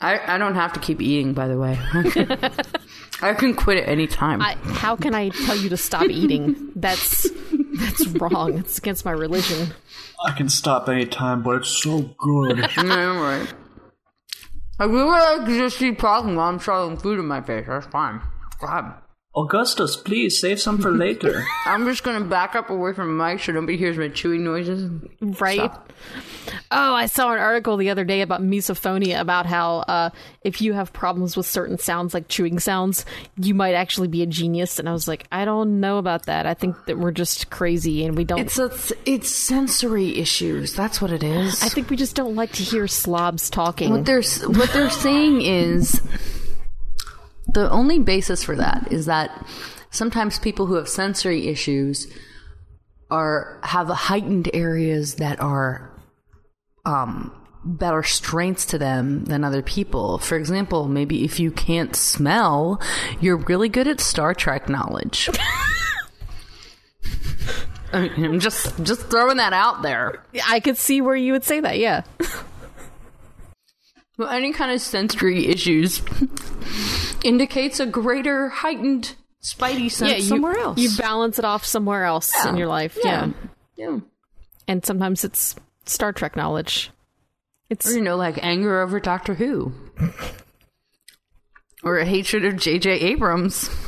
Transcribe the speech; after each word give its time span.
I, 0.00 0.34
I 0.34 0.38
don't 0.38 0.54
have 0.54 0.72
to 0.74 0.80
keep 0.80 1.02
eating, 1.02 1.34
by 1.34 1.48
the 1.48 1.58
way. 1.58 1.76
I 3.20 3.34
can 3.34 3.54
quit 3.54 3.78
at 3.78 3.88
any 3.88 4.06
time. 4.06 4.40
I, 4.40 4.54
how 4.62 4.94
can 4.94 5.14
I 5.14 5.30
tell 5.30 5.56
you 5.56 5.68
to 5.70 5.76
stop 5.76 6.04
eating? 6.08 6.70
That's 6.76 7.28
that's 7.78 8.06
wrong. 8.06 8.58
It's 8.58 8.78
against 8.78 9.04
my 9.04 9.10
religion. 9.10 9.74
I 10.24 10.32
can 10.32 10.48
stop 10.48 10.88
anytime, 10.88 11.42
but 11.42 11.56
it's 11.56 11.68
so 11.68 12.02
good. 12.18 12.58
Yeah, 12.76 13.10
I'm 13.10 13.20
right. 13.20 13.54
I 14.80 14.84
really 14.84 15.04
like 15.04 15.46
to 15.46 15.58
just 15.58 15.78
see 15.78 15.90
problem 15.90 16.36
while 16.36 16.48
I'm 16.48 16.60
shoveling 16.60 16.96
food 16.98 17.18
in 17.18 17.26
my 17.26 17.40
face. 17.40 17.66
That's 17.66 17.86
fine. 17.86 18.20
God. 18.60 18.94
Augustus, 19.34 19.94
please 19.94 20.40
save 20.40 20.60
some 20.60 20.78
for 20.78 20.90
later. 20.90 21.44
I'm 21.66 21.86
just 21.86 22.02
gonna 22.02 22.24
back 22.24 22.56
up 22.56 22.70
away 22.70 22.92
from 22.92 23.16
mic 23.16 23.40
so 23.40 23.52
nobody 23.52 23.76
hears 23.76 23.96
my 23.96 24.08
chewing 24.08 24.42
noises. 24.42 24.90
Right? 25.20 25.58
Stop. 25.58 25.92
Oh, 26.70 26.94
I 26.94 27.06
saw 27.06 27.32
an 27.32 27.38
article 27.38 27.76
the 27.76 27.90
other 27.90 28.04
day 28.04 28.22
about 28.22 28.40
misophonia 28.40 29.20
about 29.20 29.46
how 29.46 29.78
uh, 29.80 30.10
if 30.42 30.60
you 30.62 30.72
have 30.72 30.92
problems 30.92 31.36
with 31.36 31.46
certain 31.46 31.78
sounds 31.78 32.14
like 32.14 32.28
chewing 32.28 32.58
sounds, 32.58 33.04
you 33.36 33.54
might 33.54 33.74
actually 33.74 34.08
be 34.08 34.22
a 34.22 34.26
genius. 34.26 34.78
And 34.78 34.88
I 34.88 34.92
was 34.92 35.06
like, 35.06 35.26
I 35.30 35.44
don't 35.44 35.80
know 35.80 35.98
about 35.98 36.26
that. 36.26 36.46
I 36.46 36.54
think 36.54 36.86
that 36.86 36.98
we're 36.98 37.12
just 37.12 37.50
crazy 37.50 38.04
and 38.04 38.16
we 38.16 38.24
don't. 38.24 38.40
It's 38.40 38.58
a, 38.58 38.72
it's 39.04 39.28
sensory 39.28 40.18
issues. 40.18 40.72
That's 40.72 41.00
what 41.00 41.12
it 41.12 41.22
is. 41.22 41.62
I 41.62 41.68
think 41.68 41.90
we 41.90 41.96
just 41.96 42.16
don't 42.16 42.34
like 42.34 42.52
to 42.52 42.62
hear 42.62 42.88
slobs 42.88 43.50
talking. 43.50 43.90
what 43.90 44.04
they're 44.06 44.22
what 44.46 44.72
they're 44.72 44.90
saying 44.90 45.42
is 45.42 46.00
the 47.48 47.70
only 47.70 47.98
basis 47.98 48.44
for 48.44 48.56
that 48.56 48.92
is 48.92 49.06
that 49.06 49.46
sometimes 49.90 50.38
people 50.38 50.66
who 50.66 50.74
have 50.74 50.88
sensory 50.88 51.48
issues 51.48 52.06
are 53.10 53.58
have 53.62 53.88
heightened 53.88 54.50
areas 54.52 55.14
that 55.16 55.40
are 55.40 55.90
um 56.84 57.32
that 57.64 57.92
are 57.92 58.02
strengths 58.02 58.64
to 58.66 58.78
them 58.78 59.24
than 59.24 59.44
other 59.44 59.62
people. 59.62 60.18
For 60.18 60.36
example, 60.36 60.88
maybe 60.88 61.24
if 61.24 61.40
you 61.40 61.50
can't 61.50 61.94
smell, 61.96 62.80
you're 63.20 63.36
really 63.36 63.68
good 63.68 63.88
at 63.88 64.00
Star 64.00 64.32
Trek 64.34 64.68
knowledge. 64.68 65.28
I 67.92 68.08
mean, 68.08 68.24
I'm 68.24 68.40
just 68.40 68.82
just 68.84 69.08
throwing 69.08 69.38
that 69.38 69.52
out 69.54 69.82
there. 69.82 70.22
I 70.46 70.60
could 70.60 70.76
see 70.76 71.00
where 71.00 71.16
you 71.16 71.32
would 71.32 71.44
say 71.44 71.60
that. 71.60 71.78
Yeah. 71.78 72.02
Well, 74.18 74.28
any 74.28 74.52
kind 74.52 74.72
of 74.72 74.80
sensory 74.80 75.46
issues 75.46 76.02
indicates 77.24 77.80
a 77.80 77.86
greater 77.86 78.48
heightened 78.48 79.14
spidey 79.42 79.90
sense 79.90 80.10
yeah. 80.10 80.16
You, 80.16 80.22
somewhere 80.22 80.58
else. 80.58 80.78
You 80.78 80.90
balance 80.96 81.38
it 81.38 81.44
off 81.44 81.64
somewhere 81.64 82.04
else 82.04 82.32
in 82.46 82.56
your 82.56 82.68
life. 82.68 82.98
Yeah. 83.02 83.30
yeah. 83.76 83.98
And 84.66 84.84
sometimes 84.84 85.24
it's 85.24 85.56
Star 85.86 86.12
Trek 86.12 86.36
knowledge. 86.36 86.90
It's 87.70 87.86
Or, 87.86 87.92
you 87.92 88.02
know, 88.02 88.16
like 88.16 88.42
anger 88.42 88.80
over 88.80 89.00
Doctor 89.00 89.34
Who. 89.34 89.72
or 91.82 91.98
a 91.98 92.04
hatred 92.04 92.44
of 92.44 92.56
J.J. 92.56 92.90
Abrams. 92.90 93.70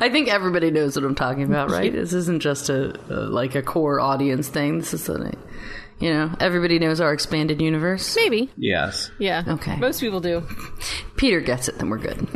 I 0.00 0.08
think 0.08 0.28
everybody 0.28 0.70
knows 0.70 0.96
what 0.96 1.04
I'm 1.04 1.14
talking 1.14 1.42
about, 1.44 1.70
right? 1.70 1.92
This 1.92 2.12
isn't 2.12 2.40
just 2.40 2.68
a, 2.68 2.94
a 3.12 3.26
like 3.26 3.54
a 3.54 3.62
core 3.62 4.00
audience 4.00 4.48
thing. 4.48 4.78
This 4.78 4.94
is 4.94 5.08
a, 5.08 5.32
you 6.00 6.10
know, 6.12 6.34
everybody 6.40 6.78
knows 6.78 7.00
our 7.00 7.12
expanded 7.12 7.60
universe. 7.60 8.16
maybe. 8.16 8.50
yes. 8.56 9.10
Yeah. 9.18 9.44
Okay. 9.46 9.76
Most 9.76 10.00
people 10.00 10.20
do. 10.20 10.42
Peter 11.16 11.40
gets 11.40 11.68
it, 11.68 11.78
then 11.78 11.90
we're 11.90 11.98
good. 11.98 12.26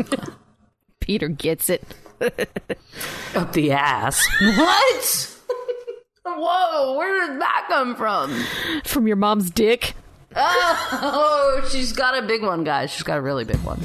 Peter 1.01 1.29
gets 1.29 1.69
it. 1.71 1.83
Up 3.35 3.53
the 3.53 3.73
ass. 3.73 4.25
What? 4.41 5.31
Whoa, 6.27 6.97
where 6.97 7.27
did 7.29 7.41
that 7.41 7.67
come 7.69 7.97
from? 7.97 8.33
From 8.85 9.07
your 9.07 9.17
mom's 9.17 9.51
dick. 9.51 9.95
Oh, 10.37 11.67
she's 11.71 11.93
got 11.93 12.17
a 12.23 12.27
big 12.27 12.43
one, 12.43 12.65
guys. 12.65 12.91
She's 12.91 13.03
got 13.03 13.19
a 13.19 13.21
really 13.21 13.45
big 13.45 13.59
one. 13.59 13.81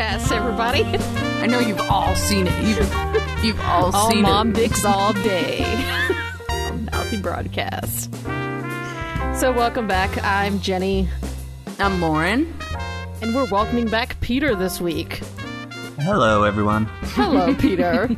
Mouthy 0.00 0.16
Broadcast, 0.16 0.32
everybody. 0.32 0.84
I 1.42 1.46
know 1.46 1.58
you've 1.58 1.80
all 1.90 2.16
seen 2.16 2.46
it. 2.46 2.64
You've, 2.64 3.44
you've 3.44 3.60
all, 3.60 3.94
all 3.94 4.10
seen 4.10 4.22
mom 4.22 4.50
it. 4.52 4.54
dicks 4.54 4.82
all 4.82 5.12
day. 5.12 5.62
on 6.48 6.86
Mouthy 6.86 7.20
Broadcast. 7.20 8.10
So, 9.38 9.52
welcome 9.52 9.86
back. 9.86 10.10
I'm 10.24 10.58
Jenny, 10.60 11.06
I'm 11.78 12.00
Lauren. 12.00 12.50
and 13.20 13.34
we're 13.34 13.50
welcoming 13.50 13.88
back 13.88 14.18
Peter 14.22 14.54
this 14.54 14.80
week. 14.80 15.20
Hello, 15.98 16.44
everyone. 16.44 16.86
Hello, 17.12 17.54
Peter. 17.58 18.08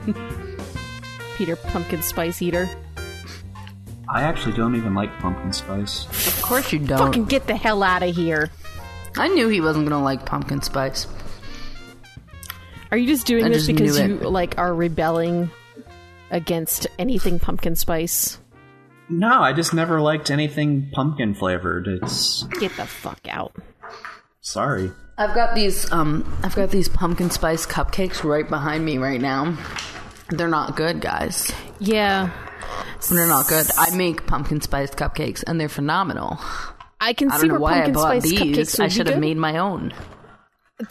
Peter 1.37 1.57
Pumpkin 1.57 2.03
Spice 2.03 2.41
Eater. 2.41 2.71
I 4.09 4.23
actually 4.23 4.57
don't 4.57 4.77
even 4.77 4.95
like 4.95 5.11
pumpkin 5.19 5.53
spice. 5.53 6.07
Of 6.29 6.43
course 6.43 6.73
you 6.73 6.79
don't. 6.79 6.99
Fucking 6.99 7.25
get 7.25 7.49
the 7.49 7.57
hell 7.57 7.83
out 7.83 8.05
of 8.05 8.15
here. 8.15 8.51
I 9.17 9.27
knew 9.27 9.49
he 9.49 9.61
wasn't 9.61 9.89
gonna 9.89 10.05
like 10.05 10.25
pumpkin 10.25 10.63
spice. 10.63 11.09
Are 12.93 12.99
you 12.99 13.07
just 13.09 13.27
doing 13.27 13.47
I 13.47 13.49
this 13.49 13.67
just 13.67 13.79
because 13.79 13.99
you 13.99 14.19
like 14.19 14.59
are 14.59 14.75
rebelling 14.75 15.51
against 16.31 16.87
anything 16.99 17.39
pumpkin 17.41 17.75
spice? 17.75 18.39
No, 19.09 19.41
I 19.41 19.55
just 19.55 19.73
never 19.73 20.01
liked 20.03 20.31
anything 20.31 20.91
pumpkin 20.93 21.35
flavored. 21.35 21.89
It's 21.89 22.43
Get 22.61 22.77
the 22.77 22.87
fuck 22.87 23.21
out. 23.31 23.57
sorry. 24.43 24.93
I've 25.17 25.35
got 25.35 25.55
these 25.55 25.91
um 25.91 26.31
I've 26.43 26.55
got 26.55 26.71
these 26.71 26.89
pumpkin 26.91 27.31
spice 27.31 27.65
cupcakes 27.67 28.25
right 28.25 28.47
behind 28.49 28.85
me 28.85 28.99
right 28.99 29.21
now. 29.21 29.57
They're 30.29 30.49
not 30.49 30.77
good, 30.77 31.01
guys. 31.01 31.51
Yeah. 31.81 32.31
They're 33.11 33.27
not 33.27 33.49
good. 33.49 33.67
I 33.79 33.95
make 33.97 34.27
pumpkin 34.27 34.61
spice 34.61 34.91
cupcakes 34.91 35.43
and 35.47 35.59
they're 35.59 35.69
phenomenal. 35.71 36.39
I 37.01 37.15
can 37.15 37.31
I 37.33 37.37
see 37.39 37.49
don't 37.49 37.49
know 37.49 37.55
where 37.55 37.61
why 37.63 37.73
I 37.73 37.75
pumpkin 37.85 37.95
bought 37.95 38.23
spice 38.23 38.33
cupcakes 38.33 38.55
these. 38.55 38.73
would 38.79 38.85
I 38.85 38.87
be 38.89 38.91
should 38.95 39.07
have 39.07 39.17
good. 39.17 39.21
made 39.21 39.37
my 39.39 39.57
own. 39.57 39.95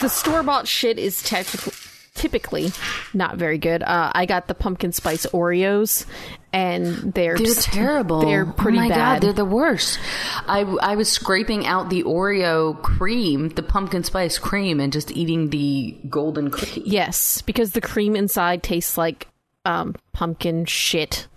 the 0.00 0.08
store 0.08 0.42
bought 0.42 0.66
shit 0.66 0.98
is 0.98 1.22
technically 1.22 1.72
typically 2.14 2.70
not 3.14 3.36
very 3.36 3.58
good. 3.58 3.82
Uh, 3.82 4.10
I 4.14 4.26
got 4.26 4.46
the 4.48 4.54
pumpkin 4.54 4.92
spice 4.92 5.26
Oreos, 5.26 6.06
and 6.52 6.86
they're 7.14 7.36
They're 7.36 7.46
just- 7.46 7.66
terrible. 7.72 8.20
They're 8.20 8.46
pretty 8.46 8.78
oh 8.78 8.82
my 8.82 8.88
bad. 8.88 8.96
god, 8.96 9.22
they're 9.22 9.32
the 9.32 9.44
worst. 9.44 9.98
I 10.46 10.60
I 10.82 10.96
was 10.96 11.10
scraping 11.10 11.66
out 11.66 11.90
the 11.90 12.02
Oreo 12.04 12.80
cream, 12.82 13.48
the 13.50 13.62
pumpkin 13.62 14.04
spice 14.04 14.38
cream, 14.38 14.80
and 14.80 14.92
just 14.92 15.10
eating 15.12 15.50
the 15.50 15.96
golden 16.08 16.50
cookie. 16.50 16.82
yes, 16.84 17.42
because 17.42 17.72
the 17.72 17.80
cream 17.80 18.14
inside 18.16 18.62
tastes 18.62 18.96
like 18.98 19.28
um, 19.64 19.94
pumpkin 20.12 20.64
shit, 20.66 21.28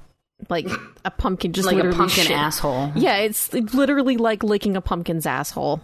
like 0.49 0.67
a 1.05 1.11
pumpkin 1.11 1.53
just 1.53 1.65
Like 1.67 1.77
a 1.77 1.89
pumpkin 1.91 2.25
shit. 2.25 2.31
asshole. 2.37 2.91
Yeah, 2.95 3.17
it's 3.17 3.53
it's 3.53 3.73
literally 3.73 4.17
like 4.17 4.43
licking 4.43 4.75
a 4.75 4.81
pumpkin's 4.81 5.25
asshole. 5.25 5.81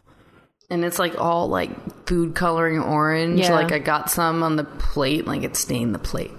And 0.72 0.84
it's 0.84 0.98
like 0.98 1.20
all 1.20 1.48
like 1.50 1.70
food 2.08 2.34
coloring 2.34 2.80
orange. 2.80 3.42
Yeah. 3.42 3.54
Like 3.54 3.72
I 3.72 3.78
got 3.80 4.10
some 4.10 4.42
on 4.42 4.56
the 4.56 4.64
plate, 4.64 5.28
like 5.28 5.44
it 5.44 5.56
stained 5.56 5.94
the 5.94 6.00
plate. 6.00 6.32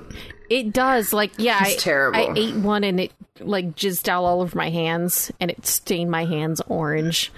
It 0.50 0.72
does. 0.72 1.12
Like, 1.12 1.32
yeah, 1.38 1.58
I, 1.60 1.68
It's 1.68 1.82
terrible. 1.82 2.18
I 2.18 2.32
ate 2.36 2.56
one 2.56 2.82
and 2.82 2.98
it 2.98 3.12
like 3.40 3.76
jizzed 3.76 4.08
out 4.08 4.24
all 4.24 4.40
over 4.40 4.56
my 4.56 4.70
hands 4.70 5.30
and 5.38 5.50
it 5.50 5.66
stained 5.66 6.10
my 6.10 6.24
hands 6.24 6.60
orange. 6.66 7.30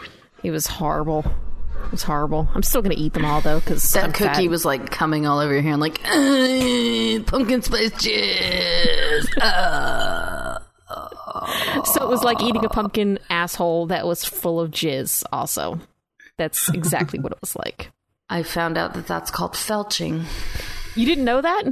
It 0.42 0.50
was 0.50 0.66
horrible. 0.66 1.24
It 1.84 1.90
was 1.90 2.02
horrible. 2.02 2.48
I'm 2.54 2.62
still 2.62 2.80
gonna 2.82 2.94
eat 2.96 3.12
them 3.12 3.24
all 3.24 3.40
though 3.40 3.60
because 3.60 3.92
That 3.92 4.14
cookie 4.14 4.48
was 4.48 4.64
like 4.64 4.90
coming 4.90 5.26
all 5.26 5.38
over 5.38 5.52
your 5.52 5.62
hand, 5.62 5.80
like 5.80 6.02
pumpkin 6.02 7.62
spice 7.62 7.90
jizz. 7.92 9.28
Uh. 10.86 11.82
so 11.84 12.04
it 12.04 12.08
was 12.08 12.22
like 12.22 12.42
eating 12.42 12.64
a 12.64 12.68
pumpkin 12.68 13.18
asshole 13.28 13.86
that 13.86 14.06
was 14.06 14.24
full 14.24 14.60
of 14.60 14.70
jizz. 14.70 15.24
Also, 15.32 15.78
that's 16.38 16.68
exactly 16.70 17.18
what 17.18 17.32
it 17.32 17.38
was 17.40 17.54
like. 17.56 17.90
I 18.28 18.42
found 18.42 18.76
out 18.78 18.94
that 18.94 19.06
that's 19.06 19.30
called 19.30 19.52
felching. 19.54 20.24
You 20.96 21.06
didn't 21.06 21.24
know 21.24 21.40
that? 21.40 21.64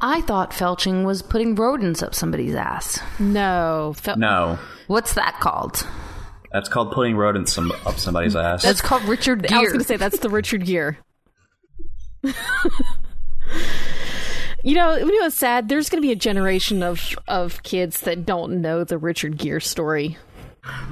I 0.00 0.20
thought 0.20 0.50
felching 0.50 1.04
was 1.04 1.22
putting 1.22 1.54
rodents 1.54 2.02
up 2.02 2.14
somebody's 2.14 2.54
ass. 2.54 3.00
No. 3.18 3.94
Fel- 3.96 4.18
No, 4.18 4.58
What's 4.86 5.14
that 5.14 5.40
called? 5.40 5.86
that's 6.52 6.68
called 6.68 6.92
putting 6.92 7.16
rodents 7.16 7.52
some, 7.52 7.72
up 7.84 7.98
somebody's 7.98 8.36
ass. 8.36 8.62
That's 8.62 8.80
called 8.80 9.02
Richard 9.04 9.42
Gere. 9.46 9.58
I 9.58 9.60
was 9.62 9.68
going 9.70 9.80
to 9.80 9.86
say 9.86 9.96
that's 9.96 10.20
the 10.20 10.30
Richard 10.30 10.64
Gere. 10.64 10.98
you 14.62 14.74
know, 14.74 14.96
you 14.96 15.20
know, 15.20 15.26
it's 15.26 15.36
sad. 15.36 15.68
There's 15.68 15.88
going 15.90 16.00
to 16.02 16.06
be 16.06 16.12
a 16.12 16.16
generation 16.16 16.82
of 16.82 17.14
of 17.28 17.62
kids 17.62 18.00
that 18.00 18.24
don't 18.26 18.60
know 18.60 18.84
the 18.84 18.98
Richard 18.98 19.38
Gere 19.38 19.60
story. 19.60 20.16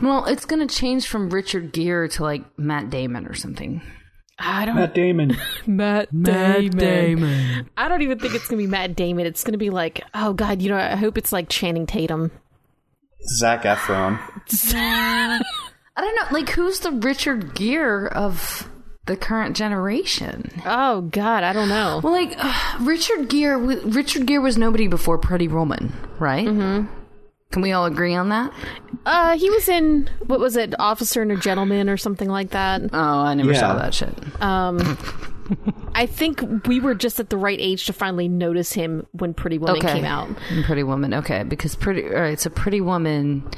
Well, 0.02 0.24
it's 0.26 0.44
going 0.44 0.66
to 0.66 0.74
change 0.74 1.08
from 1.08 1.30
Richard 1.30 1.72
Gere 1.72 2.08
to 2.08 2.22
like 2.22 2.44
Matt 2.58 2.90
Damon 2.90 3.26
or 3.26 3.34
something. 3.34 3.82
I 4.38 4.64
don't. 4.64 4.74
Matt 4.76 4.94
Damon. 4.94 5.36
Matt 5.66 6.12
Matt 6.12 6.76
Damon. 6.76 7.70
I 7.76 7.88
don't 7.88 8.02
even 8.02 8.18
think 8.18 8.34
it's 8.34 8.48
going 8.48 8.58
to 8.58 8.66
be 8.66 8.70
Matt 8.70 8.96
Damon. 8.96 9.26
It's 9.26 9.44
going 9.44 9.52
to 9.52 9.58
be 9.58 9.70
like, 9.70 10.02
oh 10.14 10.32
god, 10.32 10.60
you 10.60 10.70
know, 10.70 10.76
I 10.76 10.96
hope 10.96 11.16
it's 11.16 11.32
like 11.32 11.48
Channing 11.48 11.86
Tatum. 11.86 12.30
Zac 13.36 13.62
Efron. 13.62 14.18
I 15.96 16.00
don't 16.00 16.16
know. 16.16 16.36
Like, 16.38 16.50
who's 16.50 16.80
the 16.80 16.90
Richard 16.90 17.54
Gere 17.54 18.08
of 18.08 18.68
the 19.06 19.16
current 19.16 19.56
generation? 19.56 20.62
oh 20.66 21.02
God, 21.02 21.44
I 21.44 21.52
don't 21.52 21.68
know. 21.68 22.00
Well, 22.02 22.12
like 22.12 22.34
uh, 22.36 22.78
Richard 22.80 23.28
Gere. 23.28 23.56
Richard 23.56 24.26
Gere 24.26 24.38
was 24.42 24.58
nobody 24.58 24.88
before 24.88 25.18
Pretty 25.18 25.48
Woman, 25.48 25.92
right? 26.18 26.46
Mm-hmm. 26.46 27.03
Can 27.54 27.62
we 27.62 27.70
all 27.70 27.86
agree 27.86 28.16
on 28.16 28.30
that? 28.30 28.52
Uh, 29.06 29.38
he 29.38 29.48
was 29.48 29.68
in 29.68 30.10
what 30.26 30.40
was 30.40 30.56
it, 30.56 30.74
Officer 30.80 31.22
and 31.22 31.30
a 31.30 31.36
Gentleman 31.36 31.88
or 31.88 31.96
something 31.96 32.28
like 32.28 32.50
that. 32.50 32.82
Oh, 32.92 32.98
I 32.98 33.34
never 33.34 33.52
Yeah. 33.52 33.60
saw 33.60 33.74
that 33.76 33.94
shit. 33.94 34.12
Um, 34.42 34.98
I 35.94 36.06
think 36.06 36.66
we 36.66 36.80
were 36.80 36.96
just 36.96 37.20
at 37.20 37.30
the 37.30 37.36
right 37.36 37.58
age 37.60 37.86
to 37.86 37.92
finally 37.92 38.26
notice 38.26 38.72
him 38.72 39.06
when 39.12 39.34
Pretty 39.34 39.58
Woman 39.58 39.76
okay. 39.76 39.92
came 39.92 40.04
out. 40.04 40.30
Pretty 40.64 40.82
Woman. 40.82 41.14
Okay, 41.14 41.44
because 41.44 41.76
Pretty. 41.76 42.04
All 42.12 42.20
right, 42.22 42.40
so 42.40 42.50
Pretty 42.50 42.80
Woman, 42.80 43.48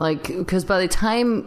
like, 0.00 0.24
because 0.36 0.64
by 0.64 0.80
the 0.80 0.88
time 0.88 1.46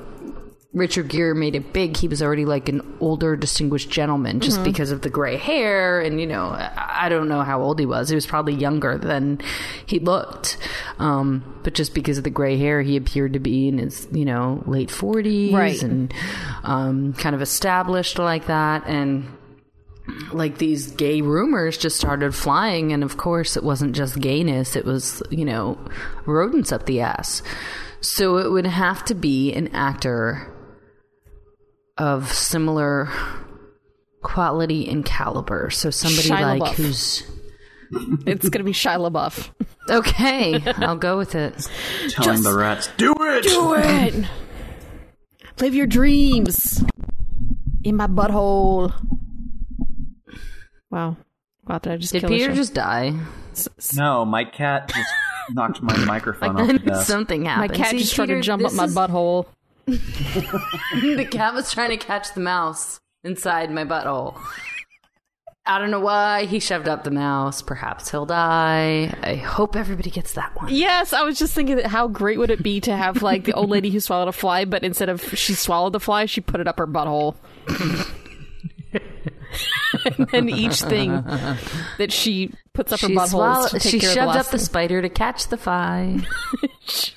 Richard 0.73 1.09
Gere 1.09 1.33
made 1.33 1.53
it 1.55 1.73
big, 1.73 1.97
he 1.97 2.07
was 2.07 2.21
already 2.21 2.45
like 2.45 2.69
an 2.69 2.81
older, 3.01 3.35
distinguished 3.35 3.89
gentleman, 3.89 4.39
just 4.39 4.63
because 4.63 4.89
of 4.91 5.01
the 5.01 5.09
gray 5.09 5.35
hair, 5.35 5.99
and 5.99 6.19
you 6.21 6.25
know, 6.25 6.45
I 6.77 7.09
don't 7.09 7.27
know 7.27 7.41
how 7.41 7.61
old 7.61 7.77
he 7.77 7.85
was. 7.85 8.07
He 8.07 8.15
was 8.15 8.25
probably 8.25 8.53
younger 8.53 8.97
than 8.97 9.41
he 9.85 9.99
looked, 9.99 10.57
um, 10.97 11.59
but 11.63 11.73
just 11.73 11.93
because 11.93 12.17
of 12.17 12.23
the 12.23 12.29
gray 12.29 12.57
hair, 12.57 12.81
he 12.81 12.95
appeared 12.95 13.33
to 13.33 13.39
be 13.39 13.67
in 13.67 13.79
his, 13.79 14.07
you 14.13 14.23
know, 14.23 14.63
late 14.65 14.89
forties, 14.89 15.51
Right. 15.53 15.83
and 15.83 16.13
um, 16.63 17.13
kind 17.15 17.35
of 17.35 17.41
established 17.41 18.17
like 18.17 18.47
that, 18.47 18.87
and 18.87 19.27
like 20.31 20.57
these 20.57 20.91
gay 20.91 21.21
rumors 21.21 21.77
just 21.77 21.97
started 21.97 22.33
flying. 22.33 22.93
And 22.93 23.03
of 23.03 23.17
course 23.17 23.57
it 23.57 23.63
wasn't 23.63 23.93
just 23.93 24.19
gayness. 24.19 24.75
It 24.77 24.85
was 24.85 25.21
you 25.29 25.43
know 25.45 25.77
rodents 26.25 26.71
up 26.71 26.85
the 26.85 27.01
ass. 27.01 27.43
So 28.01 28.37
it 28.37 28.49
would 28.51 28.65
have 28.65 29.05
to 29.05 29.13
be 29.13 29.53
an 29.53 29.67
actor 29.75 30.50
of 31.97 32.31
similar 32.31 33.09
quality 34.23 34.87
and 34.89 35.03
caliber 35.05 35.69
so 35.69 35.89
somebody 35.89 36.29
Shia 36.29 36.59
like 36.59 36.61
LaBeouf. 36.61 36.75
who's 36.75 37.23
It's 38.27 38.49
gonna 38.49 38.63
be 38.63 38.71
Shia 38.71 39.09
LaBeouf. 39.11 39.49
okay 39.89 40.61
i'll 40.83 40.95
go 40.95 41.17
with 41.17 41.35
it 41.35 41.67
Telling 42.09 42.43
the 42.43 42.55
rats, 42.55 42.89
do 42.97 43.13
it! 43.19 43.43
Do 43.43 43.73
it. 43.75 44.25
Live 45.59 45.75
your 45.75 45.85
dreams 45.87 46.83
in 47.83 47.95
my 47.95 48.07
butthole. 48.07 48.91
Wow. 50.89 51.17
Wow, 51.67 51.77
did 51.79 51.93
I 51.93 51.97
just 51.97 52.11
did 52.13 52.21
kill 52.21 52.29
a 52.31 52.33
peter 52.33 52.51
show? 52.51 52.55
just 52.55 52.73
die 52.73 53.13
No, 53.95 54.25
my 54.25 54.43
cat 54.43 54.87
just 54.93 55.09
knocked 55.51 55.81
my 55.81 55.95
microphone 56.05 56.59
off 56.59 56.67
to 56.67 56.79
death. 56.79 57.05
something 57.05 57.45
happened. 57.45 57.71
My 57.71 57.77
happened 57.77 57.83
cat 57.83 57.91
See, 57.91 57.97
just 57.99 58.15
tried 58.15 58.27
to 58.27 58.41
jump 58.41 58.63
up 58.63 58.71
this 58.71 58.77
my 58.77 58.85
is- 58.85 58.95
butthole. 58.95 59.45
the 59.87 61.27
cat 61.29 61.53
was 61.53 61.71
trying 61.71 61.89
to 61.89 61.97
catch 61.97 62.33
the 62.33 62.39
mouse 62.39 62.99
inside 63.23 63.71
my 63.71 63.85
butthole. 63.85 64.39
I 65.65 65.77
don't 65.77 65.91
know 65.91 65.99
why 65.99 66.45
he 66.45 66.59
shoved 66.59 66.87
up 66.87 67.03
the 67.03 67.11
mouse. 67.11 67.61
Perhaps 67.61 68.09
he'll 68.09 68.25
die. 68.25 69.13
I 69.21 69.35
hope 69.35 69.75
everybody 69.75 70.09
gets 70.09 70.33
that 70.33 70.55
one. 70.55 70.73
Yes, 70.73 71.13
I 71.13 71.21
was 71.21 71.37
just 71.37 71.53
thinking 71.53 71.75
that 71.75 71.85
how 71.85 72.07
great 72.07 72.39
would 72.39 72.49
it 72.49 72.63
be 72.63 72.81
to 72.81 72.95
have 72.95 73.21
like 73.21 73.43
the 73.43 73.53
old 73.53 73.69
lady 73.69 73.91
who 73.91 73.99
swallowed 73.99 74.27
a 74.27 74.31
fly, 74.31 74.65
but 74.65 74.83
instead 74.83 75.07
of 75.07 75.37
she 75.37 75.53
swallowed 75.53 75.93
the 75.93 75.99
fly, 75.99 76.25
she 76.25 76.41
put 76.41 76.59
it 76.59 76.67
up 76.67 76.79
her 76.79 76.87
butthole. 76.87 77.35
and 80.17 80.27
then 80.29 80.49
each 80.49 80.81
thing 80.81 81.11
that 81.97 82.11
she 82.11 82.53
puts 82.73 82.91
up 82.91 82.99
her 83.01 83.07
She, 83.07 83.15
butthole 83.15 83.27
swallow- 83.29 83.65
is 83.65 83.71
to 83.71 83.79
take 83.79 83.91
she 83.91 83.99
care 83.99 84.09
of 84.09 84.15
the 84.15 84.21
shoved 84.21 84.37
up 84.37 84.51
the 84.51 84.59
spider 84.59 85.01
to 85.01 85.09
catch 85.09 85.47
the 85.47 85.57
fly 85.57 86.19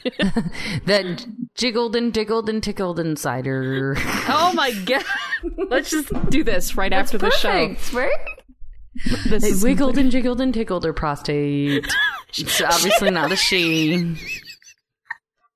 that 0.86 1.26
jiggled 1.54 1.96
and 1.96 2.12
jiggled 2.14 2.48
and 2.48 2.62
tickled 2.62 2.98
inside 3.00 3.46
her. 3.46 3.94
Oh 4.28 4.52
my 4.54 4.72
god! 4.72 5.04
Let's 5.70 5.90
just 5.90 6.12
do 6.30 6.42
this 6.44 6.76
right 6.76 6.92
after 6.92 7.18
the 7.18 7.30
show. 7.30 7.50
Perfect, 7.68 7.92
right? 7.92 8.10
This 9.28 9.42
It 9.44 9.50
is 9.52 9.64
wiggled 9.64 9.98
and 9.98 10.10
jiggled 10.10 10.40
and 10.40 10.52
tickled 10.54 10.84
her 10.84 10.92
prostate. 10.92 11.86
It's 12.36 12.60
obviously 12.60 13.10
not 13.10 13.30
a 13.30 13.36
she. 13.36 13.94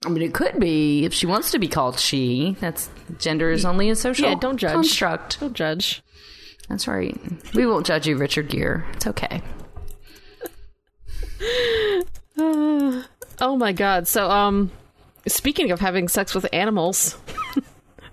I 0.06 0.08
mean, 0.10 0.22
it 0.22 0.32
could 0.32 0.60
be 0.60 1.04
if 1.04 1.12
she 1.12 1.26
wants 1.26 1.50
to 1.50 1.58
be 1.58 1.66
called 1.66 1.98
she. 1.98 2.56
That's 2.60 2.88
gender 3.18 3.50
is 3.50 3.64
only 3.64 3.90
a 3.90 3.96
social 3.96 4.28
Yeah, 4.28 4.36
don't 4.36 4.58
judge. 4.58 4.74
construct. 4.74 5.40
Don't 5.40 5.54
judge. 5.54 6.04
That's 6.68 6.86
right. 6.86 7.18
We 7.54 7.66
won't 7.66 7.86
judge 7.86 8.06
you, 8.06 8.16
Richard 8.16 8.48
Gere. 8.48 8.84
It's 8.94 9.06
okay. 9.06 9.42
Oh 13.40 13.56
my 13.56 13.72
god. 13.72 14.08
So, 14.08 14.28
um, 14.28 14.72
speaking 15.28 15.70
of 15.70 15.78
having 15.78 16.08
sex 16.08 16.34
with 16.34 16.46
animals, 16.52 17.16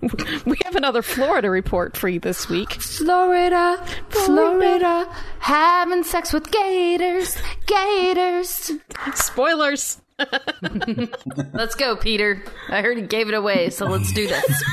we 0.46 0.56
have 0.64 0.76
another 0.76 1.02
Florida 1.02 1.50
report 1.50 1.96
for 1.96 2.08
you 2.08 2.20
this 2.20 2.48
week. 2.48 2.74
Florida, 2.74 3.84
Florida, 4.08 5.08
having 5.40 6.04
sex 6.04 6.32
with 6.32 6.50
gators, 6.52 7.36
gators. 7.66 8.70
Spoilers. 9.14 10.00
Let's 11.52 11.74
go, 11.74 11.96
Peter. 11.96 12.42
I 12.68 12.80
heard 12.82 12.96
he 12.96 13.02
gave 13.02 13.28
it 13.28 13.34
away, 13.34 13.70
so 13.70 13.84
let's 13.86 14.12
do 14.14 14.26
this. 14.26 14.64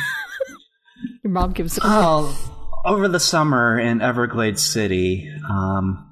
Your 1.23 1.31
mom 1.31 1.51
gives 1.51 1.77
it. 1.77 1.83
Oh, 1.85 2.52
over 2.85 3.07
the 3.07 3.19
summer 3.19 3.79
in 3.79 4.01
Everglades 4.01 4.63
City, 4.63 5.29
um, 5.49 6.09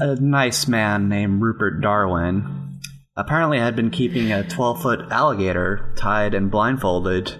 a 0.00 0.14
nice 0.16 0.68
man 0.68 1.08
named 1.08 1.42
Rupert 1.42 1.80
Darwin 1.80 2.80
apparently 3.16 3.58
had 3.58 3.74
been 3.74 3.90
keeping 3.90 4.30
a 4.32 4.46
12 4.48 4.82
foot 4.82 5.00
alligator 5.10 5.92
tied 5.96 6.34
and 6.34 6.50
blindfolded 6.50 7.34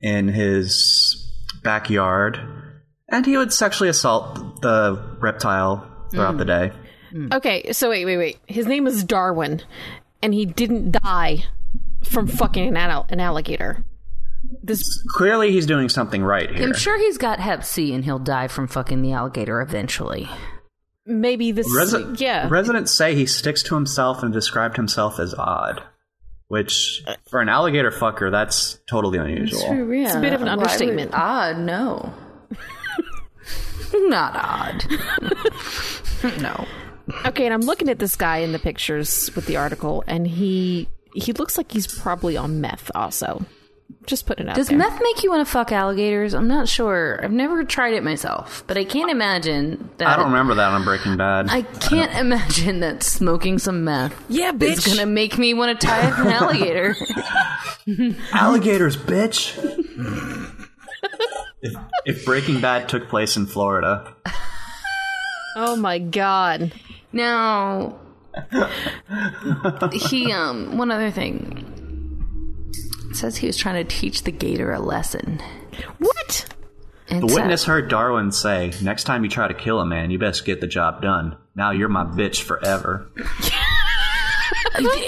in 0.00 0.28
his 0.28 1.32
backyard, 1.62 2.38
and 3.08 3.24
he 3.24 3.36
would 3.36 3.52
sexually 3.52 3.88
assault 3.88 4.60
the 4.62 5.16
reptile 5.20 6.06
throughout 6.10 6.36
the 6.38 6.44
day. 6.44 6.72
Okay, 7.32 7.72
so 7.72 7.90
wait, 7.90 8.04
wait, 8.04 8.16
wait. 8.16 8.38
His 8.46 8.66
name 8.66 8.86
is 8.88 9.04
Darwin, 9.04 9.62
and 10.20 10.34
he 10.34 10.44
didn't 10.46 10.90
die 10.90 11.44
from 12.02 12.26
fucking 12.26 12.68
an, 12.68 12.76
al- 12.76 13.06
an 13.08 13.20
alligator. 13.20 13.84
This 14.62 14.82
Clearly, 15.16 15.52
he's 15.52 15.66
doing 15.66 15.88
something 15.88 16.22
right 16.22 16.50
here. 16.50 16.66
I'm 16.66 16.74
sure 16.74 16.98
he's 16.98 17.18
got 17.18 17.38
Hep 17.40 17.64
C 17.64 17.92
and 17.94 18.04
he'll 18.04 18.18
die 18.18 18.48
from 18.48 18.66
fucking 18.66 19.02
the 19.02 19.12
alligator 19.12 19.60
eventually. 19.60 20.28
maybe 21.06 21.52
this. 21.52 21.66
Resi- 21.76 22.18
yeah. 22.20 22.48
Residents 22.50 22.90
say 22.92 23.14
he 23.14 23.26
sticks 23.26 23.62
to 23.64 23.74
himself 23.74 24.22
and 24.22 24.32
described 24.32 24.76
himself 24.76 25.20
as 25.20 25.34
odd, 25.34 25.82
which 26.48 27.02
for 27.28 27.40
an 27.40 27.48
alligator 27.50 27.90
fucker, 27.90 28.30
that's 28.30 28.78
totally 28.86 29.18
unusual. 29.18 29.60
It's 29.92 30.14
a 30.14 30.20
bit 30.20 30.32
of 30.32 30.40
an 30.42 30.48
understatement. 30.48 31.10
Odd, 31.14 31.58
no. 31.58 32.12
Not 33.94 34.34
odd. 34.36 34.84
no. 36.40 36.66
Okay, 37.26 37.44
and 37.44 37.52
I'm 37.52 37.60
looking 37.60 37.90
at 37.90 37.98
this 37.98 38.16
guy 38.16 38.38
in 38.38 38.52
the 38.52 38.58
pictures 38.58 39.30
with 39.36 39.44
the 39.44 39.58
article, 39.58 40.02
and 40.06 40.26
he 40.26 40.88
he 41.14 41.34
looks 41.34 41.58
like 41.58 41.70
he's 41.70 41.86
probably 41.86 42.34
on 42.34 42.62
meth. 42.62 42.90
Also, 42.94 43.44
just 44.06 44.26
putting 44.26 44.46
it 44.46 44.50
out 44.50 44.56
Does 44.56 44.68
there. 44.68 44.78
meth 44.78 45.00
make 45.02 45.22
you 45.22 45.30
want 45.30 45.46
to 45.46 45.50
fuck 45.50 45.72
alligators? 45.72 46.34
I'm 46.34 46.48
not 46.48 46.68
sure. 46.68 47.20
I've 47.22 47.32
never 47.32 47.64
tried 47.64 47.94
it 47.94 48.02
myself, 48.02 48.64
but 48.66 48.76
I 48.76 48.84
can't 48.84 49.10
imagine 49.10 49.88
that. 49.98 50.08
I 50.08 50.16
don't 50.16 50.26
remember 50.26 50.54
that 50.54 50.70
on 50.72 50.84
Breaking 50.84 51.16
Bad. 51.16 51.48
I 51.50 51.62
can't 51.62 52.12
imagine 52.18 52.80
that 52.80 53.02
smoking 53.02 53.58
some 53.58 53.84
meth 53.84 54.14
yeah, 54.28 54.50
is 54.50 54.80
bitch. 54.80 54.86
gonna 54.86 55.06
make 55.06 55.38
me 55.38 55.54
want 55.54 55.78
to 55.80 55.86
tie 55.86 56.00
up 56.10 56.18
an 56.18 56.26
alligator. 56.28 56.96
Alligators, 58.32 58.96
bitch. 58.96 59.56
if, 61.62 61.74
if 62.06 62.24
Breaking 62.24 62.60
Bad 62.60 62.88
took 62.88 63.08
place 63.08 63.36
in 63.36 63.46
Florida, 63.46 64.14
Oh 65.56 65.76
my 65.76 65.98
god. 65.98 66.72
now, 67.12 67.96
he 69.92 70.32
um 70.32 70.76
one 70.76 70.90
other 70.90 71.10
thing 71.10 71.63
It 73.14 73.18
says 73.18 73.36
he 73.36 73.46
was 73.46 73.56
trying 73.56 73.76
to 73.76 73.84
teach 73.96 74.24
the 74.24 74.32
gator 74.32 74.72
a 74.72 74.80
lesson. 74.80 75.40
What? 75.98 76.46
And 77.08 77.22
the 77.22 77.28
so- 77.28 77.34
witness 77.36 77.62
heard 77.62 77.88
Darwin 77.88 78.32
say, 78.32 78.72
"Next 78.82 79.04
time 79.04 79.22
you 79.22 79.30
try 79.30 79.46
to 79.46 79.54
kill 79.54 79.78
a 79.78 79.86
man, 79.86 80.10
you 80.10 80.18
best 80.18 80.44
get 80.44 80.60
the 80.60 80.66
job 80.66 81.00
done. 81.00 81.36
Now 81.54 81.70
you're 81.70 81.88
my 81.88 82.02
bitch 82.02 82.42
forever." 82.42 83.06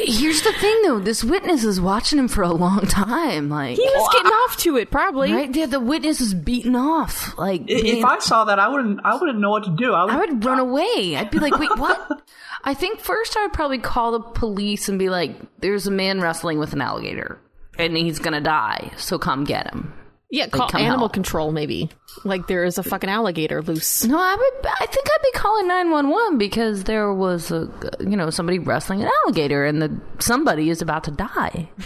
Here's 0.05 0.43
the 0.43 0.53
thing, 0.53 0.83
though. 0.85 1.01
This 1.01 1.25
witness 1.25 1.65
is 1.65 1.81
watching 1.81 2.21
him 2.21 2.29
for 2.29 2.43
a 2.43 2.53
long 2.53 2.83
time. 2.87 3.49
Like 3.49 3.77
He 3.77 3.83
was 3.83 4.09
getting 4.13 4.31
off 4.31 4.57
to 4.59 4.77
it, 4.77 4.93
probably. 4.93 5.33
right 5.33 5.53
there, 5.53 5.67
the 5.67 5.81
witness 5.81 6.21
is 6.21 6.33
beaten 6.33 6.77
off. 6.77 7.37
Like 7.37 7.63
I- 7.63 7.65
being- 7.65 7.99
If 7.99 8.05
I 8.05 8.21
saw 8.21 8.45
that, 8.45 8.61
I 8.61 8.69
wouldn't. 8.69 9.01
I 9.05 9.17
wouldn't 9.17 9.41
know 9.41 9.51
what 9.51 9.65
to 9.65 9.71
do. 9.71 9.93
I 9.93 10.05
would. 10.05 10.15
I 10.15 10.17
would 10.19 10.45
run 10.45 10.61
away. 10.61 11.17
I'd 11.17 11.31
be 11.33 11.41
like, 11.41 11.59
wait, 11.59 11.77
what? 11.77 12.23
I 12.63 12.75
think 12.75 13.01
first 13.01 13.37
I 13.37 13.43
would 13.43 13.53
probably 13.53 13.79
call 13.79 14.13
the 14.13 14.21
police 14.21 14.89
and 14.89 14.97
be 14.97 15.09
like, 15.09 15.35
there's 15.61 15.89
a 15.89 15.91
man 15.91 16.21
wrestling 16.21 16.61
with 16.61 16.73
an 16.73 16.81
alligator 16.81 17.41
and 17.79 17.97
he's 17.97 18.19
gonna 18.19 18.41
die, 18.41 18.93
so 18.97 19.19
come 19.19 19.45
get 19.45 19.73
him. 19.73 19.93
Yeah, 20.31 20.49
call 20.49 20.69
come 20.69 20.81
animal 20.81 21.01
help. 21.01 21.13
control, 21.13 21.53
maybe. 21.53 21.89
Like 22.25 22.49
there 22.49 22.65
is 22.65 22.79
a 22.79 22.83
fucking 22.83 23.09
alligator 23.09 23.63
loose. 23.63 24.05
No, 24.05 24.19
I 24.19 24.35
would. 24.35 24.67
I 24.67 24.87
think 24.87 25.07
I'd 25.09 25.23
be 25.23 25.39
calling 25.39 25.69
nine 25.69 25.91
one 25.91 26.09
one 26.09 26.37
because 26.37 26.85
there 26.85 27.13
was 27.15 27.53
a, 27.53 27.71
you 28.01 28.17
know, 28.17 28.31
somebody 28.31 28.59
wrestling 28.59 29.03
an 29.03 29.11
alligator 29.23 29.65
and 29.65 29.81
the 29.81 30.01
somebody 30.19 30.69
is 30.69 30.83
about 30.83 31.05
to 31.05 31.11
die. 31.13 31.69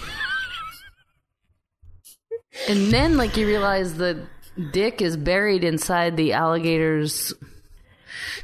And 2.69 2.91
then, 2.91 3.17
like, 3.17 3.37
you 3.37 3.47
realize 3.47 3.95
the 3.95 4.27
dick 4.73 5.01
is 5.01 5.17
buried 5.17 5.65
inside 5.65 6.17
the 6.17 6.33
alligator's. 6.33 7.33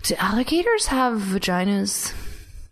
Do 0.04 0.14
alligators 0.16 0.86
have 0.86 1.20
vaginas? 1.20 2.14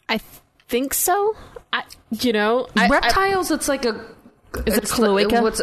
I 0.08 0.20
think 0.68 0.94
so. 0.94 1.36
I, 1.72 1.84
you 2.10 2.32
know, 2.32 2.68
I, 2.76 2.86
I, 2.86 2.88
Reptiles, 2.88 3.50
it's 3.50 3.68
like 3.68 3.84
a. 3.84 4.13
Is 4.66 4.76
it 4.76 4.84
cloaca? 4.84 5.42
What's 5.42 5.62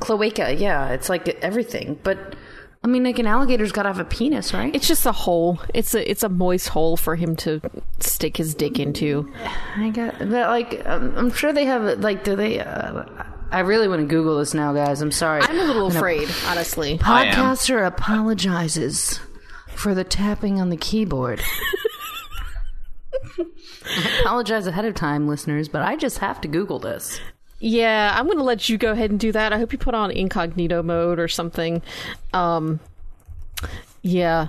cloaca? 0.00 0.54
Yeah, 0.54 0.90
it's 0.90 1.08
like 1.08 1.28
everything. 1.42 1.98
But 2.02 2.34
I 2.82 2.86
mean, 2.86 3.04
like 3.04 3.18
an 3.18 3.26
alligator's 3.26 3.72
got 3.72 3.82
to 3.84 3.88
have 3.88 3.98
a 3.98 4.04
penis, 4.04 4.54
right? 4.54 4.74
it's 4.74 4.86
just 4.86 5.04
a 5.06 5.12
hole. 5.12 5.60
It's 5.74 5.94
a 5.94 6.08
it's 6.10 6.22
a 6.22 6.28
moist 6.28 6.68
hole 6.68 6.96
for 6.96 7.16
him 7.16 7.34
to 7.36 7.60
stick 8.00 8.36
his 8.36 8.54
dick 8.54 8.78
into. 8.78 9.32
I 9.76 9.90
got 9.90 10.18
that. 10.18 10.48
Like, 10.48 10.86
um, 10.86 11.14
I'm 11.16 11.32
sure 11.32 11.52
they 11.52 11.64
have. 11.64 12.00
Like, 12.00 12.24
do 12.24 12.36
they? 12.36 12.60
Uh, 12.60 13.04
I 13.50 13.60
really 13.60 13.88
want 13.88 14.02
to 14.02 14.06
Google 14.06 14.38
this 14.38 14.54
now, 14.54 14.72
guys. 14.72 15.00
I'm 15.00 15.10
sorry. 15.10 15.42
I'm 15.42 15.58
a 15.58 15.64
little 15.64 15.86
afraid, 15.88 16.28
honestly. 16.46 17.00
I 17.02 17.24
am. 17.26 17.34
Podcaster 17.34 17.86
apologizes 17.86 19.20
for 19.74 19.94
the 19.94 20.04
tapping 20.04 20.60
on 20.60 20.68
the 20.68 20.76
keyboard. 20.76 21.42
I 23.38 24.20
apologize 24.20 24.66
ahead 24.66 24.84
of 24.84 24.94
time, 24.94 25.26
listeners, 25.26 25.68
but 25.68 25.82
I 25.82 25.96
just 25.96 26.18
have 26.18 26.40
to 26.42 26.48
Google 26.48 26.78
this. 26.78 27.20
Yeah, 27.60 28.14
I'm 28.16 28.26
going 28.26 28.38
to 28.38 28.44
let 28.44 28.68
you 28.68 28.78
go 28.78 28.92
ahead 28.92 29.10
and 29.10 29.18
do 29.18 29.32
that. 29.32 29.52
I 29.52 29.58
hope 29.58 29.72
you 29.72 29.78
put 29.78 29.94
on 29.94 30.10
incognito 30.10 30.82
mode 30.82 31.18
or 31.18 31.26
something. 31.28 31.82
Um, 32.32 32.78
yeah. 34.02 34.48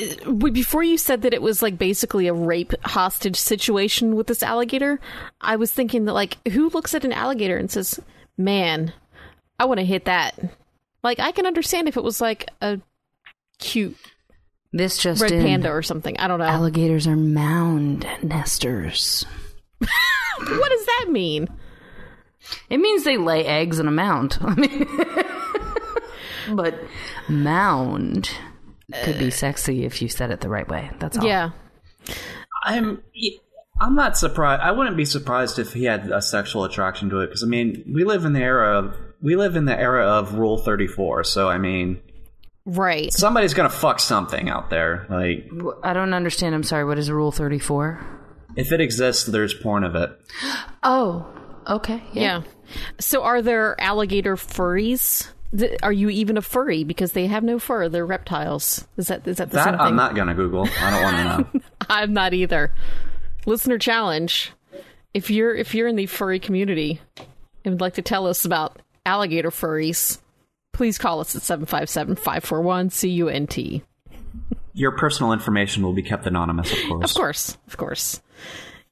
Uh, 0.00 0.32
Before 0.32 0.82
you 0.84 0.96
said 0.98 1.22
that 1.22 1.34
it 1.34 1.42
was 1.42 1.62
like 1.62 1.78
basically 1.78 2.28
a 2.28 2.32
rape 2.32 2.72
hostage 2.84 3.36
situation 3.36 4.14
with 4.14 4.28
this 4.28 4.42
alligator, 4.42 5.00
I 5.40 5.56
was 5.56 5.72
thinking 5.72 6.04
that 6.04 6.12
like 6.12 6.38
who 6.48 6.68
looks 6.70 6.94
at 6.94 7.04
an 7.04 7.12
alligator 7.12 7.56
and 7.56 7.68
says, 7.70 7.98
"Man, 8.36 8.92
I 9.58 9.64
want 9.64 9.80
to 9.80 9.86
hit 9.86 10.04
that." 10.04 10.38
Like 11.02 11.18
I 11.18 11.32
can 11.32 11.46
understand 11.46 11.88
if 11.88 11.96
it 11.96 12.04
was 12.04 12.20
like 12.20 12.48
a 12.60 12.80
cute 13.58 13.96
This 14.72 14.98
just 14.98 15.20
red 15.22 15.32
in. 15.32 15.42
panda 15.42 15.70
or 15.72 15.82
something. 15.82 16.16
I 16.18 16.28
don't 16.28 16.38
know. 16.38 16.44
Alligators 16.44 17.08
are 17.08 17.16
mound 17.16 18.06
nesters. 18.22 19.26
what 19.78 20.68
does 20.70 20.86
that 20.86 21.06
mean? 21.08 21.48
It 22.70 22.78
means 22.78 23.04
they 23.04 23.16
lay 23.16 23.44
eggs 23.44 23.78
in 23.78 23.88
a 23.88 23.90
mound. 23.90 24.38
I 24.42 24.54
mean, 24.54 24.86
but 26.56 26.78
mound 27.28 28.30
could 29.04 29.18
be 29.18 29.30
sexy 29.30 29.84
if 29.84 30.00
you 30.00 30.08
said 30.08 30.30
it 30.30 30.40
the 30.40 30.48
right 30.48 30.68
way. 30.68 30.90
That's 30.98 31.18
all. 31.18 31.24
Yeah. 31.26 31.50
I'm 32.64 33.02
I'm 33.80 33.94
not 33.94 34.16
surprised. 34.18 34.62
I 34.62 34.72
wouldn't 34.72 34.96
be 34.96 35.04
surprised 35.04 35.58
if 35.58 35.72
he 35.72 35.84
had 35.84 36.10
a 36.10 36.20
sexual 36.22 36.64
attraction 36.64 37.10
to 37.10 37.20
it 37.20 37.26
because 37.26 37.42
I 37.42 37.46
mean, 37.46 37.84
we 37.92 38.04
live 38.04 38.24
in 38.24 38.32
the 38.32 38.40
era 38.40 38.78
of 38.78 38.96
we 39.22 39.36
live 39.36 39.56
in 39.56 39.64
the 39.66 39.78
era 39.78 40.06
of 40.06 40.34
Rule 40.34 40.58
Thirty 40.58 40.86
Four. 40.86 41.24
So 41.24 41.48
I 41.48 41.58
mean, 41.58 42.00
Right. 42.64 43.12
somebody's 43.12 43.54
gonna 43.54 43.68
fuck 43.70 44.00
something 44.00 44.48
out 44.48 44.70
there. 44.70 45.06
Like 45.10 45.50
I 45.82 45.92
don't 45.92 46.12
understand. 46.14 46.54
I'm 46.54 46.62
sorry. 46.62 46.84
What 46.84 46.98
is 46.98 47.10
Rule 47.10 47.32
34? 47.32 48.14
if 48.56 48.72
it 48.72 48.80
exists, 48.80 49.24
there's 49.26 49.54
porn 49.54 49.84
of 49.84 49.94
it. 49.94 50.10
Oh, 50.82 51.26
okay. 51.68 52.02
Yeah. 52.12 52.42
So 52.98 53.22
are 53.22 53.40
there 53.42 53.80
alligator 53.80 54.36
furries? 54.36 55.28
Are 55.82 55.92
you 55.92 56.10
even 56.10 56.36
a 56.36 56.42
furry 56.42 56.84
because 56.84 57.12
they 57.12 57.26
have 57.26 57.42
no 57.42 57.58
fur? 57.58 57.88
They're 57.88 58.04
reptiles. 58.04 58.86
Is 58.96 59.08
that 59.08 59.26
is 59.26 59.38
that 59.38 59.48
the 59.50 59.56
That 59.56 59.64
same 59.64 59.72
thing? 59.72 59.80
I'm 59.80 59.96
not 59.96 60.14
gonna 60.14 60.34
Google. 60.34 60.68
I 60.80 60.90
don't 60.90 61.02
want 61.02 61.16
to 61.16 61.24
know. 61.24 61.46
I'm 61.88 62.12
not 62.12 62.34
either. 62.34 62.72
Listener 63.46 63.78
challenge. 63.78 64.52
If 65.14 65.30
you're 65.30 65.54
if 65.54 65.74
you're 65.74 65.88
in 65.88 65.96
the 65.96 66.04
furry 66.06 66.38
community 66.38 67.00
and 67.64 67.72
would 67.74 67.80
like 67.80 67.94
to 67.94 68.02
tell 68.02 68.26
us 68.26 68.44
about 68.44 68.76
alligator 69.06 69.50
furries, 69.50 70.18
please 70.74 70.98
call 70.98 71.20
us 71.20 71.34
at 71.34 71.40
757-541-CUNT. 71.42 73.82
Your 74.74 74.92
personal 74.96 75.32
information 75.32 75.82
will 75.82 75.94
be 75.94 76.02
kept 76.02 76.26
anonymous, 76.26 76.70
of 76.72 76.78
course. 76.88 77.10
Of 77.10 77.16
course. 77.16 77.56
Of 77.66 77.76
course. 77.78 78.20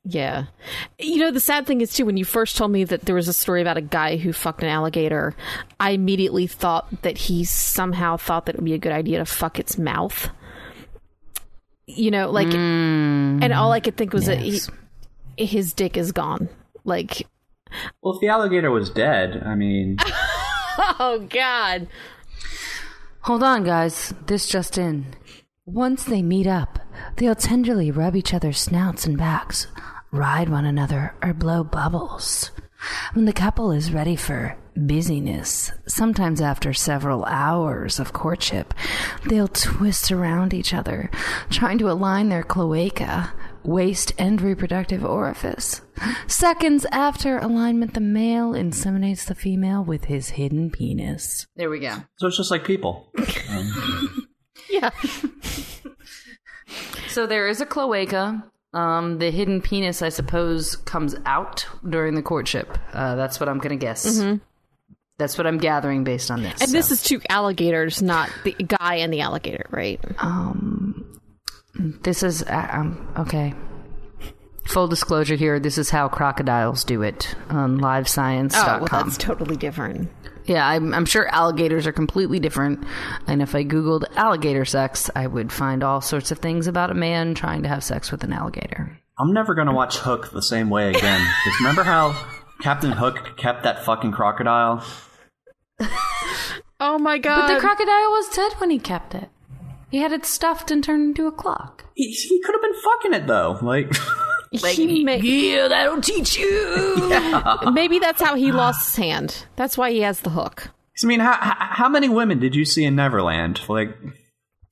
Yeah. 0.09 0.45
You 1.01 1.19
know, 1.19 1.33
the 1.33 1.41
sad 1.41 1.67
thing 1.67 1.81
is, 1.81 1.93
too, 1.93 2.07
when 2.07 2.17
you 2.17 2.25
first 2.25 2.57
told 2.57 2.71
me 2.71 2.85
that 2.85 3.03
there 3.03 3.15
was 3.17 3.27
a 3.27 3.33
story 3.33 3.61
about 3.61 3.77
a 3.77 3.83
guy 3.83 4.17
who 4.17 4.33
fucked 4.33 4.63
an 4.63 4.69
alligator, 4.69 5.35
I 5.81 5.91
immediately 5.91 6.47
thought 6.47 7.03
that 7.03 7.19
he 7.19 7.43
somehow 7.43 8.17
thought 8.17 8.47
that 8.47 8.55
it 8.55 8.59
would 8.59 8.65
be 8.65 8.75
a 8.75 8.79
good 8.79 8.93
idea 8.93 9.19
to 9.19 9.25
fuck 9.25 9.59
its 9.59 9.77
mouth. 9.77 10.31
You 11.89 12.13
know, 12.13 12.31
like, 12.31 12.47
mm. 12.47 13.43
and 13.43 13.53
all 13.53 13.73
I 13.73 13.81
could 13.81 13.97
think 13.97 14.13
was 14.13 14.29
yes. 14.29 14.69
that 14.69 14.73
he, 15.37 15.45
his 15.45 15.73
dick 15.73 15.97
is 15.97 16.13
gone. 16.13 16.49
Like, 16.85 17.27
Well, 18.01 18.15
if 18.15 18.21
the 18.21 18.29
alligator 18.29 18.71
was 18.71 18.91
dead, 18.91 19.43
I 19.45 19.57
mean, 19.57 19.97
oh, 20.79 21.27
God. 21.29 21.89
Hold 23.23 23.43
on, 23.43 23.65
guys. 23.65 24.15
This 24.27 24.47
just 24.47 24.79
in. 24.79 25.07
Once 25.65 26.05
they 26.05 26.23
meet 26.23 26.47
up, 26.47 26.79
they'll 27.17 27.35
tenderly 27.35 27.91
rub 27.91 28.15
each 28.15 28.33
other's 28.33 28.61
snouts 28.61 29.05
and 29.05 29.19
backs, 29.19 29.67
ride 30.17 30.49
one 30.49 30.65
another, 30.65 31.15
or 31.23 31.33
blow 31.35 31.63
bubbles. 31.63 32.51
When 33.15 33.25
the 33.25 33.33
couple 33.33 33.71
is 33.73 33.93
ready 33.93 34.17
for 34.17 34.57
busyness, 34.77 35.73
sometimes 35.87 36.41
after 36.41 36.73
several 36.73 37.25
hours 37.25 37.99
of 37.99 38.13
courtship, 38.13 38.75
they'll 39.25 39.49
twist 39.49 40.13
around 40.13 40.53
each 40.53 40.75
other, 40.75 41.11
trying 41.51 41.79
to 41.79 41.91
align 41.91 42.29
their 42.29 42.43
cloaca, 42.43 43.33
waist, 43.65 44.13
and 44.19 44.41
reproductive 44.43 45.05
orifice. 45.05 45.81
Seconds 46.27 46.87
after 46.93 47.39
alignment, 47.39 47.95
the 47.95 48.01
male 48.01 48.53
inseminates 48.53 49.25
the 49.25 49.35
female 49.35 49.83
with 49.83 50.05
his 50.05 50.31
hidden 50.31 50.71
penis. 50.71 51.47
There 51.57 51.71
we 51.71 51.81
go. 51.81 51.97
so 52.17 52.27
it's 52.29 52.37
just 52.37 52.51
like 52.51 52.65
people. 52.65 53.13
Yeah. 54.69 54.91
So 57.09 57.27
there 57.27 57.47
is 57.49 57.61
a 57.61 57.67
cloaca. 57.67 58.45
Um, 58.77 59.19
the 59.21 59.31
hidden 59.31 59.63
penis, 59.63 60.03
I 60.03 60.11
suppose, 60.11 60.77
comes 60.77 61.15
out 61.25 61.67
during 61.89 62.15
the 62.15 62.21
courtship. 62.21 62.77
Uh, 62.93 63.17
that's 63.17 63.41
what 63.41 63.49
I'm 63.49 63.57
going 63.57 63.79
to 63.79 63.83
guess. 63.83 64.23
That's 65.17 65.39
what 65.39 65.47
I'm 65.47 65.57
gathering 65.57 66.05
based 66.05 66.31
on 66.31 66.43
this. 66.43 66.61
And 66.61 66.73
this 66.73 66.91
is 66.91 67.03
two 67.03 67.23
alligators, 67.31 68.03
not 68.03 68.31
the 68.45 68.53
guy 68.53 68.97
and 68.97 69.11
the 69.11 69.23
alligator, 69.23 69.65
right? 69.71 69.99
um, 70.19 71.21
this 72.03 72.23
is 72.23 72.43
uh, 72.43 72.69
um, 72.71 73.15
okay. 73.19 73.55
Full 74.67 74.89
disclosure 74.89 75.37
here: 75.37 75.59
this 75.59 75.79
is 75.79 75.89
how 75.89 76.09
crocodiles 76.09 76.85
do 76.85 77.01
it 77.01 77.35
on 77.49 77.79
LiveScience.com. 77.79 78.83
Oh, 78.83 78.87
well, 78.91 79.05
that's 79.05 79.17
totally 79.17 79.57
different. 79.57 80.11
Yeah, 80.47 80.67
I'm, 80.67 80.93
I'm 80.95 81.05
sure 81.07 81.27
alligators 81.29 81.87
are 81.87 81.93
completely 81.93 82.39
different. 82.39 82.85
And 83.27 83.43
if 83.43 83.55
I 83.55 83.65
googled 83.65 84.05
alligator 84.17 84.65
sex, 84.65 85.11
I 85.15 85.27
would 85.27 85.53
find 85.53 85.83
all 85.83 86.01
sorts 86.01 86.31
of 86.31 86.39
things 86.39 86.67
about 86.67 86.91
a 86.91 86.95
man 86.95 87.35
trying 87.35 87.63
to 87.63 87.69
have 87.69 87.83
sex 87.85 88.11
with 88.11 88.23
an 88.25 88.33
alligator. 88.33 88.99
I'm 89.19 89.33
never 89.33 89.55
gonna 89.55 89.75
watch 89.75 89.97
Hook 89.99 90.31
the 90.31 90.43
same 90.43 90.69
way 90.71 90.91
again. 90.91 91.21
'Cause 91.45 91.55
remember 91.61 91.83
how 91.85 92.15
Captain 92.61 92.93
Hook 92.93 93.37
kept 93.37 93.63
that 93.65 93.85
fucking 93.85 94.13
crocodile? 94.13 94.85
Oh, 96.79 96.99
my 96.99 97.17
God. 97.17 97.47
But 97.49 97.55
the 97.55 97.61
crocodile 97.61 98.11
was 98.11 98.29
dead 98.29 98.53
when 98.59 98.69
he 98.69 98.79
kept 98.79 99.15
it. 99.15 99.31
He 99.91 99.99
had 99.99 100.13
it 100.13 100.27
stuffed 100.27 100.71
and 100.71 100.85
turned 100.85 101.05
into 101.09 101.27
a 101.27 101.33
clock. 101.33 101.85
He, 101.95 102.11
he 102.11 102.39
could 102.43 102.55
have 102.55 102.61
been 102.61 102.75
fucking 102.83 103.15
it 103.15 103.27
though. 103.27 103.59
Like, 103.63 103.91
He 104.61 105.05
may- 105.05 105.21
yeah, 105.21 105.69
that'll 105.69 106.01
teach 106.01 106.39
you. 106.39 107.11
maybe 107.73 107.99
that's 107.99 108.21
how 108.23 108.35
he 108.37 108.53
lost 108.53 108.87
his 108.87 108.97
hand. 109.05 109.47
That's 109.57 109.77
why 109.77 109.91
he 109.93 110.01
has 110.01 110.21
the 110.21 110.31
hook. 110.31 110.71
I 111.03 111.07
mean, 111.07 111.21
how, 111.21 111.33
how 111.35 111.55
how 111.59 111.89
many 111.89 112.09
women 112.09 112.39
did 112.39 112.55
you 112.55 112.65
see 112.65 112.85
in 112.85 112.97
Neverland? 112.97 113.61
Like, 113.69 113.97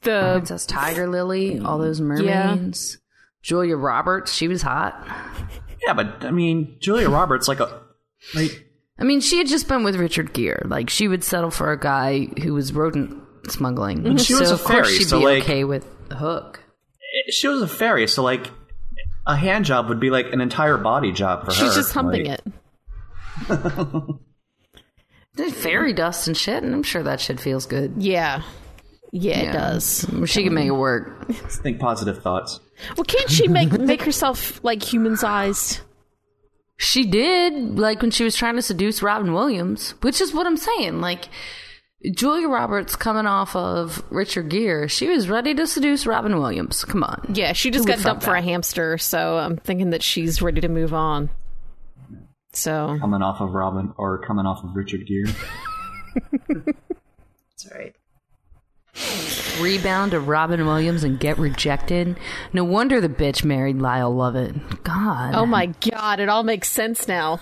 The 0.03 0.33
Princess 0.37 0.65
Tiger 0.65 1.07
Lily, 1.09 1.59
all 1.61 1.79
those 1.79 2.01
mermaids. 2.01 2.99
Julia 3.43 3.77
Roberts, 3.77 4.33
she 4.33 4.49
was 4.49 4.63
hot. 4.63 4.95
yeah, 5.87 5.93
but 5.93 6.25
I 6.25 6.31
mean, 6.31 6.77
Julia 6.81 7.11
Roberts, 7.11 7.47
like 7.47 7.61
a 7.61 7.83
like. 8.35 8.65
I 8.99 9.05
mean, 9.05 9.21
she 9.21 9.39
had 9.39 9.49
just 9.49 9.67
been 9.69 9.83
with 9.85 9.97
Richard 9.97 10.33
Gere. 10.33 10.63
Like, 10.65 10.89
she 10.89 11.09
would 11.09 11.25
settle 11.25 11.51
for 11.51 11.73
a 11.73 11.79
guy 11.79 12.27
who 12.43 12.55
was 12.55 12.73
rodent 12.73 13.21
smuggling. 13.49 14.17
She 14.19 14.33
so 14.35 14.41
was 14.41 14.51
a 14.51 14.55
of 14.55 14.63
course 14.65 14.87
fairy, 14.87 14.99
she'd 14.99 15.09
so, 15.09 15.19
be 15.19 15.25
like- 15.27 15.43
okay 15.43 15.65
with 15.65 15.85
the 16.09 16.17
hook. 16.17 16.61
Eh, 17.27 17.31
she 17.33 17.49
was 17.49 17.61
a 17.61 17.69
fairy, 17.69 18.07
so 18.07 18.23
like 18.23 18.47
a 19.27 19.37
hand 19.37 19.65
job 19.65 19.89
would 19.89 20.01
be 20.01 20.11
like 20.11 20.33
an 20.33 20.41
entire 20.41 20.77
body 20.77 21.13
job 21.13 21.41
for 21.41 21.47
her. 21.47 21.53
she's 21.53 21.75
just 21.75 21.93
humping 21.93 22.27
Like, 22.27 22.41
it. 25.39 25.53
Fairy 25.55 25.93
dust 25.93 26.27
and 26.29 26.37
shit, 26.37 26.63
and 26.63 26.75
I'm 26.75 26.83
sure 26.83 27.03
that 27.03 27.21
shit 27.21 27.41
feels 27.41 27.67
good. 27.67 27.95
Yeah. 27.99 28.43
Yeah, 29.11 29.39
it 29.41 29.53
does. 29.53 30.07
She 30.27 30.43
can 30.45 30.55
make 30.55 30.67
it 30.67 30.73
work. 30.73 31.29
Think 31.29 31.79
positive 31.81 32.21
thoughts. 32.23 32.59
Well, 32.97 33.05
can't 33.05 33.31
she 33.31 33.47
make 33.49 33.71
make 33.81 34.03
herself 34.03 34.63
like 34.65 34.83
human 34.83 35.17
sized? 35.17 35.81
She 36.77 37.05
did, 37.07 37.79
like 37.79 38.03
when 38.03 38.11
she 38.11 38.25
was 38.25 38.35
trying 38.35 38.57
to 38.57 38.63
seduce 38.63 39.03
Robin 39.03 39.33
Williams, 39.33 39.91
which 40.03 40.21
is 40.21 40.35
what 40.35 40.47
I'm 40.47 40.57
saying. 40.57 41.01
Like, 41.01 41.29
Julia 42.11 42.49
Roberts 42.49 42.97
coming 42.97 43.27
off 43.27 43.57
of 43.57 44.03
Richard 44.11 44.51
Gere, 44.51 44.89
she 44.89 45.09
was 45.09 45.29
ready 45.29 45.55
to 45.55 45.67
seduce 45.67 46.07
Robin 46.07 46.39
Williams. 46.39 46.85
Come 46.85 47.03
on. 47.03 47.25
Yeah, 47.33 47.53
she 47.53 47.71
just 47.71 47.89
Who 47.89 47.95
got 47.95 48.03
dumped 48.03 48.25
for 48.25 48.35
a 48.35 48.43
hamster, 48.43 48.99
so 48.99 49.39
I'm 49.39 49.57
thinking 49.57 49.91
that 49.91 50.03
she's 50.03 50.43
ready 50.43 50.61
to 50.61 50.69
move 50.69 50.93
on. 50.93 51.31
So 52.53 52.97
Coming 53.01 53.23
off 53.23 53.41
of 53.41 53.53
Robin 53.53 53.93
or 53.97 54.25
coming 54.25 54.47
off 54.47 54.63
of 54.63 54.77
Richard 54.77 55.07
Gere. 55.07 55.33
That's 56.49 57.73
right. 57.75 57.95
Rebound 59.61 60.13
to 60.13 60.21
Robin 60.21 60.65
Williams 60.67 61.05
and 61.05 61.19
get 61.19 61.39
rejected. 61.39 62.17
No 62.53 62.65
wonder 62.65 63.01
the 63.01 63.09
bitch 63.09 63.45
married 63.45 63.79
Lyle 63.79 64.15
Lovett. 64.15 64.85
God. 64.85 65.35
Oh 65.35 65.47
my 65.47 65.67
god, 65.67 66.21
it 66.21 66.29
all 66.29 66.43
makes 66.43 66.69
sense 66.69 67.09
now. 67.09 67.41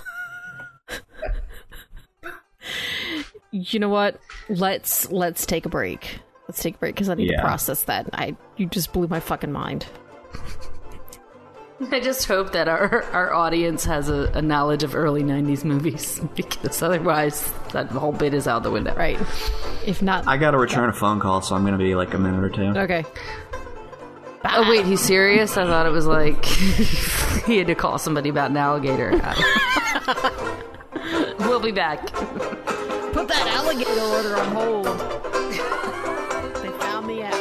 you 3.52 3.78
know 3.78 3.88
what? 3.88 4.21
Let's 4.49 5.11
let's 5.12 5.47
take 5.47 5.66
a 5.66 5.68
break. 5.68 6.18
Let's 6.49 6.61
take 6.62 6.75
a 6.75 6.78
break 6.78 6.94
because 6.94 7.09
I 7.09 7.14
need 7.14 7.30
Yeah. 7.30 7.37
to 7.37 7.42
process 7.42 7.85
that. 7.85 8.09
I 8.12 8.37
you 8.56 8.66
just 8.66 8.92
blew 8.92 9.06
my 9.06 9.21
fucking 9.21 9.52
mind. 9.52 9.87
I 11.90 11.99
just 12.00 12.28
hope 12.28 12.52
that 12.52 12.68
our, 12.68 13.02
our 13.12 13.35
audience 13.35 13.85
has 13.87 14.09
a, 14.09 14.30
a 14.35 14.42
knowledge 14.42 14.85
of 14.85 14.94
early 14.94 15.25
90s 15.25 15.64
movies 15.64 16.21
because 16.37 16.80
otherwise 16.80 17.52
that 17.73 17.88
whole 17.88 18.12
bit 18.12 18.35
is 18.35 18.47
out 18.47 18.62
the 18.62 18.71
window. 18.71 18.94
Right. 18.94 19.18
If 19.85 20.00
not 20.00 20.26
I 20.28 20.37
got 20.37 20.52
to 20.52 20.59
return 20.59 20.88
a 20.88 20.92
phone 20.92 21.18
call, 21.21 21.42
so 21.42 21.54
I'm 21.56 21.62
going 21.62 21.76
to 21.76 21.85
be 21.85 21.94
like 21.94 22.14
a 22.14 22.18
minute 22.18 22.44
or 22.44 22.50
two. 22.50 22.78
Okay. 22.80 23.04
Oh, 24.44 24.68
wait, 24.68 24.87
he's 24.87 25.00
serious? 25.00 25.56
I 25.56 25.64
thought 25.66 25.87
it 25.87 25.90
was 25.90 26.06
like 26.06 26.44
he 27.47 27.59
had 27.59 27.66
to 27.68 27.75
call 27.75 27.99
somebody 27.99 28.28
about 28.28 28.50
an 28.50 28.56
alligator. 28.56 29.11
we'll 31.40 31.61
be 31.61 31.73
back. 31.73 32.11
Put 33.12 33.28
that 33.28 33.47
alligator 33.47 34.00
order 34.00 34.37
on 34.37 34.47
hold. 34.57 34.87
they 36.62 36.71
found 36.78 37.07
me 37.07 37.23
out. 37.23 37.33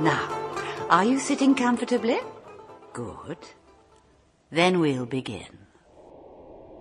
Now, 0.00 0.28
are 0.90 1.04
you 1.04 1.20
sitting 1.20 1.54
comfortably? 1.54 2.18
Good. 2.98 3.38
Then 4.50 4.80
we'll 4.80 5.06
begin. 5.06 5.66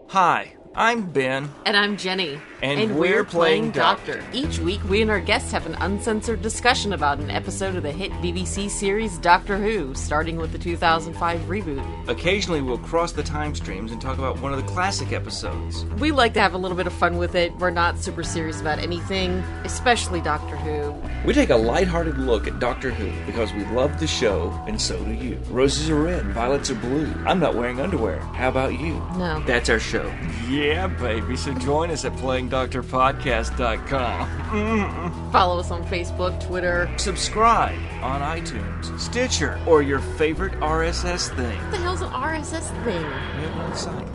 Hi, 0.07 0.56
I'm 0.77 1.09
Ben. 1.09 1.49
And 1.65 1.75
I'm 1.75 1.97
Jenny. 1.97 2.39
And 2.61 2.97
we're 2.99 3.23
playing 3.23 3.71
Doctor. 3.71 4.23
Each 4.31 4.59
week, 4.59 4.79
we 4.87 5.01
and 5.01 5.09
our 5.09 5.19
guests 5.19 5.51
have 5.51 5.65
an 5.65 5.73
uncensored 5.75 6.43
discussion 6.43 6.93
about 6.93 7.17
an 7.17 7.31
episode 7.31 7.75
of 7.75 7.81
the 7.81 7.91
hit 7.91 8.11
BBC 8.13 8.69
series 8.69 9.17
Doctor 9.17 9.57
Who, 9.57 9.95
starting 9.95 10.37
with 10.37 10.51
the 10.51 10.59
2005 10.59 11.39
reboot. 11.41 12.09
Occasionally, 12.09 12.61
we'll 12.61 12.77
cross 12.77 13.11
the 13.11 13.23
time 13.23 13.55
streams 13.55 13.91
and 13.91 13.99
talk 13.99 14.19
about 14.19 14.39
one 14.39 14.53
of 14.53 14.63
the 14.63 14.71
classic 14.71 15.13
episodes. 15.13 15.83
We 15.99 16.11
like 16.11 16.35
to 16.35 16.41
have 16.41 16.53
a 16.53 16.57
little 16.59 16.77
bit 16.77 16.85
of 16.85 16.93
fun 16.93 17.17
with 17.17 17.33
it. 17.33 17.55
We're 17.57 17.71
not 17.71 17.97
super 17.97 18.23
serious 18.23 18.61
about 18.61 18.77
anything, 18.77 19.31
especially 19.63 20.21
Doctor 20.21 20.57
Who. 20.57 20.95
We 21.25 21.33
take 21.33 21.49
a 21.49 21.55
lighthearted 21.55 22.19
look 22.19 22.47
at 22.47 22.59
Doctor 22.59 22.91
Who 22.91 23.11
because 23.25 23.51
we 23.53 23.65
love 23.65 23.99
the 23.99 24.07
show, 24.07 24.51
and 24.67 24.79
so 24.79 25.03
do 25.03 25.13
you. 25.13 25.39
Roses 25.49 25.89
are 25.89 25.99
red, 25.99 26.25
violets 26.27 26.69
are 26.69 26.75
blue. 26.75 27.11
I'm 27.25 27.39
not 27.39 27.55
wearing 27.55 27.79
underwear. 27.79 28.19
How 28.19 28.49
about 28.49 28.79
you? 28.79 28.93
No. 29.17 29.41
That's 29.45 29.69
our 29.69 29.79
show. 29.79 30.11
Yeah, 30.47 30.66
baby. 30.99 31.37
So 31.37 31.53
join 31.53 31.91
us 31.91 32.03
at 32.05 32.13
playingdoctorpodcast.com. 32.13 34.27
Mm-hmm. 34.27 35.31
Follow 35.31 35.59
us 35.59 35.71
on 35.71 35.83
Facebook, 35.85 36.39
Twitter. 36.45 36.89
Subscribe 36.97 37.77
on 38.01 38.21
iTunes, 38.21 38.99
Stitcher, 38.99 39.59
or 39.65 39.81
your 39.81 39.99
favorite 39.99 40.53
RSS 40.53 41.29
thing. 41.35 41.57
What 41.57 41.71
the 41.71 41.77
hell's 41.77 42.01
an 42.01 42.09
RSS 42.09 42.69
thing? 42.83 43.03
We 43.03 43.43
have 43.43 43.55
one 43.55 43.75
site. 43.75 44.07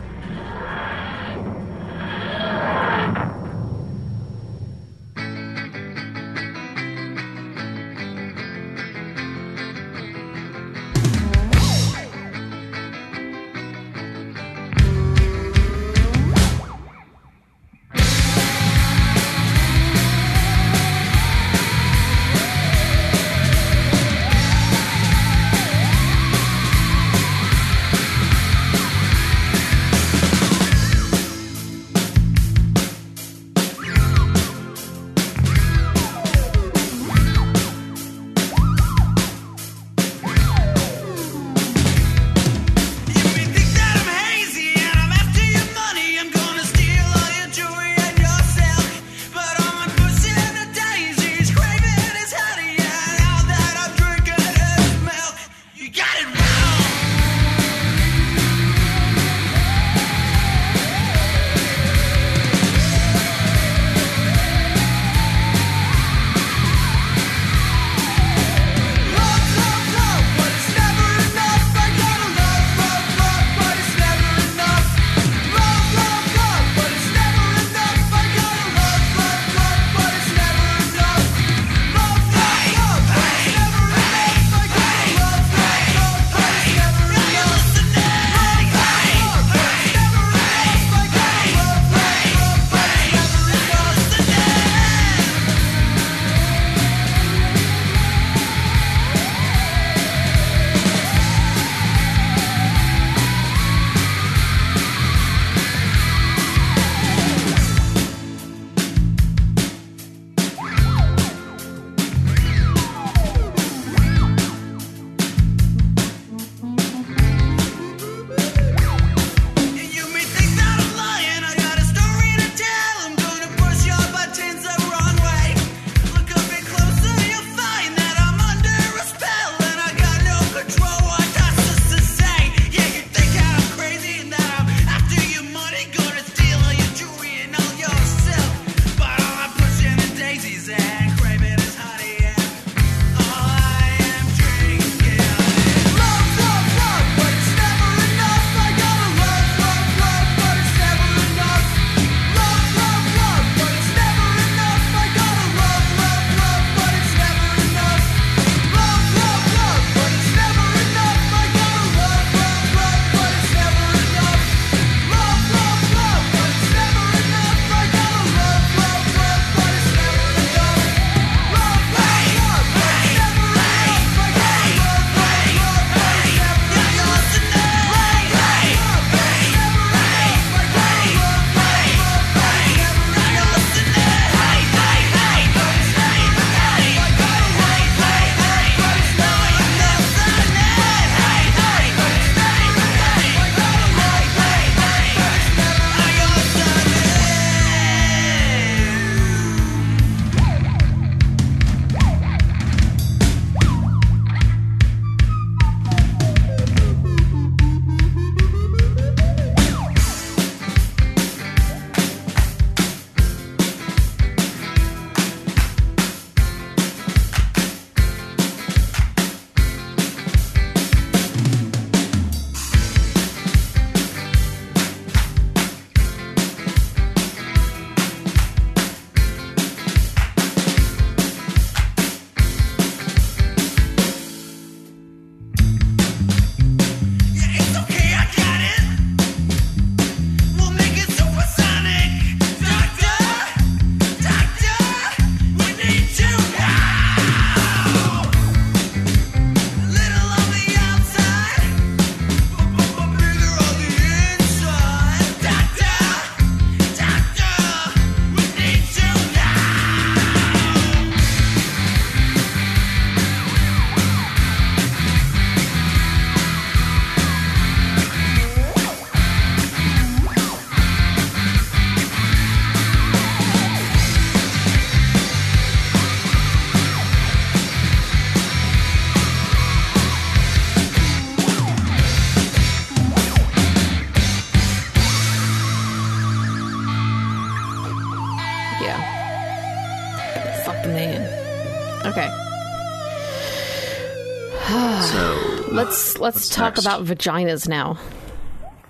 Let's 296.23 296.35
let's 296.37 296.45
What's 296.47 296.55
talk 296.55 296.75
next? 296.75 296.85
about 296.85 297.05
vaginas 297.05 297.67
now. 297.67 297.99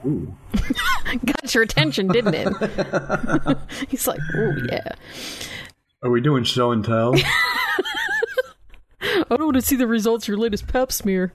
Got 1.25 1.53
your 1.53 1.63
attention, 1.63 2.07
didn't 2.09 2.35
it? 2.35 3.57
He's 3.89 4.07
like, 4.07 4.19
oh 4.35 4.53
yeah. 4.69 4.93
Are 6.03 6.09
we 6.09 6.21
doing 6.21 6.43
show 6.43 6.71
and 6.71 6.83
tell? 6.85 7.13
I 9.01 9.23
don't 9.29 9.43
want 9.45 9.55
to 9.55 9.61
see 9.61 9.75
the 9.75 9.87
results 9.87 10.25
of 10.25 10.29
your 10.29 10.37
latest 10.37 10.67
pap 10.67 10.91
smear. 10.91 11.33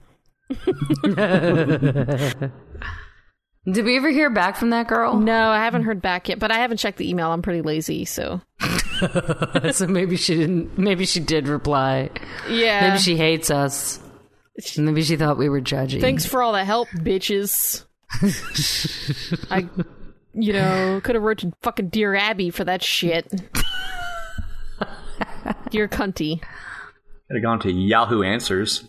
Did 3.71 3.85
we 3.85 3.97
ever 3.97 4.09
hear 4.09 4.29
back 4.29 4.55
from 4.55 4.69
that 4.71 4.87
girl? 4.87 5.15
No, 5.19 5.49
I 5.49 5.63
haven't 5.63 5.83
heard 5.83 6.01
back 6.01 6.29
yet, 6.29 6.39
but 6.39 6.51
I 6.51 6.59
haven't 6.59 6.77
checked 6.77 6.97
the 6.97 7.09
email. 7.09 7.31
I'm 7.31 7.41
pretty 7.41 7.61
lazy, 7.61 8.05
so 8.05 8.41
so 9.71 9.87
maybe 9.87 10.15
she 10.17 10.35
didn't. 10.35 10.77
Maybe 10.77 11.05
she 11.05 11.19
did 11.19 11.47
reply. 11.47 12.09
yeah. 12.49 12.87
Maybe 12.89 12.99
she 12.99 13.17
hates 13.17 13.51
us. 13.51 13.99
Maybe 14.77 15.03
she 15.03 15.15
thought 15.15 15.37
we 15.37 15.49
were 15.49 15.61
judging. 15.61 16.01
Thanks 16.01 16.25
for 16.25 16.41
all 16.41 16.53
the 16.53 16.65
help, 16.65 16.87
bitches. 16.89 17.85
I, 19.51 19.67
you 20.33 20.53
know, 20.53 21.01
could 21.03 21.15
have 21.15 21.23
wrote 21.23 21.39
to 21.39 21.53
fucking 21.61 21.89
Dear 21.89 22.15
Abby 22.15 22.49
for 22.49 22.63
that 22.63 22.83
shit. 22.83 23.29
Dear 25.69 25.87
cunty. 25.87 26.41
Could 26.41 27.35
have 27.35 27.43
gone 27.43 27.59
to 27.59 27.71
Yahoo 27.71 28.23
Answers. 28.23 28.87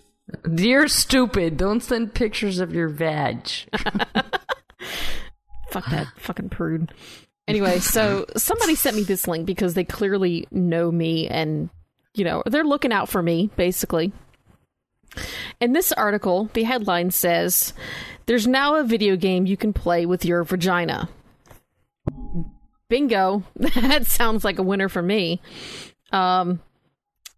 You're 0.50 0.88
stupid. 0.88 1.56
Don't 1.56 1.80
send 1.82 2.14
pictures 2.14 2.60
of 2.60 2.74
your 2.74 2.88
vag. 2.88 3.48
Fuck 5.70 5.86
that 5.90 6.06
fucking 6.16 6.48
prude. 6.48 6.92
Anyway, 7.46 7.78
so 7.80 8.26
somebody 8.36 8.74
sent 8.74 8.96
me 8.96 9.02
this 9.02 9.26
link 9.26 9.44
because 9.46 9.74
they 9.74 9.84
clearly 9.84 10.46
know 10.50 10.90
me 10.90 11.28
and, 11.28 11.68
you 12.14 12.24
know, 12.24 12.42
they're 12.46 12.64
looking 12.64 12.92
out 12.92 13.08
for 13.08 13.22
me, 13.22 13.50
basically. 13.56 14.12
In 15.60 15.72
this 15.72 15.92
article, 15.92 16.50
the 16.52 16.64
headline 16.64 17.10
says 17.10 17.72
There's 18.26 18.46
now 18.46 18.76
a 18.76 18.84
video 18.84 19.16
game 19.16 19.46
you 19.46 19.56
can 19.56 19.72
play 19.72 20.06
with 20.06 20.24
your 20.24 20.44
vagina. 20.44 21.08
Bingo. 22.88 23.44
that 23.56 24.06
sounds 24.06 24.44
like 24.44 24.58
a 24.58 24.64
winner 24.64 24.88
for 24.88 25.02
me. 25.02 25.40
Um, 26.12 26.60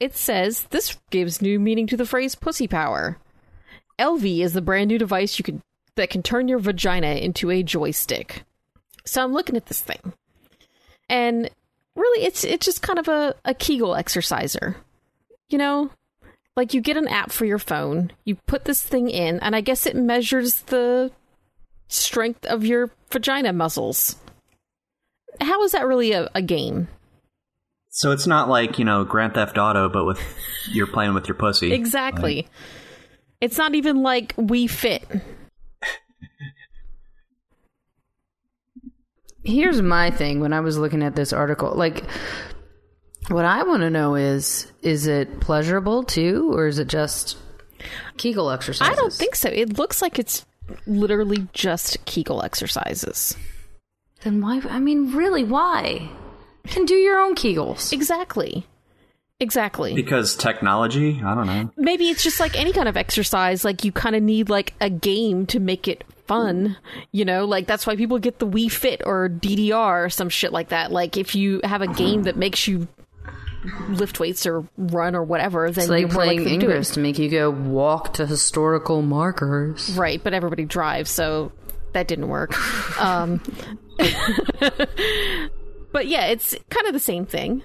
it 0.01 0.17
says 0.17 0.65
this 0.71 0.99
gives 1.11 1.41
new 1.41 1.61
meaning 1.61 1.87
to 1.89 1.97
the 1.97 2.07
phrase 2.07 2.35
pussy 2.35 2.67
power. 2.67 3.19
Elvie 3.99 4.41
is 4.41 4.53
the 4.53 4.63
brand 4.63 4.89
new 4.89 4.99
device 4.99 5.39
you 5.39 5.45
can 5.45 5.63
that 5.95 6.11
can 6.11 6.23
turn 6.23 6.49
your 6.49 6.59
vagina 6.59 7.15
into 7.15 7.51
a 7.51 7.63
joystick. 7.63 8.45
So 9.05 9.23
I'm 9.23 9.33
looking 9.33 9.57
at 9.57 9.67
this 9.67 9.81
thing. 9.81 10.15
And 11.09 11.51
really 11.95 12.25
it's 12.25 12.45
it's 12.45 12.65
just 12.65 12.83
kind 12.83 12.99
of 12.99 13.09
a, 13.09 13.35
a 13.45 13.55
Kegel 13.55 13.95
exerciser. 13.95 14.77
You 15.49 15.59
know? 15.59 15.91
Like 16.57 16.75
you 16.75 16.81
get 16.81 16.97
an 16.97 17.09
app 17.09 17.33
for 17.33 17.45
your 17.45 17.59
phone, 17.59 18.13
you 18.25 18.37
put 18.47 18.65
this 18.65 18.83
thing 18.83 19.09
in, 19.09 19.41
and 19.41 19.57
I 19.57 19.61
guess 19.63 19.87
it 19.87 19.97
measures 19.97 20.61
the 20.63 21.11
strength 21.89 22.45
of 22.47 22.65
your 22.65 22.91
vagina 23.11 23.53
muscles. 23.53 24.17
How 25.41 25.63
is 25.65 25.73
that 25.73 25.87
really 25.87 26.13
a, 26.13 26.31
a 26.35 26.43
game? 26.43 26.89
So 27.89 28.11
it's 28.11 28.27
not 28.27 28.49
like, 28.49 28.79
you 28.79 28.85
know, 28.85 29.05
Grand 29.05 29.35
Theft 29.35 29.59
Auto, 29.59 29.89
but 29.89 30.05
with 30.05 30.21
you're 30.71 30.87
playing 30.87 31.15
with 31.15 31.29
your 31.29 31.35
pussy. 31.37 31.73
Exactly. 31.73 32.49
It's 33.41 33.59
not 33.59 33.75
even 33.75 34.03
like 34.03 34.35
we 34.37 34.67
fit. 34.67 35.07
Here's 39.45 39.83
my 39.83 40.11
thing 40.11 40.41
when 40.41 40.53
I 40.53 40.61
was 40.61 40.79
looking 40.79 41.03
at 41.03 41.17
this 41.17 41.33
article. 41.33 41.75
Like, 41.75 42.05
what 43.29 43.45
I 43.45 43.63
want 43.63 43.83
to 43.83 43.91
know 43.91 44.15
is 44.15 44.71
is 44.83 45.07
it 45.07 45.41
pleasurable 45.41 46.03
too, 46.03 46.53
or 46.53 46.67
is 46.67 46.79
it 46.79 46.89
just 46.89 47.37
Kegel 48.17 48.51
exercises? 48.51 48.93
I 48.93 48.95
don't 48.95 49.13
think 49.13 49.35
so. 49.37 49.49
It 49.49 49.79
looks 49.79 50.03
like 50.03 50.19
it's 50.19 50.45
literally 50.87 51.49
just 51.53 52.05
Kegel 52.05 52.43
exercises. 52.43 53.37
Then 54.23 54.41
why? 54.41 54.61
I 54.69 54.79
mean, 54.79 55.13
really, 55.13 55.45
why? 55.45 56.09
You 56.65 56.71
can 56.71 56.85
do 56.85 56.95
your 56.95 57.19
own 57.19 57.35
Kegels. 57.35 57.93
Exactly. 57.93 58.67
Exactly. 59.41 59.95
Because 59.95 60.37
technology? 60.37 61.21
I 61.25 61.35
don't 61.35 61.47
know. 61.49 61.71
Maybe 61.77 62.09
it's 62.09 62.23
just 62.23 62.39
like 62.39 62.57
any 62.57 62.73
kind 62.73 62.89
of 62.89 62.97
exercise. 62.97 63.65
Like 63.65 63.83
you 63.85 63.91
kind 63.91 64.15
of 64.15 64.23
need 64.23 64.49
like 64.49 64.75
a 64.81 64.89
game 64.89 65.47
to 65.47 65.59
make 65.59 65.89
it 65.89 66.05
fun. 66.29 66.77
You 67.11 67.25
know, 67.25 67.45
like 67.45 67.67
that's 67.67 67.85
why 67.85 67.97
people 67.97 68.21
get 68.21 68.39
the 68.39 68.47
Wii 68.47 68.71
Fit 68.71 69.03
or 69.05 69.29
DDR 69.29 70.07
or 70.07 70.11
some 70.11 70.29
shit 70.29 70.53
like 70.53 70.69
that. 70.69 70.93
Like 70.93 71.17
if 71.17 71.35
you 71.35 71.61
have 71.65 71.83
a 71.83 71.89
game 71.89 72.23
that 72.23 72.37
makes 72.37 72.69
you 72.69 72.87
lift 73.89 74.19
weights 74.21 74.47
or 74.47 74.67
run 74.77 75.15
or 75.15 75.23
whatever, 75.23 75.71
then 75.71 75.83
It's 75.83 75.91
like 75.91 76.01
you're 76.01 76.09
more 76.09 76.25
playing 76.25 76.39
likely 76.41 76.59
to 76.59 76.67
do 76.67 76.71
it. 76.71 76.85
To 76.85 77.01
make 77.01 77.19
you 77.19 77.29
go 77.29 77.51
walk 77.51 78.15
to 78.15 78.27
historical 78.27 79.03
markers. 79.03 79.97
Right, 79.97 80.23
but 80.23 80.35
everybody 80.35 80.65
drives, 80.65 81.11
so 81.11 81.53
that 81.93 82.09
didn't 82.09 82.29
work. 82.29 82.55
um, 83.01 83.41
but 85.93 86.07
yeah, 86.07 86.27
it's 86.27 86.55
kind 86.71 86.87
of 86.87 86.93
the 86.93 87.01
same 87.01 87.27
thing. 87.27 87.63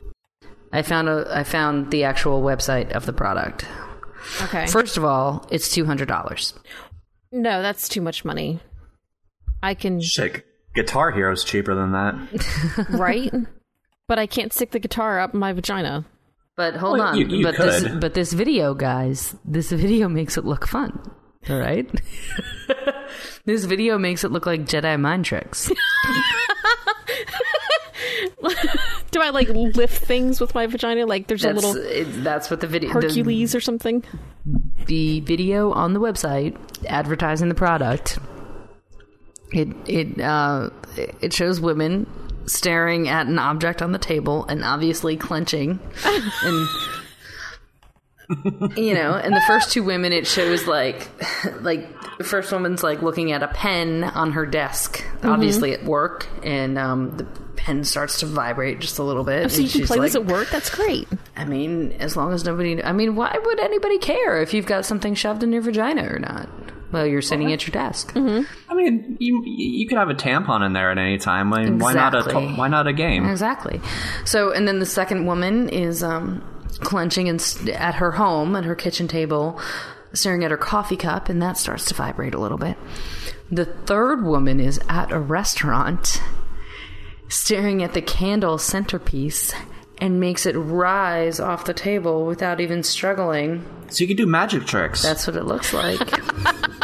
I 0.71 0.81
found 0.81 1.07
a 1.07 1.25
I 1.31 1.43
found 1.43 1.91
the 1.91 2.03
actual 2.03 2.41
website 2.41 2.91
of 2.91 3.05
the 3.05 3.13
product. 3.13 3.65
Okay. 4.43 4.67
First 4.67 4.97
of 4.97 5.05
all, 5.05 5.47
it's 5.49 5.69
two 5.73 5.85
hundred 5.85 6.07
dollars. 6.09 6.53
no, 7.31 7.61
that's 7.61 7.87
too 7.87 8.01
much 8.01 8.25
money. 8.25 8.59
I 9.63 9.73
can, 9.73 9.99
Shit, 10.01 10.45
Guitar 10.75 11.11
Hero's 11.11 11.43
cheaper 11.43 11.73
than 11.73 11.93
that. 11.93 12.85
right? 12.89 13.33
But 14.07 14.17
I 14.19 14.25
can't 14.27 14.53
stick 14.53 14.71
the 14.71 14.79
guitar 14.79 15.19
up 15.19 15.33
my 15.33 15.53
vagina. 15.53 16.05
But 16.55 16.75
hold 16.75 16.97
Well, 16.99 17.09
on, 17.09 17.17
you- 17.17 17.27
you 17.27 17.43
but 17.43 17.57
this 17.57 17.87
but 17.99 18.13
this 18.15 18.33
video, 18.33 18.73
guys, 18.73 19.35
this 19.45 19.71
video 19.71 20.07
makes 20.09 20.37
it 20.37 20.45
look 20.45 20.67
fun. 20.67 20.99
All 21.49 21.59
right, 21.59 21.89
this 23.45 23.65
video 23.65 23.97
makes 23.97 24.23
it 24.23 24.31
look 24.31 24.45
like 24.45 24.61
Jedi 24.65 24.99
mind 24.99 25.23
tricks. 25.25 25.71
Do 29.11 29.21
I 29.21 29.29
like 29.29 29.49
lift 29.49 30.03
things 30.03 30.41
with 30.41 30.53
my 30.53 30.67
vagina? 30.67 31.05
Like 31.05 31.27
there's 31.27 31.41
That's 31.43 31.63
a 31.63 31.67
little 31.67 31.81
it, 31.83 32.23
that's 32.23 32.49
what 32.49 32.59
the 32.61 32.67
video 32.67 32.89
the, 32.93 33.01
Hercules 33.07 33.55
or 33.55 33.61
something? 33.61 34.03
the 34.85 35.19
video 35.21 35.71
on 35.71 35.93
the 35.93 35.99
website 35.99 36.55
advertising 36.87 37.49
the 37.49 37.55
product. 37.55 38.19
It 39.53 39.69
it 39.87 40.19
uh, 40.21 40.69
it 41.21 41.33
shows 41.33 41.59
women 41.61 42.05
staring 42.47 43.07
at 43.07 43.27
an 43.27 43.37
object 43.37 43.81
on 43.81 43.91
the 43.91 43.99
table 43.99 44.45
and 44.45 44.63
obviously 44.63 45.17
clenching 45.17 45.79
and 46.05 46.67
you 48.77 48.93
know 48.93 49.13
and 49.13 49.35
the 49.35 49.43
first 49.47 49.71
two 49.71 49.83
women 49.83 50.13
it 50.13 50.25
shows 50.25 50.65
like 50.65 51.09
like 51.61 51.87
the 52.17 52.23
first 52.23 52.51
woman's 52.51 52.83
like 52.83 53.01
looking 53.01 53.31
at 53.31 53.43
a 53.43 53.47
pen 53.49 54.03
on 54.03 54.31
her 54.31 54.45
desk 54.45 55.03
obviously 55.23 55.73
at 55.73 55.83
work 55.83 56.27
and 56.43 56.77
um 56.77 57.15
the 57.17 57.25
pen 57.57 57.83
starts 57.83 58.21
to 58.21 58.25
vibrate 58.25 58.79
just 58.79 58.97
a 58.97 59.03
little 59.03 59.25
bit 59.25 59.51
So 59.51 59.61
you 59.61 59.69
can 59.69 59.85
play 59.85 59.97
like, 59.97 60.13
this 60.13 60.15
at 60.15 60.25
work? 60.25 60.49
That's 60.49 60.69
great. 60.69 61.07
I 61.35 61.43
mean, 61.43 61.91
as 61.99 62.15
long 62.15 62.31
as 62.31 62.45
nobody. 62.45 62.81
I 62.81 62.93
mean, 62.93 63.15
why 63.15 63.37
would 63.43 63.59
anybody 63.59 63.97
care 63.97 64.41
if 64.41 64.53
you've 64.53 64.65
got 64.65 64.85
something 64.85 65.15
shoved 65.15 65.43
in 65.43 65.51
your 65.51 65.61
vagina 65.61 66.07
or 66.07 66.19
not? 66.19 66.47
Well, 66.91 67.05
you're 67.05 67.21
sitting 67.21 67.51
at 67.51 67.67
your 67.67 67.73
desk. 67.73 68.13
I 68.15 68.73
mean, 68.73 69.17
you 69.19 69.43
you 69.45 69.87
could 69.87 69.97
have 69.97 70.09
a 70.09 70.13
tampon 70.13 70.65
in 70.65 70.73
there 70.73 70.89
at 70.89 70.97
any 70.97 71.17
time. 71.17 71.51
I 71.53 71.63
mean, 71.65 71.79
why 71.79 71.93
not 71.93 72.13
a 72.15 72.39
why 72.55 72.67
not 72.69 72.87
a 72.87 72.93
game? 72.93 73.25
Exactly. 73.25 73.81
So, 74.25 74.51
and 74.53 74.67
then 74.67 74.79
the 74.79 74.85
second 74.85 75.25
woman 75.25 75.67
is 75.69 76.01
um, 76.01 76.41
clenching 76.79 77.27
and 77.27 77.41
st- 77.41 77.75
at 77.75 77.95
her 77.95 78.11
home 78.13 78.55
at 78.55 78.63
her 78.63 78.75
kitchen 78.75 79.07
table, 79.07 79.59
staring 80.13 80.43
at 80.45 80.51
her 80.51 80.57
coffee 80.57 80.95
cup, 80.95 81.27
and 81.27 81.41
that 81.41 81.57
starts 81.57 81.85
to 81.85 81.93
vibrate 81.93 82.33
a 82.33 82.39
little 82.39 82.57
bit. 82.57 82.77
The 83.51 83.65
third 83.65 84.23
woman 84.23 84.59
is 84.59 84.79
at 84.87 85.11
a 85.11 85.19
restaurant, 85.19 86.21
staring 87.27 87.83
at 87.83 87.93
the 87.93 88.01
candle 88.01 88.57
centerpiece. 88.57 89.53
And 89.99 90.19
makes 90.19 90.45
it 90.45 90.53
rise 90.53 91.39
off 91.39 91.65
the 91.65 91.73
table 91.73 92.25
without 92.25 92.61
even 92.61 92.83
struggling. 92.83 93.65
So 93.89 94.03
you 94.03 94.07
can 94.07 94.17
do 94.17 94.27
magic 94.27 94.65
tricks. 94.65 95.01
That's 95.01 95.25
what 95.25 95.35
it 95.35 95.45
looks 95.45 95.73
like. 95.73 95.99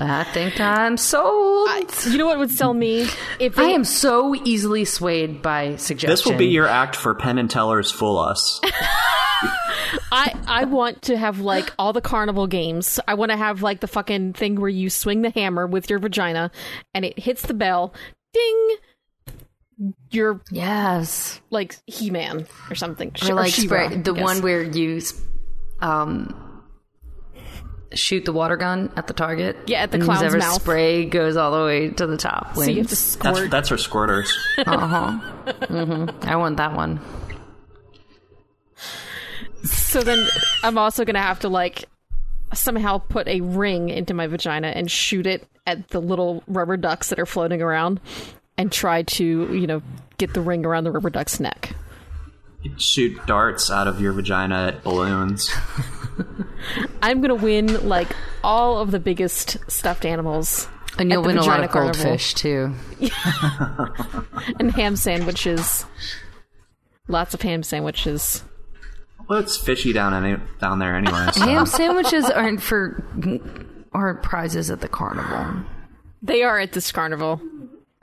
I 0.00 0.24
think 0.24 0.60
I'm 0.60 0.96
sold. 0.96 1.68
I, 1.68 1.84
You 2.08 2.18
know 2.18 2.26
what 2.26 2.38
would 2.38 2.50
sell 2.50 2.74
me? 2.74 3.08
If 3.38 3.54
they, 3.54 3.74
am 3.74 3.84
so 3.84 4.34
easily 4.34 4.84
swayed 4.84 5.42
by 5.42 5.76
suggestion. 5.76 6.10
this 6.10 6.24
will 6.24 6.36
be 6.36 6.46
your 6.46 6.66
act 6.66 6.96
for 6.96 7.14
Penn 7.14 7.38
and 7.38 7.48
Teller's 7.48 7.90
Fool 7.90 8.18
Us. 8.18 8.60
I 10.12 10.34
I 10.46 10.64
want 10.64 11.02
to 11.02 11.16
have 11.16 11.40
like 11.40 11.72
all 11.78 11.92
the 11.92 12.00
carnival 12.00 12.46
games. 12.46 12.98
I 13.06 13.14
want 13.14 13.30
to 13.30 13.36
have 13.36 13.62
like 13.62 13.80
the 13.80 13.86
fucking 13.88 14.34
thing 14.34 14.60
where 14.60 14.70
you 14.70 14.90
swing 14.90 15.22
the 15.22 15.30
hammer 15.30 15.66
with 15.66 15.88
your 15.88 15.98
vagina 15.98 16.50
and 16.94 17.04
it 17.04 17.18
hits 17.18 17.42
the 17.42 17.54
bell. 17.54 17.94
Ding. 18.32 18.76
You're 20.10 20.40
yes, 20.50 21.40
like 21.50 21.76
He-Man 21.86 22.46
or 22.70 22.74
something. 22.74 23.12
or 23.22 23.34
like 23.34 23.52
She-Ra, 23.52 23.88
spray 23.88 23.98
the 23.98 24.14
one 24.14 24.42
where 24.42 24.62
you 24.62 25.00
um 25.80 26.62
shoot 27.94 28.24
the 28.24 28.32
water 28.32 28.56
gun 28.56 28.92
at 28.96 29.06
the 29.06 29.14
target. 29.14 29.56
Yeah, 29.66 29.82
at 29.82 29.90
the 29.90 29.96
and 29.96 30.04
clown's 30.04 30.36
mouth. 30.36 30.60
spray 30.62 31.04
goes 31.04 31.36
all 31.36 31.58
the 31.58 31.64
way 31.64 31.88
to 31.90 32.06
the 32.06 32.16
top. 32.16 32.54
So 32.54 32.64
you 32.64 32.78
have 32.78 32.88
to 32.88 32.96
squirt. 32.96 33.50
That's 33.50 33.68
that's 33.68 33.68
for 33.68 33.76
squirters. 33.76 34.30
Uh 34.66 34.86
huh. 34.86 36.12
I 36.22 36.36
want 36.36 36.56
that 36.58 36.74
one. 36.74 37.00
So 39.64 40.02
then 40.02 40.26
I'm 40.62 40.78
also 40.78 41.04
gonna 41.04 41.20
have 41.22 41.40
to 41.40 41.48
like 41.48 41.84
somehow 42.54 42.98
put 42.98 43.28
a 43.28 43.40
ring 43.40 43.88
into 43.88 44.14
my 44.14 44.26
vagina 44.26 44.68
and 44.68 44.90
shoot 44.90 45.26
it 45.26 45.46
at 45.66 45.88
the 45.88 46.00
little 46.00 46.42
rubber 46.46 46.76
ducks 46.76 47.08
that 47.08 47.18
are 47.18 47.26
floating 47.26 47.62
around 47.62 48.00
and 48.62 48.70
try 48.70 49.02
to, 49.02 49.52
you 49.54 49.66
know, 49.66 49.82
get 50.18 50.32
the 50.34 50.40
ring 50.40 50.64
around 50.64 50.84
the 50.84 50.90
rubber 50.92 51.10
duck's 51.10 51.40
neck. 51.40 51.74
You'd 52.62 52.80
shoot 52.80 53.26
darts 53.26 53.70
out 53.72 53.88
of 53.88 54.00
your 54.00 54.12
vagina 54.12 54.68
at 54.68 54.84
balloons. 54.84 55.50
I'm 57.02 57.20
gonna 57.20 57.34
win 57.34 57.88
like 57.88 58.14
all 58.44 58.78
of 58.78 58.92
the 58.92 59.00
biggest 59.00 59.58
stuffed 59.68 60.04
animals 60.04 60.68
And 60.96 61.10
you'll 61.10 61.22
At 61.22 61.26
win 61.26 61.38
a 61.38 61.40
lot 61.40 61.46
vagina 61.46 61.64
of 61.64 61.70
carnival. 61.72 62.02
goldfish 62.04 62.34
too. 62.34 62.72
and 64.60 64.70
ham 64.72 64.94
sandwiches. 64.94 65.84
Lots 67.08 67.34
of 67.34 67.42
ham 67.42 67.64
sandwiches. 67.64 68.44
Well, 69.28 69.40
it's 69.40 69.56
fishy 69.56 69.92
down 69.92 70.14
any, 70.14 70.40
down 70.60 70.78
there 70.78 70.94
anyway. 70.96 71.28
so- 71.32 71.40
Ham 71.40 71.66
sandwiches 71.66 72.30
aren't 72.30 72.62
for 72.62 73.02
aren't 73.92 74.22
prizes 74.22 74.70
at 74.70 74.80
the 74.80 74.88
carnival. 74.88 75.64
They 76.22 76.44
are 76.44 76.60
at 76.60 76.72
this 76.72 76.92
carnival. 76.92 77.40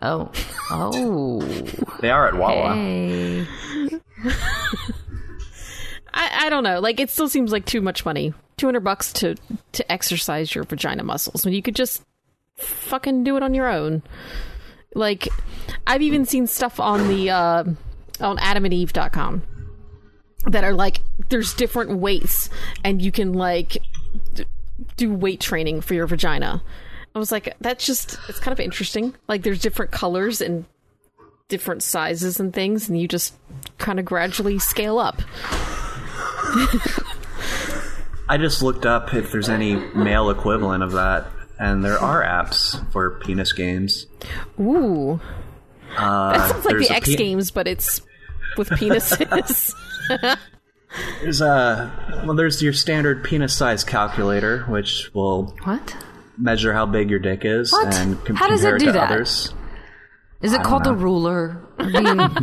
Oh, 0.01 0.31
oh, 0.71 1.41
They 2.01 2.09
are 2.09 2.27
at 2.27 2.35
Wawa. 2.35 2.73
hey. 2.75 3.45
I, 6.13 6.45
I 6.45 6.49
don't 6.49 6.63
know. 6.63 6.79
Like 6.79 6.99
it 6.99 7.09
still 7.09 7.29
seems 7.29 7.51
like 7.51 7.65
too 7.65 7.81
much 7.81 8.05
money. 8.05 8.33
Two 8.57 8.67
hundred 8.67 8.81
bucks 8.83 9.13
to 9.13 9.35
to 9.73 9.91
exercise 9.91 10.53
your 10.53 10.63
vagina 10.63 11.03
muscles 11.03 11.45
when 11.45 11.53
you 11.53 11.61
could 11.61 11.75
just 11.75 12.03
fucking 12.57 13.23
do 13.23 13.37
it 13.37 13.43
on 13.43 13.53
your 13.53 13.67
own. 13.67 14.03
Like 14.95 15.27
I've 15.85 16.01
even 16.01 16.25
seen 16.25 16.47
stuff 16.47 16.79
on 16.79 17.07
the 17.07 17.29
uh, 17.29 17.63
on 18.19 18.37
AdamandEve.com 18.37 19.43
that 20.47 20.63
are 20.63 20.73
like 20.73 21.01
there's 21.29 21.53
different 21.53 21.99
weights 21.99 22.49
and 22.83 23.01
you 23.01 23.11
can 23.11 23.33
like 23.33 23.77
d- 24.33 24.45
do 24.97 25.13
weight 25.13 25.39
training 25.39 25.81
for 25.81 25.93
your 25.93 26.07
vagina. 26.07 26.63
I 27.15 27.19
was 27.19 27.31
like, 27.31 27.55
that's 27.59 27.85
just 27.85 28.17
it's 28.29 28.39
kind 28.39 28.53
of 28.53 28.59
interesting. 28.59 29.15
Like 29.27 29.43
there's 29.43 29.59
different 29.61 29.91
colors 29.91 30.41
and 30.41 30.65
different 31.47 31.81
sizes 31.83 32.39
and 32.39 32.53
things, 32.53 32.87
and 32.89 32.99
you 32.99 33.07
just 33.07 33.33
kind 33.77 33.99
of 33.99 34.05
gradually 34.05 34.59
scale 34.59 34.99
up. 34.99 35.21
I 38.29 38.37
just 38.37 38.61
looked 38.61 38.85
up 38.85 39.13
if 39.13 39.31
there's 39.31 39.49
any 39.49 39.75
male 39.75 40.29
equivalent 40.29 40.83
of 40.83 40.91
that, 40.91 41.25
and 41.59 41.83
there 41.83 41.97
are 41.97 42.23
apps 42.23 42.79
for 42.91 43.19
penis 43.21 43.53
games. 43.53 44.05
Ooh, 44.59 45.19
Uh, 45.97 46.33
that 46.37 46.51
sounds 46.51 46.65
like 46.65 46.77
the 46.77 46.89
X 46.91 47.09
pe- 47.09 47.15
Games, 47.15 47.49
but 47.49 47.67
it's 47.67 48.01
with 48.57 48.69
penises. 48.69 49.73
There's 51.21 51.41
a 51.41 51.91
well, 52.25 52.35
there's 52.35 52.63
your 52.63 52.73
standard 52.73 53.23
penis 53.23 53.55
size 53.55 53.83
calculator, 53.83 54.63
which 54.63 55.11
will 55.13 55.55
What? 55.63 55.95
Measure 56.39 56.73
how 56.73 56.85
big 56.85 57.09
your 57.09 57.19
dick 57.19 57.41
is 57.43 57.71
What? 57.71 57.93
and 57.95 58.23
com- 58.25 58.35
How 58.35 58.47
does 58.47 58.63
it 58.63 58.69
compare 58.69 58.77
do 58.79 58.85
to 58.87 58.91
that? 58.93 59.11
others. 59.11 59.53
Is 60.41 60.53
it 60.53 60.63
called 60.63 60.83
the 60.85 60.93
ruler? 60.95 61.61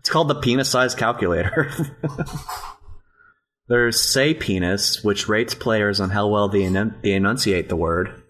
It's 0.00 0.10
called 0.10 0.28
the 0.28 0.36
penis 0.36 0.70
size 0.70 0.94
calculator. 0.94 1.70
There's 3.68 4.00
Say 4.00 4.32
Penis, 4.32 5.04
which 5.04 5.28
rates 5.28 5.54
players 5.54 6.00
on 6.00 6.08
how 6.10 6.28
well 6.28 6.48
they, 6.48 6.62
enun- 6.62 7.02
they 7.02 7.12
enunciate 7.12 7.68
the 7.68 7.76
word. 7.76 8.22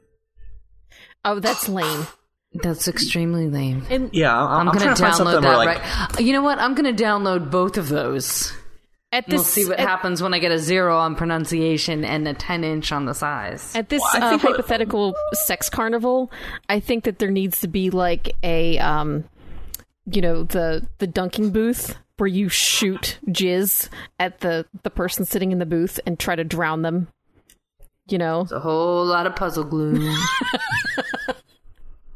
oh, 1.25 1.39
that's 1.39 1.69
lame. 1.69 2.07
that's 2.55 2.89
extremely 2.89 3.49
lame. 3.49 3.87
And 3.91 4.11
Yeah, 4.13 4.37
I'm, 4.37 4.49
I'm, 4.49 4.69
I'm 4.71 4.75
gonna 4.75 4.97
trying 4.97 4.97
to 4.97 5.03
find 5.03 5.15
download 5.15 5.43
that 5.43 5.49
where 5.49 5.57
like 5.57 5.79
right. 6.15 6.21
You 6.21 6.33
know 6.33 6.43
what? 6.43 6.59
I'm 6.59 6.75
gonna 6.75 6.93
download 6.93 7.51
both 7.51 7.77
of 7.77 7.89
those. 7.89 8.53
At 9.11 9.27
We'll 9.29 9.39
this, 9.39 9.47
see 9.47 9.65
what 9.65 9.81
at, 9.81 9.89
happens 9.89 10.23
when 10.23 10.35
I 10.35 10.39
get 10.39 10.53
a 10.53 10.59
zero 10.59 10.99
on 10.99 11.17
pronunciation 11.17 12.05
and 12.05 12.29
a 12.29 12.35
10 12.35 12.65
inch 12.65 12.93
on 12.93 13.07
the 13.07 13.15
size. 13.15 13.75
At 13.75 13.89
this 13.89 14.03
Well, 14.15 14.35
uh, 14.35 14.39
hypothetical 14.39 15.15
sex 15.33 15.71
carnival, 15.71 16.31
I 16.69 16.81
think 16.81 17.05
that 17.05 17.19
there 17.19 17.31
needs 17.31 17.61
to 17.61 17.69
be 17.69 17.91
like 17.91 18.35
a, 18.43 18.79
um, 18.79 19.25
you 20.07 20.21
know, 20.21 20.45
the 20.45 20.87
the 20.99 21.07
dunking 21.07 21.51
booth 21.51 21.97
where 22.19 22.27
you 22.27 22.49
shoot 22.49 23.19
jizz 23.29 23.89
at 24.19 24.41
the 24.41 24.67
the 24.83 24.91
person 24.91 25.25
sitting 25.25 25.53
in 25.53 25.59
the 25.59 25.67
booth 25.67 26.01
and 26.07 26.19
try 26.19 26.35
to 26.35 26.45
drown 26.45 26.83
them. 26.83 27.09
You 28.09 28.19
know, 28.19 28.47
a 28.51 28.59
whole 28.59 29.05
lot 29.05 29.27
of 29.27 29.37
puzzle 29.37 29.65
glue. 29.65 30.15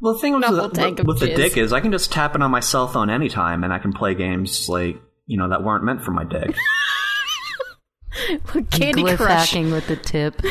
Well, 0.03 0.15
the 0.15 0.19
thing 0.19 0.33
with, 0.33 0.41
the, 0.41 0.69
tank 0.73 0.97
with, 0.97 0.99
of 0.99 1.07
with 1.07 1.19
the 1.21 1.33
dick 1.33 1.55
is 1.55 1.71
I 1.71 1.79
can 1.79 1.93
just 1.93 2.11
tap 2.11 2.35
it 2.35 2.41
on 2.41 2.51
my 2.51 2.59
cell 2.59 2.89
phone 2.89 3.09
anytime, 3.09 3.63
and 3.63 3.71
I 3.71 3.79
can 3.79 3.93
play 3.93 4.13
games 4.13 4.67
like 4.67 5.01
you 5.25 5.37
know 5.37 5.49
that 5.49 5.63
weren't 5.63 5.83
meant 5.83 6.03
for 6.03 6.11
my 6.11 6.23
dick. 6.23 6.55
Candy 8.71 9.03
Glyph 9.03 9.17
Crush, 9.17 9.51
hacking 9.51 9.71
with 9.71 9.87
the 9.87 9.95
tip. 9.95 10.41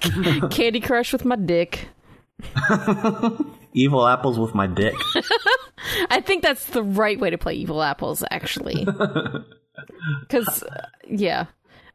Candy 0.50 0.80
Crush 0.80 1.12
with 1.12 1.24
my 1.24 1.36
dick. 1.36 1.88
Evil 3.74 4.06
apples 4.06 4.38
with 4.38 4.54
my 4.54 4.66
dick. 4.66 4.94
I 6.10 6.20
think 6.20 6.42
that's 6.42 6.66
the 6.66 6.82
right 6.82 7.18
way 7.18 7.30
to 7.30 7.38
play 7.38 7.54
Evil 7.54 7.82
Apples, 7.82 8.24
actually. 8.30 8.84
Because, 10.20 10.62
uh, 10.62 10.86
yeah, 11.08 11.46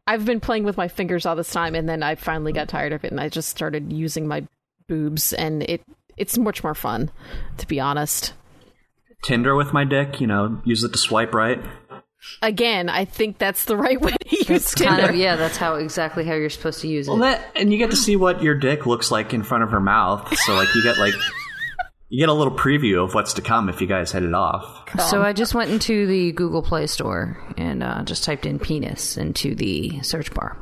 I've 0.08 0.26
been 0.26 0.39
playing 0.39 0.63
with 0.63 0.78
my 0.78 0.88
fingers 0.88 1.26
all 1.26 1.36
this 1.36 1.52
time, 1.52 1.76
and 1.76 1.88
then 1.88 2.02
I 2.02 2.15
finally 2.15 2.54
got 2.54 2.69
tired 2.69 2.93
of 2.93 3.04
it, 3.04 3.12
and 3.12 3.19
I 3.19 3.30
just 3.30 3.50
started 3.50 3.91
using 3.91 4.28
my 4.28 4.47
boobs, 4.88 5.34
and 5.34 5.62
it 5.63 5.84
it's 6.15 6.38
much 6.38 6.63
more 6.63 6.73
fun, 6.73 7.12
to 7.58 7.67
be 7.67 7.80
honest. 7.80 8.34
Tinder 9.23 9.56
with 9.56 9.73
my 9.73 9.84
dick. 9.84 10.21
You 10.21 10.28
know, 10.28 10.62
use 10.65 10.84
it 10.84 10.93
to 10.93 10.97
swipe 10.97 11.34
right. 11.34 11.63
Again, 12.41 12.89
I 12.89 13.06
think 13.06 13.38
that's 13.38 13.65
the 13.65 13.77
right 13.77 13.99
way 14.01 14.12
to 14.12 14.36
use 14.36 14.49
It's 14.49 14.73
Tinder. 14.75 14.95
kind 14.97 15.10
of 15.10 15.15
yeah. 15.15 15.36
That's 15.36 15.58
how 15.58 15.75
exactly 15.75 16.25
how 16.25 16.34
you're 16.34 16.49
supposed 16.49 16.82
to 16.82 16.88
use 16.88 17.08
it. 17.08 17.12
Well, 17.12 17.19
that 17.21 17.41
and 17.56 17.71
you 17.71 17.77
get 17.77 17.91
to 17.91 17.97
see 17.97 18.15
what 18.15 18.41
your 18.41 18.56
dick 18.56 18.86
looks 18.86 19.12
like 19.12 19.34
in 19.34 19.43
front 19.43 19.63
of 19.63 19.71
her 19.71 19.80
mouth. 19.80 20.36
So 20.39 20.56
like 20.56 20.73
you 20.75 20.84
get 20.84 20.97
like 20.97 21.13
you 22.10 22.19
get 22.19 22.30
a 22.30 22.34
little 22.34 22.56
preview 22.56 23.03
of 23.03 23.13
what's 23.13 23.34
to 23.34 23.41
come 23.41 23.69
if 23.69 23.82
you 23.82 23.88
guys 23.88 24.12
head 24.12 24.23
it 24.23 24.34
off. 24.34 24.89
So 25.10 25.21
I 25.21 25.34
just 25.34 25.53
went 25.53 25.71
into 25.71 26.08
the 26.08 26.32
Google 26.32 26.62
Play 26.63 26.88
Store 26.88 27.38
and 27.58 27.84
uh, 27.84 28.03
just 28.03 28.23
typed 28.23 28.45
in 28.45 28.60
penis 28.60 29.17
into 29.17 29.56
the 29.56 30.01
search 30.01 30.34
bar. 30.34 30.58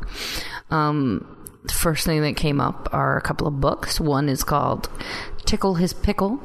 Um, 0.72 1.32
the 1.66 1.74
first 1.74 2.06
thing 2.06 2.22
that 2.22 2.36
came 2.36 2.60
up 2.60 2.90
are 2.92 3.18
a 3.18 3.22
couple 3.22 3.48
of 3.48 3.60
books. 3.62 4.00
One 4.00 4.28
is 4.30 4.44
called 4.44 4.90
Tickle 5.46 5.76
His 5.76 5.94
Pickle 5.94 6.40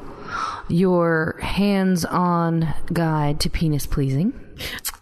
Your 0.69 1.39
Hands 1.41 2.05
on 2.05 2.75
Guide 2.93 3.41
to 3.41 3.51
Penis 3.51 3.87
Pleasing. 3.87 4.33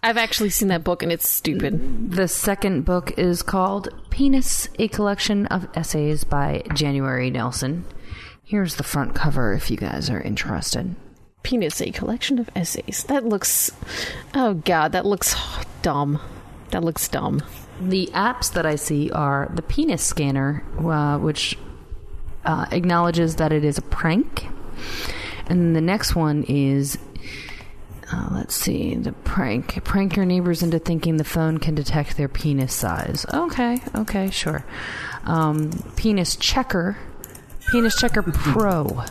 I've 0.01 0.17
actually 0.17 0.49
seen 0.49 0.69
that 0.69 0.83
book, 0.83 1.03
and 1.03 1.11
it's 1.11 1.27
stupid. 1.27 2.11
The 2.11 2.27
second 2.27 2.85
book 2.85 3.17
is 3.17 3.41
called 3.41 3.89
Penis, 4.09 4.69
a 4.79 4.87
collection 4.87 5.45
of 5.47 5.67
essays 5.75 6.23
by 6.23 6.63
January 6.73 7.29
Nelson. 7.29 7.85
Here's 8.43 8.75
the 8.75 8.83
front 8.83 9.13
cover 9.13 9.53
if 9.53 9.69
you 9.69 9.77
guys 9.77 10.09
are 10.09 10.21
interested. 10.21 10.95
Penis, 11.43 11.81
a 11.81 11.91
collection 11.91 12.39
of 12.39 12.49
essays. 12.55 13.05
That 13.07 13.25
looks. 13.25 13.71
Oh, 14.33 14.55
God, 14.55 14.93
that 14.93 15.05
looks 15.05 15.35
dumb. 15.81 16.19
That 16.71 16.83
looks 16.83 17.07
dumb. 17.07 17.43
The 17.81 18.07
apps 18.13 18.51
that 18.53 18.65
I 18.65 18.75
see 18.75 19.09
are 19.11 19.49
the 19.53 19.61
penis 19.61 20.03
scanner, 20.03 20.63
uh, 20.79 21.17
which 21.17 21.57
uh, 22.45 22.65
acknowledges 22.71 23.37
that 23.37 23.51
it 23.51 23.63
is 23.63 23.77
a 23.77 23.81
prank. 23.81 24.47
And 25.49 25.75
the 25.75 25.81
next 25.81 26.15
one 26.15 26.43
is, 26.47 26.97
uh, 28.13 28.29
let's 28.31 28.55
see, 28.55 28.95
the 28.95 29.11
prank. 29.11 29.83
Prank 29.83 30.15
your 30.15 30.25
neighbors 30.25 30.61
into 30.63 30.79
thinking 30.79 31.17
the 31.17 31.23
phone 31.23 31.57
can 31.57 31.75
detect 31.75 32.17
their 32.17 32.27
penis 32.27 32.73
size. 32.73 33.25
Okay, 33.33 33.79
okay, 33.95 34.29
sure. 34.29 34.63
Um, 35.25 35.71
penis 35.95 36.35
checker. 36.35 36.97
Penis 37.71 37.95
checker 37.99 38.21
Pro. 38.23 39.03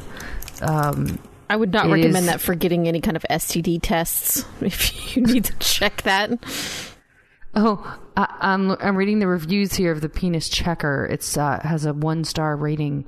Um, 0.62 1.18
I 1.50 1.56
would 1.56 1.72
not 1.72 1.86
recommend 1.86 2.16
is- 2.16 2.26
that 2.26 2.40
for 2.40 2.54
getting 2.54 2.88
any 2.88 3.00
kind 3.00 3.16
of 3.16 3.24
STD 3.30 3.80
tests 3.82 4.44
if 4.60 5.16
you 5.16 5.22
need 5.22 5.44
to 5.44 5.52
check 5.58 6.02
that. 6.02 6.30
Oh, 7.54 7.98
I, 8.16 8.36
I'm 8.40 8.70
I'm 8.72 8.96
reading 8.96 9.18
the 9.20 9.26
reviews 9.26 9.74
here 9.74 9.90
of 9.90 10.00
the 10.00 10.08
penis 10.08 10.48
checker. 10.48 11.08
It's 11.10 11.36
uh, 11.36 11.60
has 11.62 11.86
a 11.86 11.92
one 11.94 12.24
star 12.24 12.56
rating. 12.56 13.06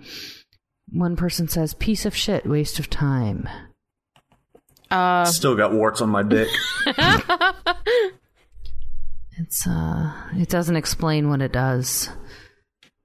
One 0.92 1.16
person 1.16 1.48
says, 1.48 1.74
"Piece 1.74 2.04
of 2.06 2.14
shit, 2.16 2.46
waste 2.46 2.78
of 2.78 2.90
time." 2.90 3.48
Uh, 4.90 5.24
Still 5.24 5.54
got 5.56 5.72
warts 5.72 6.00
on 6.00 6.08
my 6.08 6.22
dick. 6.22 6.48
It's 9.38 9.66
uh, 9.66 10.12
it 10.36 10.48
doesn't 10.50 10.76
explain 10.76 11.30
what 11.30 11.40
it 11.40 11.52
does. 11.52 12.10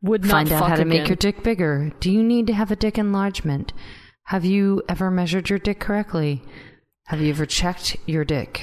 would 0.02 0.24
not 0.24 0.32
Find 0.32 0.52
out 0.52 0.60
fuck 0.60 0.70
how 0.70 0.76
to 0.76 0.82
again. 0.82 0.90
make 1.00 1.08
your 1.08 1.16
dick 1.16 1.44
bigger. 1.44 1.92
Do 2.02 2.12
you 2.12 2.22
need 2.24 2.48
to 2.48 2.54
have 2.54 2.72
a 2.72 2.76
dick 2.76 2.98
enlargement? 2.98 3.72
Have 4.26 4.44
you 4.44 4.84
ever 4.90 5.10
measured 5.10 5.50
your 5.50 5.60
dick 5.60 5.80
correctly? 5.80 6.44
Have 7.06 7.22
you 7.22 7.30
ever 7.30 7.46
checked 7.46 7.96
your 8.06 8.26
dick? 8.26 8.62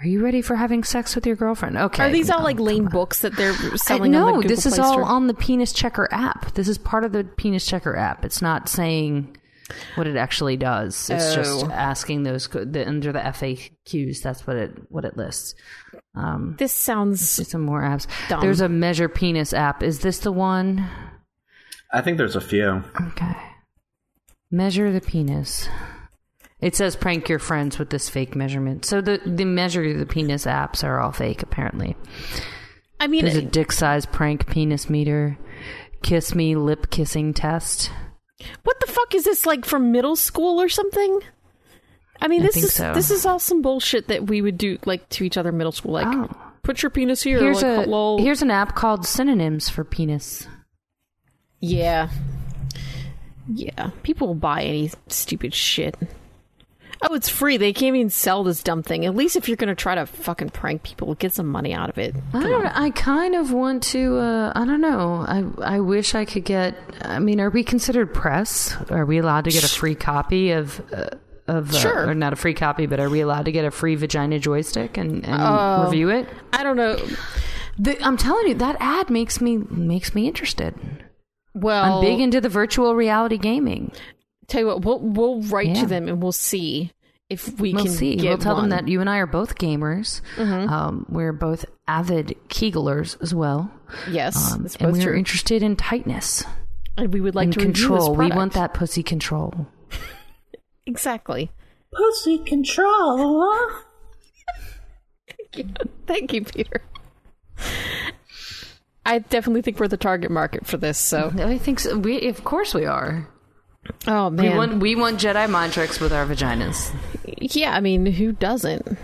Are 0.00 0.06
you 0.06 0.22
ready 0.22 0.42
for 0.42 0.56
having 0.56 0.84
sex 0.84 1.14
with 1.14 1.26
your 1.26 1.36
girlfriend? 1.36 1.78
Okay. 1.78 2.04
Are 2.04 2.12
these 2.12 2.28
all 2.30 2.42
like 2.42 2.60
lame 2.60 2.86
on. 2.86 2.92
books 2.92 3.20
that 3.20 3.34
they're 3.36 3.52
I- 3.52 3.76
selling 3.76 4.14
on 4.14 4.26
the 4.26 4.32
no, 4.32 4.34
Google 4.42 4.48
this 4.48 4.66
is 4.66 4.74
Play 4.74 4.84
all 4.84 4.92
Store? 4.92 5.04
on 5.04 5.26
the 5.26 5.34
Penis 5.34 5.72
Checker 5.72 6.08
app. 6.12 6.52
This 6.52 6.68
is 6.68 6.76
part 6.76 7.04
of 7.04 7.12
the 7.12 7.24
Penis 7.24 7.64
Checker 7.66 7.96
app. 7.96 8.24
It's 8.24 8.42
not 8.42 8.68
saying 8.68 9.36
what 9.94 10.06
it 10.06 10.16
actually 10.16 10.56
does. 10.58 11.08
It's 11.08 11.34
just 11.34 11.64
Oh. 11.66 11.70
asking 11.70 12.24
those 12.24 12.46
the, 12.46 12.84
under 12.86 13.10
the 13.10 13.20
FAQs. 13.20 14.20
That's 14.22 14.46
what 14.46 14.56
it 14.56 14.72
what 14.90 15.04
it 15.06 15.16
lists. 15.16 15.54
Um, 16.14 16.56
This 16.58 16.72
sounds 16.74 17.48
some 17.48 17.62
more 17.62 17.80
apps. 17.82 18.06
Dumb. 18.28 18.40
There's 18.42 18.60
a 18.60 18.68
Measure 18.68 19.08
Penis 19.08 19.52
app. 19.54 19.82
Is 19.82 20.00
this 20.00 20.18
the 20.18 20.30
one? 20.32 20.86
I 21.92 22.02
think 22.02 22.18
there's 22.18 22.36
a 22.36 22.40
few. 22.40 22.82
Okay. 23.00 23.36
Measure 24.50 24.92
the 24.92 25.00
penis. 25.00 25.68
It 26.66 26.74
says 26.74 26.96
prank 26.96 27.28
your 27.28 27.38
friends 27.38 27.78
with 27.78 27.90
this 27.90 28.08
fake 28.08 28.34
measurement. 28.34 28.84
So 28.84 29.00
the 29.00 29.20
the 29.24 29.44
measure 29.44 29.96
the 29.96 30.04
penis 30.04 30.46
apps 30.46 30.82
are 30.82 30.98
all 30.98 31.12
fake 31.12 31.42
apparently. 31.44 31.96
I 32.98 33.06
mean 33.06 33.24
There's 33.24 33.36
a 33.36 33.42
dick 33.42 33.70
size 33.70 34.04
prank 34.04 34.48
penis 34.48 34.90
meter, 34.90 35.38
kiss 36.02 36.34
me 36.34 36.56
lip 36.56 36.90
kissing 36.90 37.32
test. 37.34 37.92
what 38.64 38.80
the 38.80 38.88
fuck 38.90 39.14
is 39.14 39.22
this 39.24 39.46
like 39.46 39.64
from 39.64 39.92
middle 39.92 40.16
school 40.16 40.60
or 40.60 40.68
something? 40.68 41.20
I 42.20 42.26
mean 42.26 42.42
this 42.42 42.54
think 42.54 42.66
is 42.66 42.74
so. 42.74 42.92
this 42.94 43.12
is 43.12 43.24
all 43.26 43.38
some 43.38 43.62
bullshit 43.62 44.08
that 44.08 44.26
we 44.26 44.42
would 44.42 44.58
do 44.58 44.78
like 44.86 45.08
to 45.10 45.24
each 45.24 45.36
other 45.36 45.50
in 45.50 45.58
middle 45.58 45.70
school 45.72 45.92
like 45.92 46.08
Oh. 46.08 46.28
put 46.64 46.82
your 46.82 46.90
penis 46.90 47.22
here 47.22 47.38
Here's 47.38 47.62
like, 47.62 47.86
a 47.86 47.88
lol. 47.90 48.18
here's 48.18 48.42
an 48.42 48.50
app 48.50 48.74
called 48.74 49.06
Synonyms 49.06 49.68
for 49.68 49.84
Penis. 49.84 50.48
Yeah. 51.60 52.08
Yeah. 53.48 53.90
People 54.02 54.26
will 54.28 54.34
buy 54.34 54.62
any 54.64 54.90
stupid 55.06 55.54
shit. 55.54 55.96
Oh, 57.02 57.14
it's 57.14 57.28
free. 57.28 57.56
They 57.56 57.72
can't 57.72 57.94
even 57.96 58.10
sell 58.10 58.42
this 58.42 58.62
dumb 58.62 58.82
thing. 58.82 59.04
At 59.04 59.14
least 59.14 59.36
if 59.36 59.48
you're 59.48 59.56
going 59.56 59.68
to 59.68 59.74
try 59.74 59.94
to 59.94 60.06
fucking 60.06 60.50
prank 60.50 60.82
people, 60.82 61.14
get 61.14 61.32
some 61.32 61.46
money 61.46 61.74
out 61.74 61.90
of 61.90 61.98
it. 61.98 62.14
I 62.32 62.40
don't. 62.42 62.66
I 62.66 62.90
kind 62.90 63.34
of 63.34 63.52
want 63.52 63.82
to. 63.84 64.16
Uh, 64.18 64.52
I 64.54 64.64
don't 64.64 64.80
know. 64.80 65.24
I 65.28 65.76
I 65.76 65.80
wish 65.80 66.14
I 66.14 66.24
could 66.24 66.44
get. 66.44 66.74
I 67.02 67.18
mean, 67.18 67.40
are 67.40 67.50
we 67.50 67.62
considered 67.64 68.14
press? 68.14 68.74
Are 68.90 69.04
we 69.04 69.18
allowed 69.18 69.44
to 69.44 69.50
get 69.50 69.64
a 69.64 69.68
free 69.68 69.94
copy 69.94 70.52
of? 70.52 70.80
Uh, 70.92 71.08
of 71.48 71.70
uh, 71.72 71.78
Sure. 71.78 72.08
or 72.08 72.14
not 72.14 72.32
a 72.32 72.36
free 72.36 72.54
copy, 72.54 72.86
but 72.86 72.98
are 72.98 73.08
we 73.08 73.20
allowed 73.20 73.44
to 73.44 73.52
get 73.52 73.64
a 73.64 73.70
free 73.70 73.94
vagina 73.94 74.40
joystick 74.40 74.96
and, 74.96 75.24
and 75.24 75.84
review 75.84 76.08
it? 76.08 76.28
I 76.52 76.64
don't 76.64 76.76
know. 76.76 76.96
The, 77.78 78.02
I'm 78.02 78.16
telling 78.16 78.48
you, 78.48 78.54
that 78.54 78.76
ad 78.80 79.10
makes 79.10 79.40
me 79.40 79.58
makes 79.58 80.12
me 80.12 80.26
interested. 80.26 80.74
Well, 81.54 81.98
I'm 81.98 82.04
big 82.04 82.20
into 82.20 82.40
the 82.40 82.48
virtual 82.48 82.94
reality 82.96 83.38
gaming. 83.38 83.92
Tell 84.48 84.60
you 84.62 84.66
what, 84.68 84.82
we'll 84.84 85.00
we'll 85.00 85.42
write 85.42 85.68
Yeah. 85.68 85.80
to 85.82 85.86
them 85.86 86.08
and 86.08 86.22
we'll 86.22 86.32
see 86.32 86.92
if 87.28 87.58
we 87.60 87.74
We'll 87.74 87.84
can 87.84 87.92
see. 87.92 88.16
get 88.16 88.28
We'll 88.28 88.38
tell 88.38 88.54
one. 88.54 88.68
them 88.68 88.84
that 88.84 88.88
you 88.90 89.00
and 89.00 89.10
I 89.10 89.18
are 89.18 89.26
both 89.26 89.56
gamers. 89.58 90.20
Um, 90.38 91.06
we're 91.08 91.32
both 91.32 91.64
avid 91.88 92.36
Keglers 92.48 93.20
as 93.22 93.34
well. 93.34 93.70
Yes, 94.10 94.52
Um, 94.52 94.62
that's 94.62 94.76
and 94.76 94.92
we're 94.92 95.02
true. 95.02 95.14
interested 95.16 95.62
in 95.62 95.74
tightness 95.76 96.44
and 96.96 97.12
we 97.12 97.20
would 97.20 97.34
like 97.34 97.46
and 97.46 97.52
to 97.54 97.60
control. 97.60 98.10
this 98.14 98.18
We 98.18 98.28
want 98.36 98.52
that 98.54 98.74
pussy 98.74 99.02
control. 99.02 99.66
exactly. 100.86 101.50
Pussy 101.92 102.38
control. 102.38 103.44
Thank 106.06 106.32
you, 106.32 106.44
Peter. 106.44 106.82
I 109.04 109.20
definitely 109.20 109.62
think 109.62 109.78
we're 109.80 109.88
the 109.88 109.96
target 109.96 110.30
market 110.30 110.66
for 110.66 110.76
this. 110.76 110.98
So, 110.98 111.32
I 111.36 111.58
think 111.58 111.80
so. 111.80 111.96
We, 111.96 112.28
of 112.28 112.44
course, 112.44 112.74
we 112.74 112.84
are. 112.84 113.28
Oh 114.06 114.30
man, 114.30 114.50
We 114.52 114.56
want 114.56 114.80
we 114.80 114.94
want 114.96 115.20
Jedi 115.20 115.48
mind 115.48 115.72
tricks 115.72 116.00
with 116.00 116.12
our 116.12 116.26
vaginas. 116.26 116.92
yeah. 117.38 117.74
I 117.74 117.80
mean, 117.80 118.06
who 118.06 118.32
doesn't? 118.32 118.98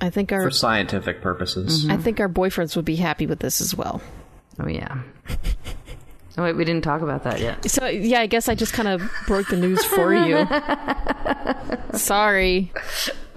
I 0.00 0.10
think 0.10 0.32
our 0.32 0.42
For 0.42 0.50
scientific 0.50 1.22
purposes. 1.22 1.88
I 1.88 1.96
think 1.96 2.20
our 2.20 2.28
boyfriends 2.28 2.76
would 2.76 2.84
be 2.84 2.96
happy 2.96 3.26
with 3.26 3.38
this 3.40 3.60
as 3.60 3.74
well. 3.74 4.02
Oh 4.60 4.68
yeah. 4.68 5.02
Oh 6.36 6.42
wait, 6.42 6.56
we 6.56 6.64
didn't 6.64 6.82
talk 6.82 7.00
about 7.00 7.22
that 7.24 7.40
yet. 7.40 7.70
So 7.70 7.86
yeah, 7.86 8.20
I 8.20 8.26
guess 8.26 8.48
I 8.48 8.54
just 8.56 8.72
kind 8.72 8.88
of 8.88 9.02
broke 9.26 9.48
the 9.48 9.56
news 9.56 9.84
for 9.84 10.12
you. 10.14 10.46
Sorry. 11.98 12.72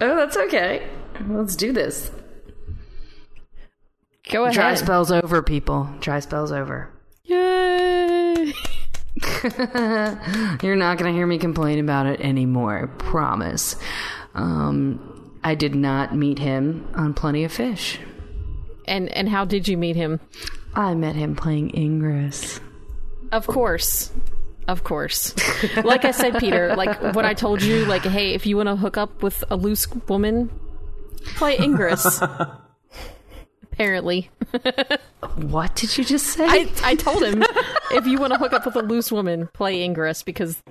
Oh, 0.00 0.16
that's 0.16 0.36
okay. 0.36 0.88
Let's 1.28 1.54
do 1.56 1.72
this. 1.72 2.10
Go 4.30 4.44
ahead. 4.44 4.54
Dry 4.54 4.74
spells 4.74 5.10
over, 5.10 5.42
people. 5.42 5.88
Dry 6.00 6.20
spells 6.20 6.52
over. 6.52 6.90
Yay! 7.24 8.52
You're 10.62 10.76
not 10.76 10.98
going 10.98 11.12
to 11.12 11.16
hear 11.16 11.26
me 11.26 11.38
complain 11.38 11.78
about 11.78 12.06
it 12.06 12.20
anymore. 12.20 12.88
Promise. 12.98 13.76
Um, 14.34 15.38
I 15.42 15.54
did 15.54 15.74
not 15.74 16.14
meet 16.14 16.38
him 16.38 16.88
on 16.94 17.14
Plenty 17.14 17.44
of 17.44 17.52
Fish. 17.52 17.98
And 18.86 19.08
and 19.10 19.28
how 19.28 19.44
did 19.44 19.68
you 19.68 19.76
meet 19.76 19.96
him? 19.96 20.20
I 20.74 20.94
met 20.94 21.14
him 21.14 21.36
playing 21.36 21.76
Ingress. 21.76 22.60
Of 23.32 23.46
course. 23.46 24.10
Of 24.66 24.84
course. 24.84 25.34
Like 25.76 26.04
I 26.04 26.10
said, 26.10 26.38
Peter, 26.38 26.76
like 26.76 27.14
what 27.14 27.24
I 27.24 27.34
told 27.34 27.62
you, 27.62 27.84
like, 27.86 28.02
hey, 28.02 28.34
if 28.34 28.46
you 28.46 28.56
want 28.56 28.68
to 28.68 28.76
hook 28.76 28.96
up 28.96 29.22
with 29.22 29.42
a 29.50 29.56
loose 29.56 29.88
woman, 30.08 30.50
play 31.36 31.58
Ingress. 31.58 32.20
Apparently. 33.78 34.30
What 35.36 35.74
did 35.76 35.96
you 35.98 36.04
just 36.04 36.26
say? 36.26 36.46
I, 36.46 36.70
I 36.82 36.94
told 36.94 37.22
him 37.22 37.42
if 37.92 38.06
you 38.06 38.18
want 38.18 38.32
to 38.32 38.38
hook 38.38 38.52
up 38.52 38.66
with 38.66 38.76
a 38.76 38.82
loose 38.82 39.10
woman, 39.10 39.48
play 39.52 39.82
Ingress 39.82 40.22
because 40.22 40.62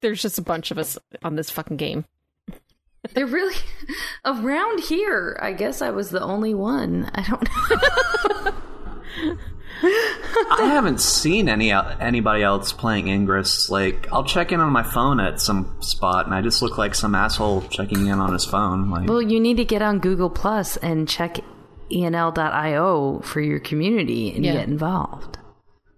there's 0.00 0.22
just 0.22 0.38
a 0.38 0.42
bunch 0.42 0.70
of 0.70 0.78
us 0.78 0.98
on 1.22 1.36
this 1.36 1.50
fucking 1.50 1.76
game. 1.76 2.04
They're 3.12 3.26
really 3.26 3.56
around 4.24 4.80
here. 4.80 5.38
I 5.40 5.52
guess 5.52 5.82
I 5.82 5.90
was 5.90 6.10
the 6.10 6.22
only 6.22 6.54
one. 6.54 7.10
I 7.14 7.22
don't 7.22 7.42
know. 7.42 9.38
I 10.52 10.66
haven't 10.66 11.00
seen 11.00 11.48
any 11.48 11.72
anybody 11.72 12.42
else 12.42 12.72
playing 12.72 13.08
Ingress. 13.08 13.68
Like, 13.68 14.08
I'll 14.12 14.24
check 14.24 14.52
in 14.52 14.60
on 14.60 14.72
my 14.72 14.82
phone 14.84 15.20
at 15.20 15.40
some 15.40 15.76
spot, 15.80 16.26
and 16.26 16.34
I 16.34 16.40
just 16.40 16.62
look 16.62 16.78
like 16.78 16.94
some 16.94 17.14
asshole 17.14 17.62
checking 17.62 18.06
in 18.06 18.18
on 18.20 18.32
his 18.32 18.44
phone. 18.44 18.90
Like, 18.90 19.08
Well, 19.08 19.22
you 19.22 19.40
need 19.40 19.56
to 19.58 19.64
get 19.64 19.82
on 19.82 19.98
Google 19.98 20.30
Plus 20.30 20.76
and 20.78 21.08
check 21.08 21.38
enl.io 21.90 23.20
for 23.22 23.40
your 23.40 23.60
community 23.60 24.32
and 24.34 24.44
Yeah. 24.44 24.52
get 24.54 24.68
involved. 24.68 25.38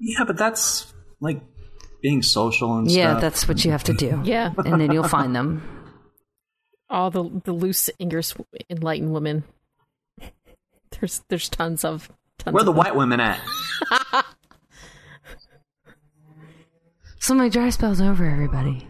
yeah, 0.00 0.24
but 0.26 0.36
that's 0.36 0.92
like 1.20 1.40
being 2.02 2.22
social 2.22 2.76
and 2.76 2.90
stuff. 2.90 2.96
Yeah, 2.98 3.10
stuff. 3.12 3.20
that's 3.22 3.48
what 3.48 3.64
you 3.64 3.70
have 3.70 3.84
to 3.84 3.94
do. 3.94 4.20
Yeah. 4.24 4.52
And 4.58 4.80
then 4.80 4.92
you'll 4.92 5.04
find 5.08 5.34
them. 5.34 5.62
All 6.90 7.10
the 7.10 7.40
the 7.44 7.52
loose 7.52 7.90
Ingress 8.00 8.34
enlightened 8.70 9.12
women. 9.12 9.44
There's 10.92 11.22
there's 11.28 11.48
tons 11.48 11.84
of 11.84 12.10
tons 12.38 12.54
Where 12.54 12.60
of 12.60 12.66
the 12.66 12.72
them. 12.72 12.78
white 12.78 12.94
women 12.94 13.20
at? 13.20 13.40
So 17.18 17.34
my 17.34 17.48
dry 17.48 17.70
spell's 17.70 18.00
over, 18.00 18.24
everybody. 18.24 18.86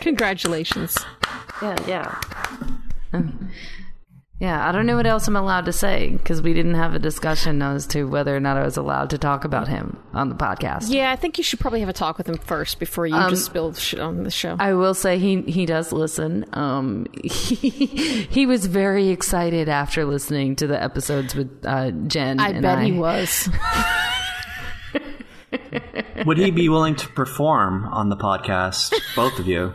Congratulations. 0.00 0.96
Yeah, 1.60 1.76
yeah. 1.88 2.20
Um, 3.12 3.50
yeah, 4.38 4.68
I 4.68 4.72
don't 4.72 4.84
know 4.84 4.96
what 4.96 5.06
else 5.06 5.26
I'm 5.28 5.36
allowed 5.36 5.64
to 5.64 5.72
say 5.72 6.10
because 6.10 6.42
we 6.42 6.52
didn't 6.52 6.74
have 6.74 6.94
a 6.94 6.98
discussion 6.98 7.62
as 7.62 7.86
to 7.88 8.04
whether 8.04 8.36
or 8.36 8.40
not 8.40 8.58
I 8.58 8.64
was 8.64 8.76
allowed 8.76 9.10
to 9.10 9.18
talk 9.18 9.44
about 9.44 9.66
him 9.66 9.98
on 10.12 10.28
the 10.28 10.34
podcast. 10.34 10.90
Yeah, 10.90 11.10
I 11.10 11.16
think 11.16 11.38
you 11.38 11.44
should 11.44 11.58
probably 11.58 11.80
have 11.80 11.88
a 11.88 11.94
talk 11.94 12.18
with 12.18 12.28
him 12.28 12.36
first 12.36 12.78
before 12.78 13.06
you 13.06 13.16
just 13.30 13.46
spill 13.46 13.72
shit 13.72 13.98
on 13.98 14.24
the 14.24 14.30
show. 14.30 14.56
I 14.58 14.74
will 14.74 14.92
say 14.92 15.18
he 15.18 15.40
he 15.42 15.64
does 15.64 15.90
listen. 15.90 16.44
Um, 16.52 17.06
he 17.24 17.54
he 18.30 18.44
was 18.44 18.66
very 18.66 19.08
excited 19.08 19.70
after 19.70 20.04
listening 20.04 20.54
to 20.56 20.66
the 20.66 20.82
episodes 20.82 21.34
with 21.34 21.64
uh, 21.64 21.92
Jen. 21.92 22.38
I 22.38 22.50
and 22.50 22.62
bet 22.62 22.78
I. 22.78 22.84
he 22.84 22.92
was. 22.92 23.48
Would 26.26 26.38
he 26.38 26.50
be 26.50 26.68
willing 26.68 26.96
to 26.96 27.08
perform 27.08 27.86
on 27.86 28.10
the 28.10 28.16
podcast? 28.16 28.92
Both 29.14 29.38
of 29.38 29.46
you. 29.46 29.72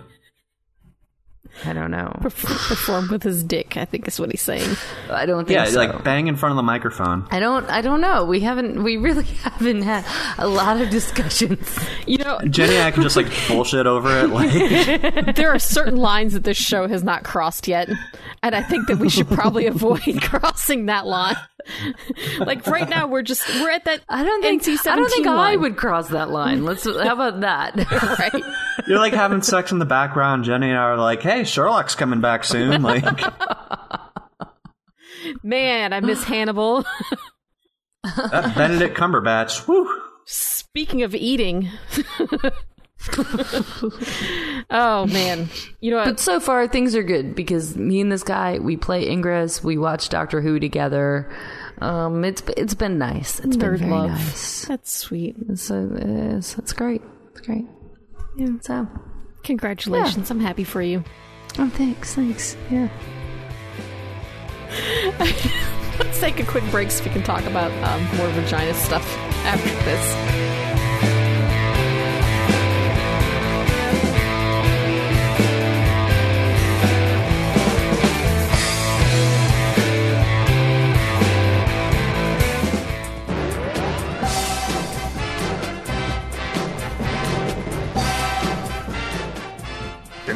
I 1.66 1.74
don't 1.74 1.92
know. 1.92 2.12
Perform 2.22 3.10
with 3.10 3.24
his 3.24 3.44
dick, 3.44 3.78
I 3.78 3.86
think 3.86 4.08
is 4.08 4.20
what 4.20 4.32
he's 4.32 4.42
saying. 4.42 4.76
I 5.10 5.26
don't 5.26 5.46
think 5.46 5.56
Yeah, 5.56 5.66
so. 5.66 5.78
like 5.80 6.04
bang 6.04 6.28
in 6.28 6.36
front 6.36 6.52
of 6.52 6.58
the 6.58 6.64
microphone. 6.64 7.28
I 7.32 7.40
don't. 7.40 7.70
I 7.70 7.82
don't 7.82 8.02
know. 8.02 8.26
We 8.26 8.40
haven't. 8.40 8.84
We 8.84 8.98
really 8.98 9.24
haven't 9.44 9.84
had 9.84 10.06
a 10.38 10.48
lot 10.48 10.82
of 10.82 10.90
discussions. 10.90 11.80
You 12.08 12.18
know, 12.20 12.40
Jenny 12.50 12.76
and 12.76 12.84
I 12.84 12.92
can 12.92 13.04
just 13.04 13.16
like 13.16 13.28
bullshit 13.48 13.86
over 13.86 14.10
it. 14.22 14.28
Like, 14.30 15.36
there 15.36 15.52
are 15.52 15.60
certain 15.60 15.98
lines 15.98 16.34
that 16.34 16.44
this 16.44 16.58
show 16.58 16.88
has 16.88 17.04
not 17.04 17.24
crossed 17.24 17.68
yet, 17.68 17.90
and 18.42 18.56
I 18.56 18.64
think 18.64 18.88
that 18.88 18.98
we 18.98 19.10
should 19.10 19.28
probably 19.28 19.68
avoid 19.68 20.22
crossing 20.22 20.88
that 20.88 21.06
line. 21.06 21.36
like 22.40 22.66
right 22.66 22.90
now, 22.90 23.06
we're 23.06 23.22
just 23.22 23.48
we're 23.48 23.70
at 23.70 23.86
that. 23.86 24.02
I 24.10 24.24
don't 24.24 24.42
think. 24.42 24.64
NC-17 24.64 24.88
I 24.92 24.96
don't 24.96 25.10
think 25.12 25.28
I 25.28 25.56
would 25.56 25.78
cross 25.78 26.10
that 26.10 26.32
line. 26.32 26.66
Let's. 26.66 26.86
How 26.86 27.14
about 27.14 27.42
that? 27.42 27.76
Right. 28.20 28.44
you're 28.88 28.98
like 28.98 29.14
having 29.14 29.44
sex 29.44 29.72
in 29.72 29.78
the 29.78 29.86
background. 29.86 30.44
Jenny 30.44 30.70
and 30.70 30.78
I 30.78 30.82
are 30.82 30.98
like, 30.98 31.22
"Hey, 31.22 31.44
Sherlock's 31.52 31.96
coming 31.96 32.22
back 32.22 32.44
soon." 32.44 32.82
Like, 32.92 33.06
Man, 35.44 35.94
I 35.94 36.00
miss 36.00 36.24
Hannibal. 36.24 36.84
that 38.04 38.54
Benedict 38.56 38.98
Cumberbatch. 38.98 39.68
Woo. 39.68 39.88
Speaking 40.26 41.04
of 41.04 41.14
eating. 41.14 41.70
oh 44.70 45.06
man. 45.08 45.50
You 45.80 45.92
know 45.92 45.98
what? 45.98 46.06
But 46.06 46.20
so 46.20 46.40
far 46.40 46.68
things 46.68 46.96
are 46.96 47.04
good 47.04 47.36
because 47.36 47.76
me 47.76 48.02
and 48.02 48.12
this 48.12 48.24
guy 48.24 48.60
we 48.60 48.78
play 48.78 49.08
Ingress. 49.08 49.64
We 49.64 49.78
watch 49.78 50.10
Doctor 50.10 50.42
Who 50.42 50.60
together. 50.60 51.32
Um, 51.80 52.24
it's 52.24 52.44
it's 52.58 52.76
been 52.76 52.98
nice. 52.98 53.40
It's 53.40 53.58
been 53.58 53.60
very 53.60 53.78
love. 53.80 54.10
nice. 54.10 54.66
That's 54.66 54.92
sweet. 54.92 55.36
So 55.56 55.90
it's, 55.94 56.58
it's 56.58 56.74
great. 56.74 57.02
It's 57.32 57.42
great. 57.42 57.66
Yeah. 58.38 58.48
So. 58.62 58.88
Congratulations. 59.44 60.30
I'm 60.30 60.40
happy 60.40 60.64
for 60.64 60.82
you. 60.84 61.04
Oh, 61.60 61.70
thanks. 61.70 62.16
Thanks. 62.16 62.56
Yeah. 62.70 62.88
Let's 66.00 66.20
take 66.20 66.40
a 66.40 66.46
quick 66.46 66.64
break 66.72 66.90
so 66.92 67.04
we 67.04 67.10
can 67.12 67.24
talk 67.24 67.44
about 67.46 67.72
um, 67.84 68.18
more 68.18 68.30
vagina 68.30 68.74
stuff 68.74 69.06
after 69.46 69.70
this. 69.84 70.71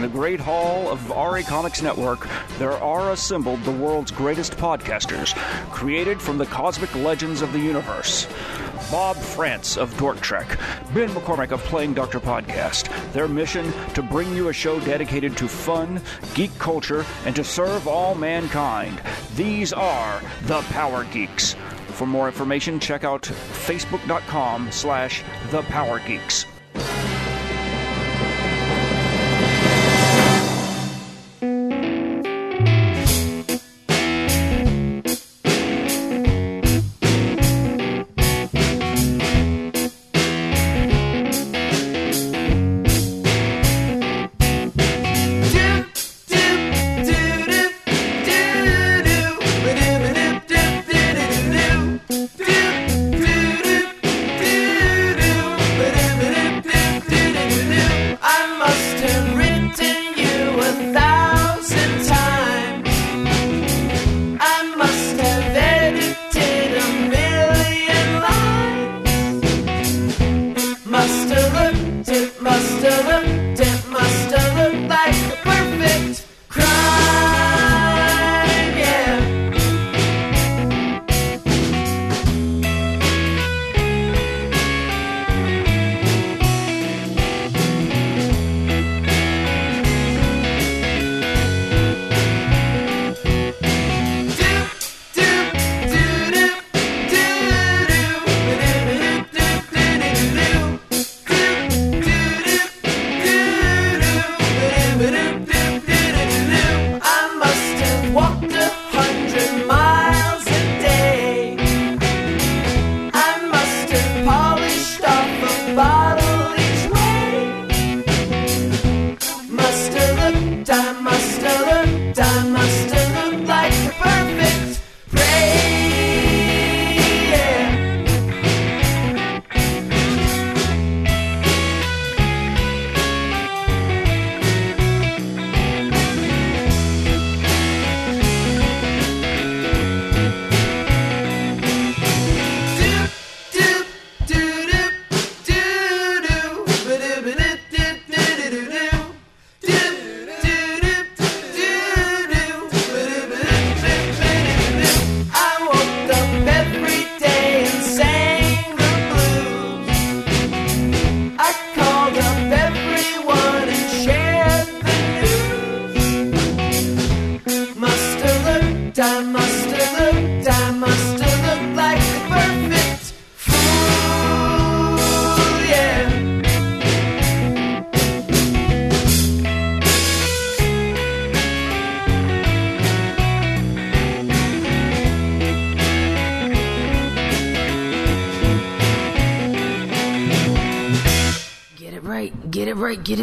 The 0.05 0.11
great 0.11 0.39
hall 0.39 0.87
of 0.91 1.09
RA 1.09 1.41
Comics 1.41 1.81
Network, 1.81 2.27
there 2.59 2.73
are 2.73 3.11
assembled 3.11 3.63
the 3.63 3.71
world's 3.71 4.11
greatest 4.11 4.55
podcasters, 4.55 5.35
created 5.71 6.21
from 6.21 6.37
the 6.37 6.45
cosmic 6.45 6.93
legends 6.97 7.41
of 7.41 7.51
the 7.53 7.59
universe. 7.59 8.27
Bob 8.91 9.15
France 9.15 9.77
of 9.77 9.97
Dork 9.97 10.21
Trek, 10.21 10.59
Ben 10.93 11.09
McCormick 11.09 11.49
of 11.49 11.59
Playing 11.61 11.95
Doctor 11.95 12.19
Podcast. 12.19 12.87
Their 13.13 13.27
mission 13.27 13.73
to 13.95 14.03
bring 14.03 14.35
you 14.35 14.49
a 14.49 14.53
show 14.53 14.79
dedicated 14.81 15.35
to 15.37 15.47
fun, 15.47 15.99
geek 16.35 16.55
culture, 16.59 17.03
and 17.25 17.35
to 17.35 17.43
serve 17.43 17.87
all 17.87 18.13
mankind. 18.13 19.01
These 19.35 19.73
are 19.73 20.21
the 20.43 20.61
Power 20.69 21.05
Geeks. 21.05 21.55
For 21.93 22.05
more 22.05 22.27
information, 22.27 22.79
check 22.79 23.03
out 23.03 23.23
facebook.com 23.23 24.71
slash 24.71 25.23
the 25.49 25.63
Power 25.63 25.99
Geeks. 26.05 26.45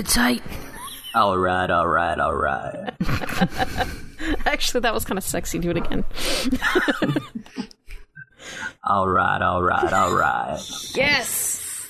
It 0.05 0.17
right. 0.17 0.43
Get 0.43 0.43
it 0.43 0.43
tight. 0.43 0.43
All 1.15 1.37
right, 1.39 1.71
all 1.71 1.87
right, 1.89 2.19
all 2.19 2.35
right. 2.35 2.95
Actually, 4.47 4.81
that 4.81 4.95
was 4.95 5.05
kind 5.05 5.19
of 5.19 5.25
sexy. 5.25 5.59
Do 5.59 5.71
it 5.71 5.77
again. 5.77 6.05
All 8.85 9.09
right, 9.09 9.41
all 9.41 9.63
right, 9.63 9.93
all 9.93 10.13
right. 10.15 10.59
Yes. 10.95 11.89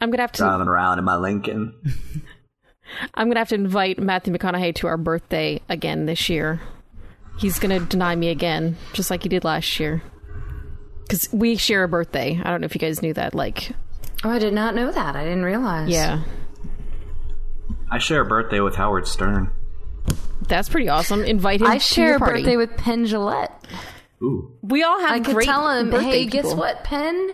I'm 0.00 0.10
gonna 0.10 0.22
have 0.24 0.32
to. 0.32 0.38
Driving 0.42 0.66
around 0.66 0.98
in 0.98 1.04
my 1.04 1.16
Lincoln. 1.16 1.72
I'm 3.14 3.28
gonna 3.28 3.38
have 3.40 3.50
to 3.50 3.54
invite 3.54 3.98
Matthew 4.00 4.32
McConaughey 4.34 4.74
to 4.76 4.88
our 4.88 4.96
birthday 4.96 5.60
again 5.68 6.06
this 6.06 6.28
year. 6.28 6.60
He's 7.38 7.58
gonna 7.60 7.78
deny 7.80 8.16
me 8.16 8.28
again, 8.30 8.76
just 8.92 9.08
like 9.10 9.22
he 9.22 9.28
did 9.28 9.44
last 9.44 9.78
year. 9.78 10.02
Because 11.02 11.28
we 11.32 11.54
share 11.56 11.84
a 11.84 11.88
birthday. 11.88 12.40
I 12.42 12.50
don't 12.50 12.60
know 12.60 12.64
if 12.66 12.74
you 12.74 12.80
guys 12.80 13.00
knew 13.00 13.14
that. 13.14 13.32
Like, 13.34 13.70
Oh, 14.24 14.30
I 14.30 14.40
did 14.40 14.52
not 14.52 14.74
know 14.74 14.90
that. 14.90 15.14
I 15.14 15.22
didn't 15.22 15.44
realize. 15.44 15.88
yeah, 15.88 16.24
I 17.90 17.98
share 17.98 18.22
a 18.22 18.24
birthday 18.24 18.60
with 18.60 18.74
Howard 18.76 19.06
Stern. 19.06 19.50
that's 20.48 20.68
pretty 20.68 20.88
awesome. 20.88 21.24
Invite 21.24 21.60
him. 21.60 21.66
I 21.68 21.78
to 21.78 21.80
share 21.84 22.06
your 22.08 22.16
a 22.16 22.18
party. 22.18 22.40
birthday 22.42 22.56
with 22.56 22.76
Penn 22.76 23.04
Jillette. 23.06 23.52
Ooh. 24.22 24.50
We 24.62 24.82
all 24.82 25.00
have 25.00 25.10
great 25.10 25.20
I 25.20 25.20
could 25.20 25.34
great 25.34 25.46
tell 25.46 25.70
him, 25.70 25.90
birthday 25.90 26.04
hey, 26.10 26.26
guess 26.26 26.44
people." 26.44 26.56
what, 26.58 26.84
Penn? 26.84 27.30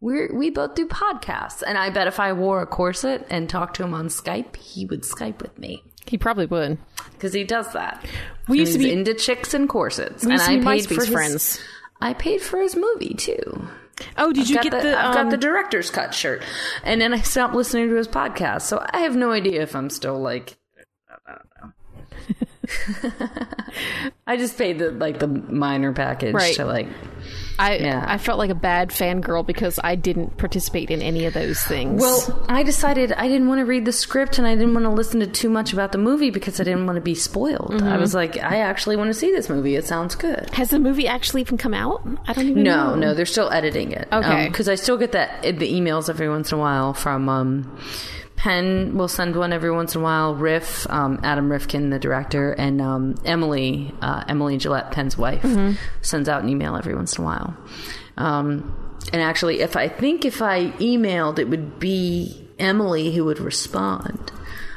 We're 0.00 0.34
we 0.34 0.50
both 0.50 0.74
do 0.74 0.88
podcasts, 0.88 1.62
and 1.64 1.78
I 1.78 1.90
bet 1.90 2.08
if 2.08 2.18
I 2.18 2.32
wore 2.32 2.60
a 2.62 2.66
corset 2.66 3.24
and 3.30 3.48
talked 3.48 3.76
to 3.76 3.84
him 3.84 3.94
on 3.94 4.08
Skype, 4.08 4.56
he 4.56 4.84
would 4.86 5.02
Skype 5.02 5.40
with 5.40 5.56
me 5.60 5.84
He 6.06 6.18
probably 6.18 6.46
would. 6.46 6.78
because 7.12 7.32
he 7.32 7.44
does 7.44 7.72
that. 7.72 8.04
We 8.48 8.58
used 8.58 8.72
to 8.72 8.78
He's 8.80 8.88
be- 8.88 8.92
into 8.92 9.14
chicks 9.14 9.54
and 9.54 9.68
corsets, 9.68 10.24
We 10.24 10.32
used 10.32 10.48
and 10.48 10.64
to 10.64 10.68
I 10.70 10.74
be 10.76 10.80
paid 10.82 10.88
for 10.88 10.94
MySpace 10.94 11.04
his, 11.04 11.08
friends. 11.12 11.60
I 12.02 12.14
paid 12.14 12.42
for 12.42 12.60
his 12.60 12.74
movie 12.76 13.14
too. 13.14 13.68
Oh, 14.18 14.32
did 14.32 14.48
you 14.48 14.56
Got 14.56 14.64
get 14.64 14.82
the? 14.82 14.98
I've 14.98 15.14
um, 15.16 15.24
got 15.24 15.30
the 15.30 15.36
director's 15.36 15.90
cut 15.90 16.12
shirt, 16.14 16.42
and 16.82 17.00
then 17.00 17.14
I 17.14 17.20
stopped 17.20 17.54
listening 17.54 17.88
to 17.90 17.94
his 17.94 18.08
podcast, 18.08 18.62
so 18.62 18.84
I 18.90 19.00
have 19.00 19.14
no 19.14 19.30
idea 19.30 19.62
if 19.62 19.76
I'm 19.76 19.90
still 19.90 20.18
like. 20.20 20.56
I 21.26 21.32
don't 21.32 21.46
know. 21.62 21.72
I 24.26 24.36
just 24.36 24.58
paid 24.58 24.78
the 24.78 24.90
like 24.90 25.18
the 25.18 25.28
minor 25.28 25.92
package 25.92 26.34
Right. 26.34 26.54
to 26.56 26.64
like 26.64 26.88
I 27.58 27.76
Yeah. 27.76 28.04
I 28.06 28.18
felt 28.18 28.38
like 28.38 28.50
a 28.50 28.54
bad 28.54 28.90
fangirl 28.90 29.46
because 29.46 29.78
I 29.82 29.94
didn't 29.94 30.36
participate 30.36 30.90
in 30.90 31.02
any 31.02 31.26
of 31.26 31.34
those 31.34 31.60
things. 31.60 32.00
Well, 32.00 32.44
I 32.48 32.62
decided 32.62 33.12
I 33.12 33.28
didn't 33.28 33.48
want 33.48 33.60
to 33.60 33.64
read 33.64 33.84
the 33.84 33.92
script 33.92 34.38
and 34.38 34.46
I 34.46 34.54
didn't 34.54 34.74
want 34.74 34.84
to 34.84 34.90
listen 34.90 35.20
to 35.20 35.26
too 35.26 35.48
much 35.50 35.72
about 35.72 35.92
the 35.92 35.98
movie 35.98 36.30
because 36.30 36.60
I 36.60 36.64
didn't 36.64 36.86
want 36.86 36.96
to 36.96 37.02
be 37.02 37.14
spoiled. 37.14 37.82
I 37.82 37.96
was 37.98 38.14
like, 38.14 38.36
I 38.36 38.58
actually 38.58 38.96
want 38.96 39.08
to 39.08 39.14
see 39.14 39.30
this 39.30 39.48
movie. 39.48 39.76
It 39.76 39.86
sounds 39.86 40.14
good. 40.14 40.50
has 40.54 40.70
the 40.70 40.78
movie 40.78 41.06
actually 41.06 41.42
even 41.42 41.58
come 41.58 41.74
out? 41.74 42.06
I 42.26 42.32
don't 42.32 42.48
even 42.48 42.62
know. 42.62 42.90
No, 42.90 42.94
no, 42.94 43.14
they're 43.14 43.26
still 43.26 43.50
editing 43.50 43.92
it. 43.92 44.08
Okay. 44.12 44.48
because 44.48 44.68
I 44.68 44.74
still 44.74 44.96
get 44.96 45.12
that 45.12 45.42
the 45.42 45.72
emails 45.72 46.08
every 46.08 46.28
once 46.28 46.52
in 46.52 46.58
a 46.58 46.60
while 46.60 46.94
from 46.94 47.28
um, 47.28 47.78
Penn. 48.36 48.96
Will 48.96 49.08
send 49.08 49.36
one 49.36 49.52
every 49.52 49.70
once 49.70 49.94
in 49.94 50.00
a 50.00 50.04
while. 50.04 50.34
Riff, 50.34 50.88
um, 50.90 51.20
Adam 51.22 51.50
Rifkin, 51.50 51.90
the 51.90 51.98
director, 51.98 52.52
and 52.52 52.80
um, 52.80 53.14
Emily, 53.24 53.94
uh, 54.00 54.24
Emily 54.28 54.58
Jillette, 54.58 54.90
Penn's 54.90 55.16
wife, 55.16 55.44
sends 56.00 56.28
out 56.28 56.42
an 56.42 56.48
email 56.48 56.76
every 56.76 56.94
once 56.94 57.16
in 57.16 57.22
a 57.22 57.26
while. 57.26 57.56
Um, 58.16 58.98
and 59.12 59.22
actually, 59.22 59.60
if 59.60 59.76
I 59.76 59.88
think 59.88 60.24
if 60.24 60.42
I 60.42 60.70
emailed, 60.72 61.38
it 61.38 61.48
would 61.48 61.78
be 61.78 62.48
Emily 62.58 63.14
who 63.14 63.24
would 63.24 63.38
respond, 63.38 64.32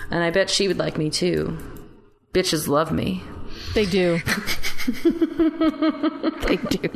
and 0.10 0.24
I 0.24 0.32
bet 0.32 0.50
she 0.50 0.68
would 0.68 0.78
like 0.78 0.98
me 0.98 1.10
too. 1.10 1.58
Bitches 2.34 2.68
love 2.68 2.92
me. 2.92 3.24
They 3.74 3.86
do. 3.86 4.20
they 6.46 6.58
do. 6.58 6.90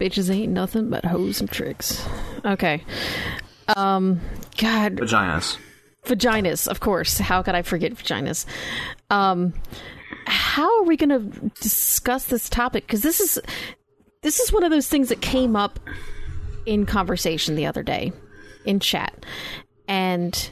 Bitches 0.00 0.30
ain't 0.30 0.52
nothing 0.52 0.90
but 0.90 1.04
hoes 1.04 1.40
and 1.40 1.50
tricks. 1.50 2.04
Okay. 2.44 2.84
Um, 3.68 4.20
God, 4.58 4.96
Vaginas. 4.96 5.58
vaginas, 6.04 6.68
of 6.68 6.80
course. 6.80 7.18
How 7.18 7.42
could 7.42 7.54
I 7.54 7.62
forget 7.62 7.92
vaginas? 7.92 8.46
Um, 9.10 9.54
how 10.26 10.80
are 10.80 10.84
we 10.84 10.96
going 10.96 11.10
to 11.10 11.50
discuss 11.60 12.26
this 12.26 12.48
topic? 12.48 12.86
Because 12.86 13.02
this 13.02 13.20
is 13.20 13.38
this 14.22 14.40
is 14.40 14.52
one 14.52 14.64
of 14.64 14.70
those 14.70 14.88
things 14.88 15.08
that 15.08 15.20
came 15.20 15.56
up 15.56 15.78
in 16.64 16.86
conversation 16.86 17.54
the 17.54 17.66
other 17.66 17.82
day 17.82 18.12
in 18.64 18.80
chat, 18.80 19.24
and 19.88 20.50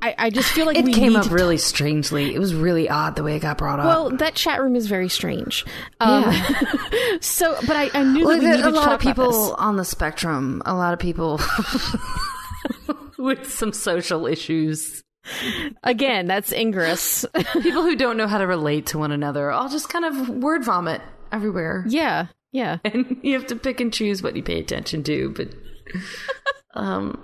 I, 0.00 0.14
I 0.18 0.30
just 0.30 0.50
feel 0.50 0.64
like 0.66 0.76
It 0.76 0.92
came 0.94 1.16
up 1.16 1.30
really 1.30 1.56
strangely. 1.56 2.34
It 2.34 2.38
was 2.38 2.54
really 2.54 2.88
odd 2.88 3.16
the 3.16 3.22
way 3.24 3.34
it 3.36 3.40
got 3.40 3.58
brought 3.58 3.80
up. 3.80 3.86
Well, 3.86 4.10
that 4.18 4.34
chat 4.34 4.60
room 4.60 4.76
is 4.76 4.86
very 4.86 5.08
strange. 5.08 5.64
Um, 6.00 6.32
so, 7.20 7.56
but 7.66 7.74
I, 7.76 7.90
I 7.94 8.02
knew 8.04 8.24
Well, 8.24 8.36
that 8.36 8.42
we 8.42 8.50
needed 8.50 8.64
a 8.64 8.70
lot 8.70 8.92
of 8.92 9.00
people 9.00 9.54
on 9.54 9.76
the 9.76 9.84
spectrum, 9.84 10.62
a 10.64 10.74
lot 10.74 10.92
of 10.92 11.00
people 11.00 11.40
with 13.18 13.50
some 13.52 13.72
social 13.72 14.26
issues. 14.26 15.02
Again, 15.82 16.26
that's 16.26 16.52
Ingress. 16.52 17.26
people 17.52 17.82
who 17.82 17.96
don't 17.96 18.16
know 18.16 18.26
how 18.28 18.38
to 18.38 18.46
relate 18.46 18.86
to 18.86 18.98
one 18.98 19.12
another, 19.12 19.50
all 19.50 19.68
just 19.68 19.88
kind 19.88 20.04
of 20.04 20.28
word 20.28 20.64
vomit 20.64 21.02
everywhere. 21.32 21.84
yeah, 21.88 22.28
yeah. 22.52 22.78
And 22.84 23.18
you 23.22 23.34
have 23.34 23.46
to 23.48 23.56
pick 23.56 23.80
and 23.80 23.92
choose 23.92 24.22
what 24.22 24.36
you 24.36 24.42
pay 24.42 24.58
attention 24.60 25.02
to. 25.04 25.34
But 25.36 25.48
um, 26.74 27.22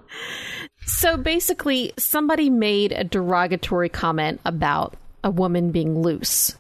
So 1.04 1.18
basically, 1.18 1.92
somebody 1.98 2.48
made 2.48 2.90
a 2.90 3.04
derogatory 3.04 3.90
comment 3.90 4.40
about 4.46 4.94
a 5.22 5.30
woman 5.30 5.70
being 5.70 6.00
loose, 6.00 6.56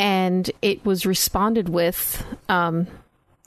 and 0.00 0.50
it 0.60 0.84
was 0.84 1.06
responded 1.06 1.68
with, 1.68 2.26
um, 2.48 2.88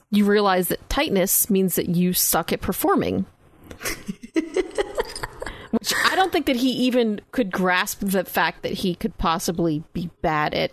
"You 0.10 0.24
realize 0.24 0.70
that 0.70 0.90
tightness 0.90 1.50
means 1.50 1.76
that 1.76 1.90
you 1.90 2.14
suck 2.14 2.54
at 2.54 2.62
performing." 2.62 3.26
Which 5.72 5.94
I 6.06 6.16
don't 6.16 6.32
think 6.32 6.46
that 6.46 6.56
he 6.56 6.70
even 6.70 7.20
could 7.34 7.52
grasp 7.52 8.00
the 8.00 8.24
fact 8.24 8.64
that 8.64 8.72
he 8.72 8.96
could 8.96 9.18
possibly 9.18 9.84
be 9.92 10.10
bad 10.22 10.54
at 10.54 10.72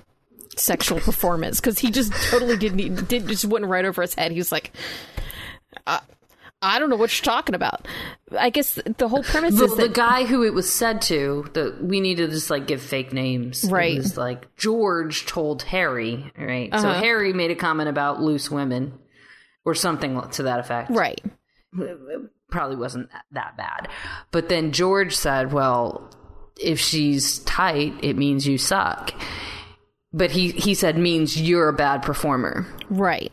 sexual 0.54 1.00
performance 1.00 1.58
because 1.58 1.80
he 1.80 1.90
just 1.90 2.12
totally 2.30 2.56
didn't 2.56 3.08
did 3.08 3.26
just 3.26 3.46
went 3.46 3.64
right 3.64 3.84
over 3.84 4.00
his 4.00 4.14
head. 4.14 4.30
He 4.30 4.38
was 4.38 4.52
like, 4.52 4.70
uh, 5.88 5.98
I 6.60 6.78
don't 6.78 6.90
know 6.90 6.96
what 6.96 7.16
you're 7.16 7.24
talking 7.24 7.54
about. 7.54 7.86
I 8.36 8.50
guess 8.50 8.80
the 8.84 9.08
whole 9.08 9.22
premise 9.22 9.56
the, 9.56 9.66
is 9.66 9.76
the 9.76 9.88
guy 9.88 10.24
who 10.24 10.42
it 10.42 10.52
was 10.52 10.72
said 10.72 11.00
to, 11.02 11.48
the 11.54 11.76
we 11.80 12.00
need 12.00 12.16
to 12.16 12.26
just 12.28 12.50
like 12.50 12.66
give 12.66 12.82
fake 12.82 13.12
names. 13.12 13.64
Right. 13.64 13.94
It 13.94 13.98
was 13.98 14.16
like 14.16 14.54
George 14.56 15.26
told 15.26 15.62
Harry, 15.62 16.32
right? 16.36 16.70
So 16.72 16.88
Uh-huh. 16.88 17.00
Harry 17.00 17.32
made 17.32 17.50
a 17.52 17.54
comment 17.54 17.88
about 17.88 18.20
loose 18.20 18.50
women 18.50 18.98
or 19.64 19.74
something 19.74 20.20
to 20.32 20.42
that 20.44 20.58
effect. 20.60 20.90
right, 20.90 21.22
probably 22.50 22.76
wasn't 22.76 23.08
that 23.32 23.56
bad. 23.56 23.88
But 24.30 24.48
then 24.48 24.72
George 24.72 25.14
said, 25.14 25.52
well, 25.52 26.10
if 26.60 26.80
she's 26.80 27.38
tight, 27.40 27.94
it 28.02 28.16
means 28.16 28.46
you 28.46 28.58
suck. 28.58 29.12
But 30.12 30.30
he, 30.30 30.50
he 30.52 30.74
said 30.74 30.96
means 30.96 31.40
you're 31.40 31.68
a 31.68 31.72
bad 31.74 32.02
performer. 32.02 32.66
right, 32.88 33.32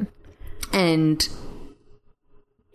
And 0.74 1.28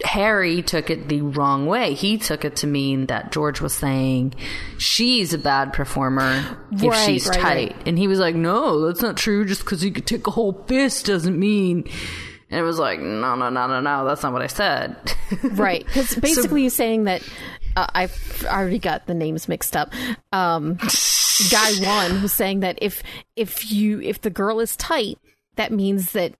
Harry 0.05 0.62
took 0.62 0.88
it 0.90 1.09
the 1.09 1.20
wrong 1.22 1.66
way. 1.66 1.94
He 1.94 2.16
took 2.18 2.44
it 2.44 2.57
to 2.57 2.66
mean 2.66 3.07
that 3.07 3.32
George 3.32 3.61
was 3.61 3.74
saying 3.74 4.34
she's 4.78 5.34
a 5.34 5.38
bad 5.38 5.72
performer 5.72 6.59
if 6.72 6.82
Right, 6.82 7.07
she's 7.07 7.26
right, 7.28 7.38
tight. 7.38 7.72
right. 7.74 7.76
And 7.86 7.98
he 7.98 8.09
was 8.09 8.18
like, 8.18 8.34
no, 8.34 8.86
that's 8.86 9.03
not 9.03 9.16
true. 9.16 9.44
Just 9.44 9.61
because 9.64 9.84
you 9.84 9.92
could 9.92 10.07
take 10.07 10.26
a 10.26 10.30
whole 10.30 10.64
fist 10.66 11.07
doesn't 11.07 11.38
mean. 11.38 11.84
And 12.51 12.59
it 12.59 12.62
was 12.62 12.78
like, 12.78 12.98
no, 13.01 13.36
no, 13.36 13.48
no, 13.51 13.66
no, 13.66 13.80
no. 13.80 14.05
That's 14.07 14.22
not 14.22 14.32
what 14.32 14.42
I 14.42 14.46
said. 14.48 14.96
right. 15.42 15.84
Because 15.84 16.14
basically, 16.16 16.62
he's 16.62 16.74
saying 16.74 17.05
that 17.05 17.22
uh, 17.76 17.86
I've 17.94 18.44
already 18.48 18.78
got 18.78 19.07
the 19.07 19.14
names 19.14 19.48
mixed 19.48 19.76
up. 19.76 19.92
Um, 20.32 20.74
guy 21.51 21.72
one 21.80 22.22
was 22.22 22.32
saying 22.32 22.61
that 22.61 22.78
if 22.82 23.03
if 23.36 23.70
you 23.70 24.01
if 24.01 24.20
the 24.22 24.30
girl 24.30 24.61
is 24.61 24.76
tight, 24.76 25.18
that 25.57 25.72
means 25.72 26.12
that 26.12 26.34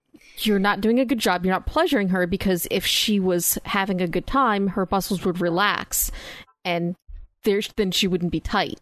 you're 0.47 0.59
not 0.59 0.81
doing 0.81 0.99
a 0.99 1.05
good 1.05 1.19
job. 1.19 1.45
You're 1.45 1.55
not 1.55 1.67
pleasuring 1.67 2.09
her 2.09 2.27
because 2.27 2.67
if 2.71 2.85
she 2.85 3.21
was 3.21 3.59
having 3.65 4.01
a 4.01 4.09
good 4.09 4.27
time, 4.27 4.69
her 4.69 4.87
muscles 4.91 5.25
would 5.25 5.41
relax, 5.41 6.11
and 6.65 6.97
there 7.45 7.61
then 7.77 7.91
she 7.91 8.07
wouldn't 8.07 8.33
be 8.33 8.41
tight. 8.41 8.81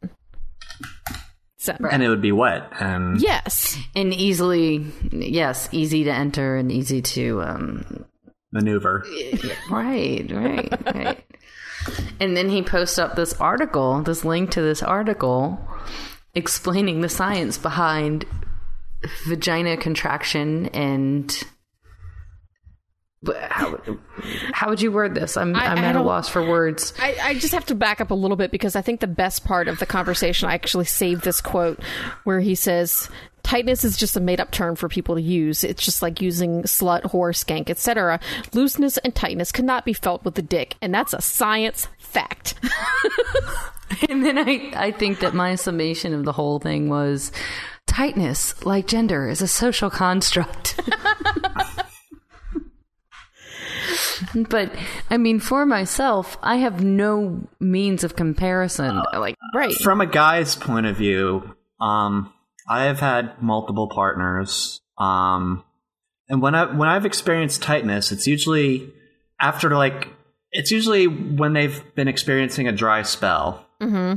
So 1.58 1.76
And 1.90 2.02
it 2.02 2.08
would 2.08 2.22
be 2.22 2.32
wet. 2.32 2.72
And 2.78 3.20
yes, 3.20 3.76
and 3.94 4.14
easily 4.14 4.86
yes 5.12 5.68
easy 5.72 6.04
to 6.04 6.10
enter 6.10 6.56
and 6.56 6.70
easy 6.70 7.02
to 7.02 7.42
um 7.42 8.04
maneuver. 8.52 9.04
right 9.70 10.30
right 10.30 10.94
right 10.94 11.24
and 12.20 12.36
then 12.36 12.48
he 12.48 12.62
posts 12.62 12.98
up 12.98 13.16
this 13.16 13.34
article 13.34 14.02
this 14.02 14.24
link 14.24 14.50
to 14.50 14.62
this 14.62 14.82
article 14.82 15.60
explaining 16.34 17.00
the 17.00 17.08
science 17.08 17.58
behind 17.58 18.24
vagina 19.26 19.76
contraction 19.76 20.66
and 20.66 21.44
how, 23.50 23.78
how 24.52 24.68
would 24.68 24.80
you 24.80 24.92
word 24.92 25.14
this 25.14 25.36
i'm, 25.36 25.54
I- 25.56 25.66
am 25.66 25.78
at 25.78 25.96
a 25.96 26.02
loss 26.02 26.28
for 26.28 26.48
words 26.48 26.94
I, 27.00 27.16
I 27.22 27.34
just 27.34 27.52
have 27.52 27.66
to 27.66 27.74
back 27.74 28.00
up 28.00 28.10
a 28.10 28.14
little 28.14 28.36
bit 28.36 28.50
because 28.50 28.76
I 28.76 28.82
think 28.82 29.00
the 29.00 29.06
best 29.06 29.44
part 29.44 29.68
of 29.68 29.78
the 29.78 29.86
conversation, 29.86 30.48
I 30.48 30.54
actually 30.54 30.84
saved 30.84 31.24
this 31.24 31.40
quote 31.40 31.80
where 32.24 32.40
he 32.40 32.54
says, 32.54 33.08
Tightness 33.42 33.84
is 33.84 33.96
just 33.96 34.16
a 34.16 34.20
made 34.20 34.40
up 34.40 34.50
term 34.50 34.76
for 34.76 34.88
people 34.88 35.14
to 35.14 35.22
use. 35.22 35.64
It's 35.64 35.82
just 35.82 36.02
like 36.02 36.20
using 36.20 36.64
slut, 36.64 37.02
whore, 37.04 37.32
skank, 37.32 37.70
etc. 37.70 38.20
Looseness 38.52 38.98
and 38.98 39.14
tightness 39.14 39.52
cannot 39.52 39.84
be 39.84 39.94
felt 39.94 40.24
with 40.24 40.34
the 40.34 40.42
dick, 40.42 40.76
and 40.82 40.92
that's 40.92 41.14
a 41.14 41.22
science 41.22 41.88
fact. 41.98 42.54
and 44.08 44.24
then 44.24 44.38
I, 44.38 44.72
I 44.74 44.90
think 44.92 45.20
that 45.20 45.34
my 45.34 45.54
summation 45.54 46.12
of 46.12 46.24
the 46.24 46.32
whole 46.32 46.58
thing 46.58 46.90
was 46.90 47.32
tightness 47.88 48.64
like 48.64 48.86
gender 48.86 49.28
is 49.28 49.42
a 49.42 49.48
social 49.48 49.90
construct 49.90 50.80
but 54.48 54.72
i 55.10 55.16
mean 55.16 55.40
for 55.40 55.66
myself 55.66 56.36
i 56.42 56.56
have 56.56 56.84
no 56.84 57.48
means 57.58 58.04
of 58.04 58.14
comparison 58.14 59.02
like 59.14 59.34
right. 59.54 59.74
From 59.74 60.00
a 60.00 60.06
guy's 60.06 60.56
point 60.56 60.86
of 60.86 60.96
view, 60.96 61.54
um, 61.80 62.32
I 62.68 62.84
have 62.84 63.00
had 63.00 63.42
multiple 63.42 63.88
partners. 63.88 64.80
Um, 64.96 65.64
and 66.28 66.42
when 66.42 66.54
I 66.54 66.64
when 66.64 66.88
I've 66.88 67.06
experienced 67.06 67.62
tightness, 67.62 68.12
it's 68.12 68.26
usually 68.26 68.92
after 69.40 69.70
like 69.70 70.08
it's 70.52 70.70
usually 70.70 71.06
when 71.06 71.52
they've 71.52 71.82
been 71.94 72.08
experiencing 72.08 72.68
a 72.68 72.72
dry 72.72 73.02
spell, 73.02 73.66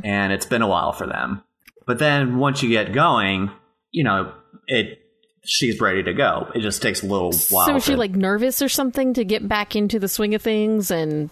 and 0.04 0.34
it's 0.34 0.46
been 0.46 0.62
a 0.62 0.68
while 0.68 0.92
for 0.92 1.08
them. 1.08 1.44
But 1.86 2.00
then 2.00 2.38
once 2.38 2.62
you 2.64 2.70
get 2.70 2.94
going, 2.94 3.52
you 3.92 4.04
know 4.04 4.34
it. 4.68 5.00
She's 5.44 5.82
ready 5.82 6.04
to 6.04 6.14
go. 6.14 6.52
It 6.54 6.62
just 6.62 6.84
takes 6.84 7.02
a 7.02 7.08
little 7.08 7.34
while. 7.50 7.66
So 7.66 7.76
is 7.78 7.84
she 7.84 7.94
to- 7.94 7.98
like 7.98 8.12
nervous 8.12 8.62
or 8.62 8.70
something 8.70 9.16
to 9.16 9.24
get 9.26 9.48
back 9.48 9.76
into 9.76 9.98
the 9.98 10.08
swing 10.08 10.36
of 10.36 10.42
things? 10.44 10.92
And 10.92 11.32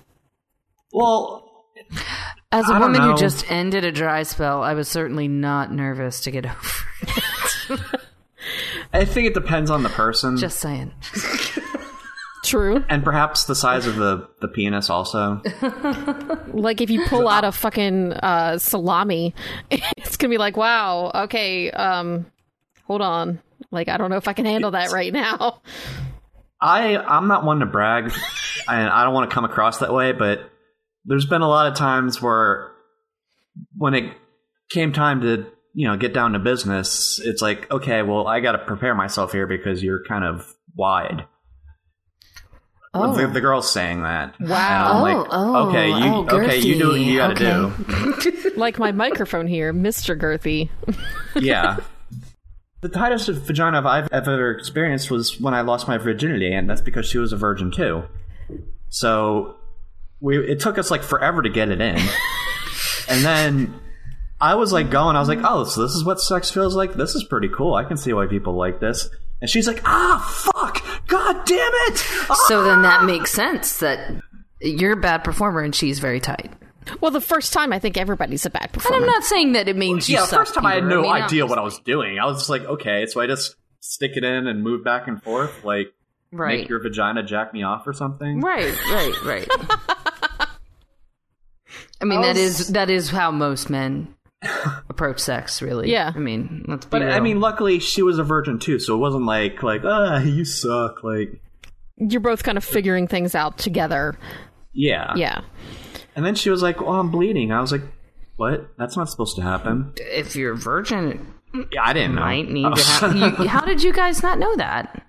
well, 0.92 1.66
as 2.52 2.68
a 2.68 2.74
I 2.74 2.80
woman 2.80 3.02
who 3.02 3.16
just 3.16 3.50
ended 3.52 3.86
a 3.86 3.92
dry 3.92 4.24
spell 4.24 4.64
i 4.64 4.74
was 4.74 4.88
certainly 4.88 5.28
not 5.28 5.72
nervous 5.72 6.22
to 6.22 6.32
get 6.32 6.46
over 6.48 6.86
it 7.70 8.02
I 8.94 9.06
think 9.06 9.28
it 9.28 9.34
depends 9.36 9.70
on 9.70 9.84
the 9.84 9.90
person, 9.90 10.38
just 10.38 10.60
saying 10.60 10.92
true, 12.44 12.84
and 12.90 13.04
perhaps 13.04 13.44
the 13.46 13.56
size 13.56 13.86
of 13.86 13.98
the 13.98 14.28
the 14.42 14.48
penis 14.48 14.90
also. 14.90 15.42
like 16.54 16.82
if 16.82 16.90
you 16.90 17.06
pull 17.06 17.28
out 17.30 17.44
a 17.44 17.52
fucking 17.52 18.14
uh, 18.14 18.58
salami, 18.58 19.36
it's 19.70 20.18
gonna 20.18 20.32
be 20.32 20.38
like, 20.38 20.58
wow, 20.58 21.12
okay, 21.14 21.70
um, 21.72 22.26
hold 22.90 23.02
on. 23.02 23.40
Like, 23.72 23.88
I 23.88 23.98
don't 23.98 24.10
know 24.10 24.18
if 24.18 24.28
I 24.28 24.34
can 24.34 24.46
handle 24.46 24.72
that 24.72 24.92
right 24.92 25.14
now. 25.14 25.62
I 26.60 26.98
I'm 26.98 27.28
not 27.28 27.46
one 27.46 27.60
to 27.60 27.66
brag, 27.66 28.12
and 28.68 28.90
I 28.90 29.04
don't 29.06 29.14
want 29.14 29.30
to 29.30 29.34
come 29.34 29.46
across 29.46 29.78
that 29.78 29.94
way. 29.94 30.12
But 30.12 30.50
there's 31.06 31.26
been 31.26 31.42
a 31.42 31.48
lot 31.48 31.68
of 31.72 31.78
times 31.78 32.22
where, 32.22 32.72
when 33.78 33.94
it 33.94 34.14
came 34.72 34.92
time 34.92 35.22
to 35.22 35.46
you 35.74 35.88
know 35.88 35.96
get 35.98 36.14
down 36.14 36.34
to 36.34 36.40
business, 36.40 37.22
it's 37.24 37.42
like 37.42 37.70
okay, 37.72 38.02
well 38.02 38.28
I 38.28 38.40
got 38.42 38.54
to 38.54 38.58
prepare 38.60 38.96
myself 38.96 39.32
here 39.32 39.48
because 39.48 39.82
you're 39.84 40.04
kind 40.04 40.26
of 40.26 40.54
wide. 40.76 41.26
Oh. 42.92 43.16
The, 43.16 43.28
the 43.28 43.40
girl's 43.42 43.72
saying 43.72 44.02
that. 44.02 44.34
Wow. 44.42 44.92
I'm 44.92 44.98
Oh, 44.98 45.04
like, 45.20 45.28
oh, 45.30 45.70
okay, 45.70 45.88
you 45.90 45.94
oh, 46.06 46.28
okay, 46.44 46.58
you 46.58 46.80
do 46.80 46.88
what 46.90 47.00
you 47.00 47.18
got 47.18 47.38
to 47.38 47.44
girthy. 47.44 48.42
do. 48.42 48.52
Like 48.60 48.80
my 48.80 48.92
microphone 48.92 49.46
here, 49.48 49.72
Mr. 49.72 50.20
Girthy. 50.20 50.70
yeah. 51.36 51.78
The 52.82 52.90
tightest 52.90 53.30
vagina 53.30 53.82
I've 53.86 54.12
ever 54.12 54.52
experienced 54.52 55.12
was 55.12 55.40
when 55.40 55.54
I 55.54 55.62
lost 55.62 55.88
my 55.88 55.98
virginity, 55.98 56.54
and 56.54 56.70
that's 56.70 56.82
because 56.82 57.06
she 57.06 57.18
was 57.18 57.34
a 57.34 57.38
virgin 57.38 57.72
too. 57.72 58.04
So 58.90 59.58
we 60.22 60.38
it 60.38 60.60
took 60.60 60.78
us 60.78 60.90
like 60.90 61.04
forever 61.04 61.42
to 61.42 61.50
get 61.50 61.70
it 61.70 61.82
in, 61.82 61.98
and 63.10 63.26
then 63.26 63.80
I 64.42 64.56
was 64.56 64.72
like 64.72 64.90
going, 64.90 65.16
I 65.16 65.20
was 65.20 65.28
like, 65.28 65.40
oh, 65.44 65.66
so 65.66 65.82
this 65.82 65.94
is 65.94 66.04
what 66.04 66.22
sex 66.22 66.50
feels 66.50 66.76
like. 66.76 66.94
This 66.94 67.16
is 67.16 67.24
pretty 67.24 67.50
cool. 67.50 67.76
I 67.76 67.84
can 67.84 67.98
see 67.98 68.14
why 68.14 68.28
people 68.28 68.54
like 68.54 68.80
this. 68.80 69.10
And 69.42 69.50
she's 69.50 69.68
like, 69.68 69.82
ah, 69.86 70.50
fuck, 70.54 70.82
god 71.08 71.46
damn 71.46 71.58
it. 71.58 72.06
Ah! 72.30 72.46
So 72.48 72.64
then 72.64 72.82
that 72.84 73.04
makes 73.04 73.32
sense 73.32 73.80
that 73.80 74.22
you're 74.62 74.94
a 74.94 74.98
bad 74.98 75.24
performer 75.24 75.62
and 75.62 75.76
she's 75.76 76.00
very 76.00 76.20
tight. 76.20 76.52
Well, 77.02 77.12
the 77.12 77.22
first 77.22 77.54
time, 77.54 77.72
I 77.74 77.80
think 77.80 77.98
everybody's 77.98 78.46
a 78.46 78.50
bad 78.50 78.72
person. 78.72 78.94
And. 78.94 79.04
I'm 79.04 79.08
not 79.10 79.24
saying 79.24 79.54
that 79.54 79.68
it 79.68 79.76
means 79.76 80.10
you 80.10 80.16
yeah, 80.18 80.26
suck, 80.26 80.40
first 80.40 80.56
time 80.56 80.66
I 80.66 80.76
had 80.76 80.84
Peter. 80.84 80.96
no 80.96 81.02
mean, 81.04 81.12
idea 81.12 81.46
what 81.46 81.58
I 81.58 81.62
was 81.62 81.80
doing. 81.80 82.20
I 82.20 82.26
was 82.26 82.38
just 82.40 82.50
like, 82.50 82.64
okay, 82.64 83.06
so 83.06 83.22
I 83.22 83.28
just 83.28 83.56
stick 83.82 84.12
it 84.16 84.24
in 84.24 84.48
and 84.48 84.64
move 84.64 84.84
back 84.84 85.08
and 85.08 85.22
forth, 85.22 85.64
like 85.64 85.94
Right. 86.32 86.60
make 86.60 86.70
your 86.70 86.80
vagina 86.82 87.24
jack 87.24 87.54
me 87.54 87.64
off 87.64 87.88
or 87.88 87.94
something. 87.94 88.42
Right, 88.42 88.74
right, 88.92 89.24
right. 89.26 89.48
I 92.02 92.06
mean, 92.06 92.22
that 92.22 92.38
is 92.38 92.70
that 92.70 92.90
is 92.90 93.10
how 93.10 93.32
most 93.32 93.70
men 93.70 94.14
approach 94.90 95.20
sex. 95.20 95.62
Really, 95.62 95.92
Yeah. 95.92 96.12
I 96.16 96.20
mean, 96.20 96.64
let's 96.68 96.86
be 96.86 96.90
But 96.92 97.02
real. 97.02 97.12
I 97.12 97.20
mean, 97.20 97.40
luckily 97.42 97.80
she 97.80 98.02
was 98.02 98.20
a 98.20 98.24
virgin 98.24 98.58
too, 98.60 98.80
so 98.80 98.96
it 98.96 99.00
wasn't 99.00 99.26
like 99.26 99.62
like 99.64 99.82
ah 99.84 100.20
you 100.22 100.46
suck. 100.46 101.04
Like 101.04 101.42
You're 101.98 102.22
both 102.22 102.44
kind 102.44 102.58
of 102.58 102.64
figuring 102.64 103.08
things 103.08 103.36
out 103.36 103.58
together. 103.58 104.18
yeah, 104.74 105.14
Yeah. 105.16 105.42
And 106.20 106.26
then 106.26 106.36
she 106.36 106.50
was 106.50 106.62
like, 106.62 106.82
"Well, 106.82 107.00
I'm 107.00 107.12
bleeding." 107.12 107.54
I 107.54 107.62
was 107.62 107.72
like, 107.72 107.84
"What? 108.36 108.76
That's 108.78 108.98
not 108.98 109.10
supposed 109.10 109.38
to 109.38 109.42
happen." 109.42 109.94
if 109.96 110.36
you're 110.36 110.52
a 110.52 110.58
virgin, 110.58 111.34
Yeah, 111.72 111.82
I 111.82 111.94
didn't 111.94 112.12
it 112.12 112.16
know. 112.16 112.22
might 112.22 112.50
need 112.50 112.66
oh. 112.66 112.76
to 112.76 112.84
have. 112.84 113.16
You, 113.40 113.48
how 113.48 113.62
did 113.62 113.82
you 113.82 113.94
guys 113.94 114.22
not 114.22 114.38
know 114.38 114.54
that? 114.58 115.06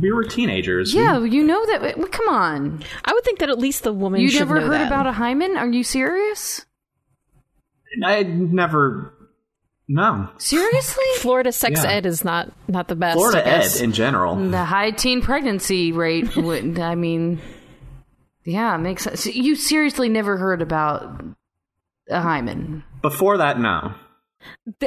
we 0.00 0.10
were 0.10 0.24
teenagers. 0.24 0.92
Yeah, 0.92 1.22
you 1.22 1.44
know 1.44 1.64
that. 1.66 1.96
well, 1.96 2.08
Come 2.08 2.28
on, 2.28 2.82
I 3.04 3.12
would 3.12 3.22
think 3.22 3.38
that 3.38 3.48
at 3.48 3.60
least 3.60 3.84
the 3.84 3.92
woman 3.92 4.20
you 4.20 4.28
should 4.28 4.40
never 4.40 4.58
know 4.58 4.66
heard 4.66 4.80
that. 4.80 4.88
about 4.88 5.06
a 5.06 5.12
hymen? 5.12 5.56
Are 5.56 5.68
you 5.70 5.84
serious? 5.84 6.66
I 8.02 8.24
never. 8.24 9.14
No, 9.86 10.30
Seriously? 10.38 11.04
Florida 11.18 11.52
sex 11.52 11.84
Yeah. 11.84 11.90
ed 11.92 12.06
is 12.06 12.24
not 12.24 12.50
not 12.66 12.88
the 12.88 12.96
best. 12.96 13.16
Florida 13.18 13.46
Ed 13.46 13.76
in 13.80 13.92
general. 13.92 14.34
The 14.34 14.64
high 14.64 14.90
teen 14.90 15.22
pregnancy 15.22 15.92
rate 15.92 16.34
would. 16.36 16.80
I 16.80 16.96
mean, 16.96 17.40
yeah, 18.44 18.74
it 18.74 18.78
makes 18.78 19.04
sense. 19.04 19.26
You 19.26 19.54
seriously 19.56 20.08
never 20.08 20.36
heard 20.36 20.62
about 20.62 21.24
a 22.08 22.20
hymen? 22.20 22.84
Before 23.00 23.38
that, 23.38 23.58
no. 23.58 23.94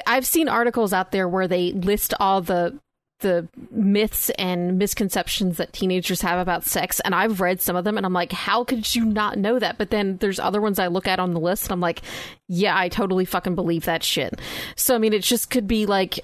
I've 0.06 0.26
seen 0.26 0.50
articles 0.50 0.94
out 0.94 1.12
there 1.12 1.28
where 1.28 1.48
they 1.48 1.72
list 1.72 2.14
all 2.20 2.42
the 2.42 2.80
the 3.20 3.48
myths 3.72 4.30
and 4.32 4.78
misconceptions 4.78 5.56
that 5.56 5.72
teenagers 5.72 6.22
have 6.22 6.38
about 6.38 6.66
sex 6.66 7.00
and 7.00 7.16
I've 7.16 7.40
read 7.40 7.62
some 7.62 7.78
of 7.78 7.86
them 7.86 7.96
and 7.96 8.06
I'm 8.06 8.12
like 8.12 8.34
how 8.34 8.66
could 8.66 8.94
you 8.94 9.06
not 9.06 9.38
know 9.38 9.58
that 9.58 9.78
but 9.78 9.90
then 9.90 10.18
there's 10.18 10.38
other 10.38 10.60
ones 10.60 10.80
I 10.80 10.88
look 10.88 11.08
at 11.08 11.18
on 11.18 11.34
the 11.34 11.40
list 11.40 11.64
and 11.64 11.72
I'm 11.72 11.80
like 11.80 12.02
yeah 12.50 12.78
I 12.78 12.90
totally 12.90 13.24
fucking 13.24 13.56
believe 13.56 13.86
that 13.86 14.04
shit 14.04 14.38
so 14.76 14.96
I 14.96 14.98
mean 14.98 15.14
it 15.14 15.24
just 15.24 15.50
could 15.50 15.66
be 15.66 15.86
like 15.86 16.20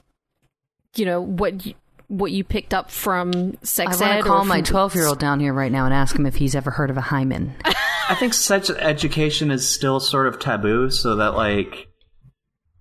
you 0.97 1.05
know 1.05 1.21
what 1.21 1.65
you, 1.65 1.75
what 2.11 2.31
you 2.33 2.43
picked 2.43 2.73
up 2.73 2.91
from 2.91 3.53
sex 3.63 3.87
I 3.87 3.91
sex 3.91 4.01
want 4.01 4.11
ed 4.13 4.17
to 4.17 4.23
call 4.23 4.43
my 4.45 4.59
12 4.61 4.95
year 4.95 5.07
old 5.07 5.17
down 5.19 5.39
here 5.39 5.53
right 5.53 5.71
now 5.71 5.85
and 5.85 5.93
ask 5.93 6.13
him 6.15 6.25
if 6.25 6.35
he's 6.35 6.55
ever 6.55 6.69
heard 6.69 6.89
of 6.89 6.97
a 6.97 7.01
hymen. 7.01 7.55
I 7.65 8.15
think 8.15 8.33
sex 8.33 8.69
education 8.69 9.49
is 9.49 9.65
still 9.67 10.01
sort 10.01 10.27
of 10.27 10.37
taboo, 10.37 10.89
so 10.89 11.15
that 11.15 11.35
like 11.35 11.87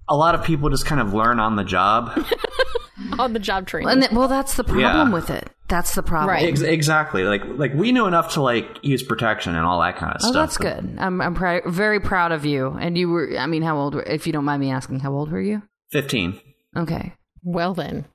a 0.09 0.17
lot 0.17 0.35
of 0.35 0.43
people 0.43 0.69
just 0.71 0.85
kind 0.87 1.01
of 1.01 1.15
learn 1.15 1.39
on 1.39 1.55
the 1.55 1.63
job. 1.63 2.27
on 3.21 3.33
the 3.33 3.39
job 3.39 3.67
training 3.69 3.89
And 3.89 4.03
th- 4.03 4.13
well, 4.13 4.27
that's 4.27 4.55
the 4.57 4.65
problem 4.65 5.09
Yeah. 5.09 5.15
with 5.15 5.31
it. 5.31 5.49
That's 5.69 5.95
the 5.95 6.03
problem. 6.03 6.31
Right. 6.31 6.49
Ex- 6.49 6.63
exactly. 6.63 7.23
Like 7.23 7.43
like 7.45 7.73
we 7.75 7.93
know 7.93 8.09
enough 8.09 8.33
to 8.35 8.41
like 8.43 8.67
use 8.83 9.05
protection 9.05 9.55
and 9.55 9.65
all 9.65 9.81
that 9.83 9.97
kind 9.97 10.13
of 10.13 10.21
Oh, 10.25 10.31
stuff. 10.33 10.35
that's 10.35 10.57
good. 10.59 10.97
I'm 10.99 11.21
I'm 11.21 11.35
pr- 11.37 11.69
very 11.69 12.01
proud 12.01 12.33
of 12.33 12.45
you. 12.45 12.77
And 12.81 12.99
you 12.99 13.09
were. 13.09 13.37
I 13.39 13.47
mean, 13.47 13.63
how 13.63 13.77
old? 13.79 13.95
Were, 13.95 14.03
if 14.03 14.27
you 14.27 14.33
don't 14.33 14.45
mind 14.45 14.61
me 14.61 14.73
asking, 14.73 14.99
how 14.99 15.13
old 15.13 15.31
were 15.31 15.41
you? 15.41 15.63
Fifteen. 15.93 16.41
Okay. 16.77 17.15
well 17.45 17.73
then 17.75 18.07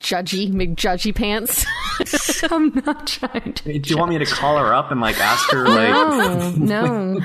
judgy 0.00 0.50
McJudgy 0.50 1.14
pants 1.14 1.66
I'm 2.50 2.72
not 2.86 3.06
trying 3.06 3.52
to. 3.52 3.78
Do 3.78 3.90
you 3.90 3.98
want 3.98 4.10
me 4.10 4.18
to 4.18 4.24
call 4.26 4.56
her 4.58 4.72
up 4.72 4.90
and 4.90 5.00
like 5.00 5.18
ask 5.18 5.50
her 5.50 5.68
like 5.68 5.90
No, 6.58 7.18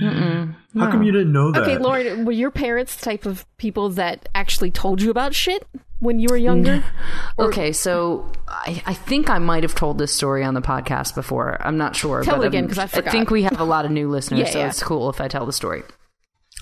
no. 0.00 0.54
how 0.78 0.90
come 0.90 1.02
you 1.02 1.12
didn't 1.12 1.32
know 1.32 1.50
that? 1.52 1.62
Okay, 1.62 1.78
Lauren, 1.78 2.24
were 2.24 2.32
your 2.32 2.50
parents 2.50 2.96
the 2.96 3.04
type 3.04 3.26
of 3.26 3.44
people 3.58 3.90
that 3.90 4.28
actually 4.34 4.70
told 4.70 5.02
you 5.02 5.10
about 5.10 5.34
shit 5.34 5.66
when 6.00 6.18
you 6.18 6.28
were 6.30 6.36
younger? 6.36 6.82
Okay, 7.38 7.72
so 7.72 8.30
I, 8.46 8.80
I 8.86 8.94
think 8.94 9.28
I 9.28 9.38
might 9.38 9.64
have 9.64 9.74
told 9.74 9.98
this 9.98 10.14
story 10.14 10.44
on 10.44 10.54
the 10.54 10.62
podcast 10.62 11.16
before. 11.16 11.56
I'm 11.60 11.76
not 11.76 11.96
sure. 11.96 12.22
Tell 12.22 12.36
but 12.36 12.44
it 12.44 12.48
again, 12.48 12.68
'cause 12.68 12.78
I 12.78 12.86
forgot. 12.86 13.10
think 13.10 13.28
we 13.30 13.42
have 13.42 13.58
a 13.58 13.64
lot 13.64 13.84
of 13.84 13.90
new 13.90 14.08
listeners, 14.08 14.38
Yeah, 14.46 14.50
so 14.50 14.58
yeah. 14.60 14.68
it's 14.68 14.80
cool 14.82 15.10
if 15.10 15.20
I 15.20 15.26
tell 15.26 15.44
the 15.44 15.52
story. 15.52 15.82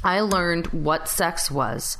I 0.03 0.21
learned 0.21 0.69
what 0.69 1.09
sex 1.09 1.51
was 1.51 1.99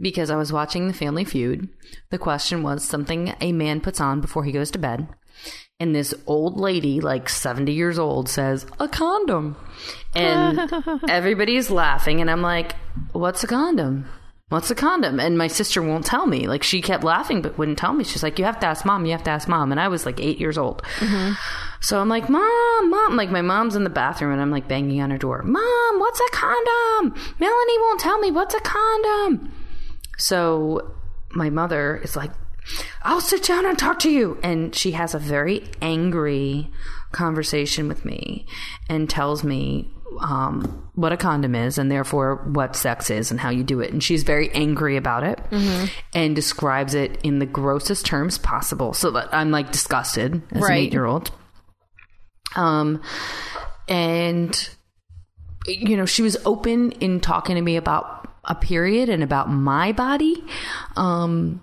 because 0.00 0.30
I 0.30 0.36
was 0.36 0.52
watching 0.52 0.88
The 0.88 0.94
Family 0.94 1.24
Feud. 1.24 1.68
The 2.10 2.18
question 2.18 2.62
was 2.62 2.84
something 2.84 3.34
a 3.40 3.52
man 3.52 3.80
puts 3.80 4.00
on 4.00 4.20
before 4.20 4.44
he 4.44 4.52
goes 4.52 4.70
to 4.72 4.78
bed. 4.78 5.08
And 5.78 5.94
this 5.94 6.14
old 6.26 6.58
lady, 6.58 7.00
like 7.00 7.28
70 7.28 7.72
years 7.72 7.98
old, 7.98 8.28
says, 8.28 8.66
a 8.78 8.86
condom. 8.86 9.56
And 10.14 10.70
everybody's 11.08 11.70
laughing. 11.70 12.20
And 12.20 12.30
I'm 12.30 12.42
like, 12.42 12.74
what's 13.12 13.42
a 13.42 13.46
condom? 13.46 14.06
What's 14.50 14.70
a 14.70 14.74
condom? 14.74 15.20
And 15.20 15.38
my 15.38 15.46
sister 15.46 15.80
won't 15.80 16.04
tell 16.04 16.26
me. 16.26 16.48
Like, 16.48 16.64
she 16.64 16.82
kept 16.82 17.04
laughing, 17.04 17.40
but 17.40 17.56
wouldn't 17.56 17.78
tell 17.78 17.92
me. 17.92 18.04
She's 18.04 18.22
like, 18.22 18.38
you 18.38 18.44
have 18.44 18.60
to 18.60 18.66
ask 18.66 18.84
mom. 18.84 19.06
You 19.06 19.12
have 19.12 19.22
to 19.24 19.30
ask 19.30 19.48
mom. 19.48 19.70
And 19.70 19.80
I 19.80 19.88
was 19.88 20.04
like 20.04 20.20
eight 20.20 20.40
years 20.40 20.58
old. 20.58 20.82
Mm-hmm. 20.98 21.34
So 21.80 21.98
I'm 21.98 22.08
like, 22.08 22.28
Mom, 22.28 22.90
Mom. 22.90 23.16
Like, 23.16 23.30
my 23.30 23.42
mom's 23.42 23.76
in 23.76 23.84
the 23.84 23.90
bathroom 23.90 24.32
and 24.32 24.40
I'm 24.40 24.50
like 24.50 24.68
banging 24.68 25.00
on 25.00 25.10
her 25.10 25.18
door. 25.18 25.42
Mom, 25.42 25.98
what's 25.98 26.20
a 26.20 26.30
condom? 26.32 27.14
Melanie 27.38 27.78
won't 27.78 28.00
tell 28.00 28.18
me 28.18 28.30
what's 28.30 28.54
a 28.54 28.60
condom. 28.60 29.52
So 30.20 30.92
my 31.30 31.50
mother 31.50 31.96
is 31.96 32.14
like, 32.16 32.30
I'll 33.02 33.20
sit 33.20 33.42
down 33.44 33.64
and 33.66 33.78
talk 33.78 33.98
to 34.00 34.10
you. 34.10 34.38
And 34.42 34.74
she 34.74 34.92
has 34.92 35.14
a 35.14 35.18
very 35.18 35.64
angry 35.80 36.70
conversation 37.12 37.88
with 37.88 38.04
me 38.04 38.46
and 38.88 39.08
tells 39.08 39.42
me 39.42 39.90
um, 40.20 40.88
what 40.94 41.12
a 41.12 41.16
condom 41.16 41.54
is 41.54 41.78
and 41.78 41.90
therefore 41.90 42.36
what 42.52 42.76
sex 42.76 43.10
is 43.10 43.30
and 43.30 43.40
how 43.40 43.48
you 43.50 43.64
do 43.64 43.80
it. 43.80 43.92
And 43.92 44.02
she's 44.02 44.22
very 44.22 44.50
angry 44.50 44.96
about 44.96 45.22
it 45.24 45.40
and 46.12 46.36
describes 46.36 46.94
it 46.94 47.18
in 47.22 47.38
the 47.38 47.46
grossest 47.46 48.04
terms 48.04 48.36
possible. 48.36 48.92
So 48.92 49.10
that 49.12 49.32
I'm 49.32 49.50
like 49.50 49.72
disgusted 49.72 50.42
as 50.52 50.56
an 50.58 50.62
Right. 50.62 50.78
eight 50.78 50.92
year 50.92 51.06
old. 51.06 51.30
Um, 52.56 53.00
and 53.88 54.68
you 55.66 55.96
know, 55.96 56.06
she 56.06 56.22
was 56.22 56.36
open 56.44 56.92
in 56.92 57.20
talking 57.20 57.54
to 57.56 57.62
me 57.62 57.76
about 57.76 58.19
a 58.44 58.54
period 58.54 59.08
and 59.08 59.22
about 59.22 59.50
my 59.50 59.92
body. 59.92 60.44
Um, 60.96 61.62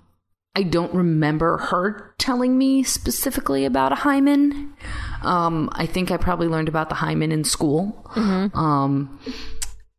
I 0.56 0.64
don't 0.64 0.94
remember 0.94 1.58
her 1.58 2.16
telling 2.18 2.58
me 2.58 2.82
specifically 2.82 3.66
about 3.66 3.92
a 3.92 3.96
hymen. 3.96 4.74
Um, 5.22 5.70
I 5.74 5.86
think 5.86 6.10
I 6.10 6.18
probably 6.18 6.48
learned 6.48 6.68
about 6.68 6.90
the 6.90 6.96
hymen 6.96 7.32
in 7.32 7.44
school 7.44 8.10
um, 8.56 9.20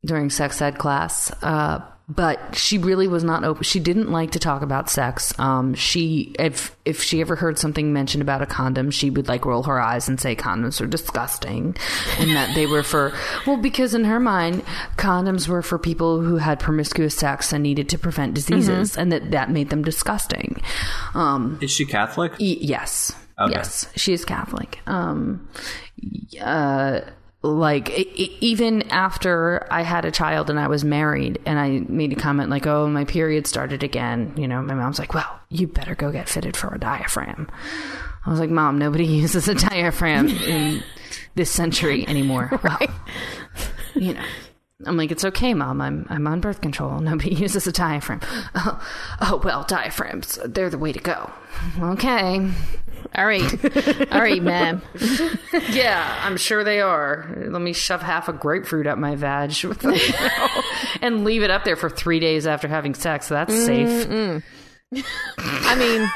during 0.04 0.30
sex 0.30 0.60
ed 0.60 0.76
class. 0.78 1.30
Uh, 1.42 1.80
but 2.08 2.54
she 2.56 2.78
really 2.78 3.06
was 3.06 3.22
not 3.22 3.44
open. 3.44 3.62
She 3.64 3.80
didn't 3.80 4.10
like 4.10 4.30
to 4.30 4.38
talk 4.38 4.62
about 4.62 4.88
sex. 4.88 5.38
Um, 5.38 5.74
she, 5.74 6.34
if 6.38 6.74
if 6.86 7.02
she 7.02 7.20
ever 7.20 7.36
heard 7.36 7.58
something 7.58 7.92
mentioned 7.92 8.22
about 8.22 8.40
a 8.40 8.46
condom, 8.46 8.90
she 8.90 9.10
would 9.10 9.28
like 9.28 9.44
roll 9.44 9.64
her 9.64 9.78
eyes 9.78 10.08
and 10.08 10.18
say 10.18 10.34
condoms 10.34 10.80
are 10.80 10.86
disgusting, 10.86 11.76
and 12.18 12.30
that 12.30 12.54
they 12.54 12.66
were 12.66 12.82
for 12.82 13.12
well, 13.46 13.58
because 13.58 13.94
in 13.94 14.04
her 14.04 14.18
mind, 14.18 14.64
condoms 14.96 15.48
were 15.48 15.60
for 15.60 15.78
people 15.78 16.22
who 16.22 16.36
had 16.38 16.58
promiscuous 16.58 17.14
sex 17.14 17.52
and 17.52 17.62
needed 17.62 17.90
to 17.90 17.98
prevent 17.98 18.32
diseases, 18.32 18.96
and 18.96 19.12
that 19.12 19.30
that 19.32 19.50
made 19.50 19.68
them 19.68 19.82
disgusting. 19.82 20.62
Um, 21.14 21.58
Is 21.60 21.70
she 21.70 21.84
Catholic? 21.84 22.32
Y- 22.32 22.56
yes. 22.60 23.14
Okay. 23.38 23.52
Yes. 23.52 23.86
She 23.96 24.12
is 24.12 24.24
Catholic. 24.24 24.80
Um, 24.86 25.48
uh, 26.40 27.00
like 27.54 27.90
e- 27.90 28.36
even 28.40 28.82
after 28.90 29.66
I 29.70 29.82
had 29.82 30.04
a 30.04 30.10
child 30.10 30.50
and 30.50 30.58
I 30.58 30.68
was 30.68 30.84
married 30.84 31.40
and 31.46 31.58
I 31.58 31.80
made 31.88 32.12
a 32.12 32.16
comment 32.16 32.50
like, 32.50 32.66
"Oh, 32.66 32.86
my 32.88 33.04
period 33.04 33.46
started 33.46 33.82
again," 33.82 34.32
you 34.36 34.46
know, 34.48 34.62
my 34.62 34.74
mom's 34.74 34.98
like, 34.98 35.14
"Well, 35.14 35.40
you 35.48 35.66
better 35.66 35.94
go 35.94 36.10
get 36.12 36.28
fitted 36.28 36.56
for 36.56 36.74
a 36.74 36.78
diaphragm." 36.78 37.48
I 38.26 38.30
was 38.30 38.40
like, 38.40 38.50
"Mom, 38.50 38.78
nobody 38.78 39.06
uses 39.24 39.48
a 39.48 39.54
diaphragm 39.54 40.28
in 40.28 40.82
this 41.34 41.50
century 41.50 42.06
anymore." 42.06 42.50
Well, 42.62 42.78
you 43.94 44.14
know. 44.14 44.22
I'm 44.86 44.96
like, 44.96 45.10
it's 45.10 45.24
okay, 45.24 45.54
mom. 45.54 45.80
I'm 45.80 46.06
I'm 46.08 46.26
on 46.26 46.40
birth 46.40 46.60
control. 46.60 47.00
Nobody 47.00 47.34
uses 47.34 47.66
a 47.66 47.72
diaphragm. 47.72 48.20
Oh, 48.54 48.80
oh 49.20 49.40
well, 49.42 49.64
diaphragms. 49.64 50.38
They're 50.44 50.70
the 50.70 50.78
way 50.78 50.92
to 50.92 51.00
go. 51.00 51.30
Okay. 51.80 52.50
All 53.14 53.26
right, 53.26 54.12
all 54.12 54.20
right, 54.20 54.42
man. 54.42 54.82
Yeah, 55.70 56.20
I'm 56.22 56.36
sure 56.36 56.62
they 56.62 56.80
are. 56.80 57.32
Let 57.48 57.62
me 57.62 57.72
shove 57.72 58.02
half 58.02 58.28
a 58.28 58.32
grapefruit 58.32 58.86
up 58.86 58.98
my 58.98 59.16
vag 59.16 59.54
and 61.00 61.24
leave 61.24 61.42
it 61.42 61.50
up 61.50 61.64
there 61.64 61.76
for 61.76 61.88
three 61.88 62.20
days 62.20 62.46
after 62.46 62.68
having 62.68 62.94
sex. 62.94 63.28
That's 63.28 63.54
safe. 63.54 64.42
I 65.38 65.74
mean, 65.76 66.10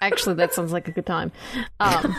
actually, 0.00 0.36
that 0.36 0.54
sounds 0.54 0.72
like 0.72 0.88
a 0.88 0.92
good 0.92 1.06
time. 1.06 1.30
Um, 1.78 2.16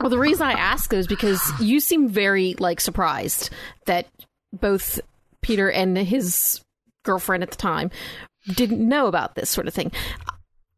well, 0.00 0.10
the 0.10 0.18
reason 0.18 0.46
I 0.46 0.52
ask 0.52 0.92
is 0.92 1.06
because 1.06 1.40
you 1.60 1.80
seem 1.80 2.08
very 2.08 2.54
like 2.58 2.80
surprised 2.80 3.50
that 3.86 4.06
both 4.52 5.00
Peter 5.42 5.70
and 5.70 5.96
his 5.96 6.60
girlfriend 7.04 7.42
at 7.42 7.50
the 7.50 7.56
time 7.56 7.90
didn't 8.54 8.86
know 8.86 9.06
about 9.06 9.34
this 9.34 9.50
sort 9.50 9.68
of 9.68 9.74
thing. 9.74 9.92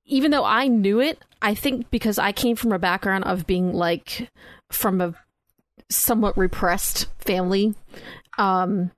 Even 0.05 0.31
though 0.31 0.45
I 0.45 0.69
knew 0.69 1.01
it, 1.01 1.19
I 1.41 1.55
think 1.55 1.91
because 1.91 2.19
I 2.19 2.33
came 2.33 2.57
from 2.57 2.73
a 2.73 2.79
background 2.79 3.25
of 3.25 3.47
being 3.47 3.73
like 3.73 4.29
from 4.71 5.01
a 5.01 5.15
somewhat 5.89 6.37
repressed 6.37 7.07
family. 7.19 7.75
Um, 8.39 8.91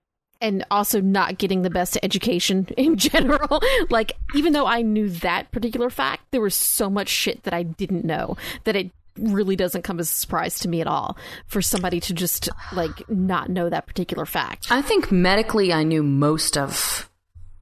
and 0.43 0.65
also 0.73 1.01
not 1.01 1.39
getting 1.39 1.63
the 1.63 1.71
best 1.71 1.97
education 2.03 2.67
in 2.77 2.97
general. 2.97 3.63
like, 3.89 4.13
even 4.35 4.53
though 4.53 4.67
I 4.67 4.83
knew 4.83 5.09
that 5.09 5.51
particular 5.53 5.89
fact, 5.89 6.25
there 6.33 6.41
was 6.41 6.55
so 6.55 6.91
much 6.91 7.09
shit 7.09 7.45
that 7.45 7.55
I 7.55 7.63
didn't 7.63 8.05
know 8.05 8.37
that 8.65 8.77
it 8.77 8.91
really 9.19 9.57
doesn't 9.57 9.83
come 9.83 10.01
as 10.01 10.11
a 10.11 10.15
surprise 10.15 10.59
to 10.61 10.69
me 10.69 10.81
at 10.81 10.87
all 10.87 11.17
for 11.47 11.63
somebody 11.63 12.01
to 12.01 12.15
just 12.15 12.49
like 12.73 13.09
not 13.09 13.49
know 13.49 13.69
that 13.69 13.87
particular 13.87 14.27
fact. 14.27 14.69
I 14.71 14.83
think 14.83 15.13
medically, 15.13 15.73
I 15.73 15.83
knew 15.83 16.03
most 16.03 16.57
of 16.57 17.09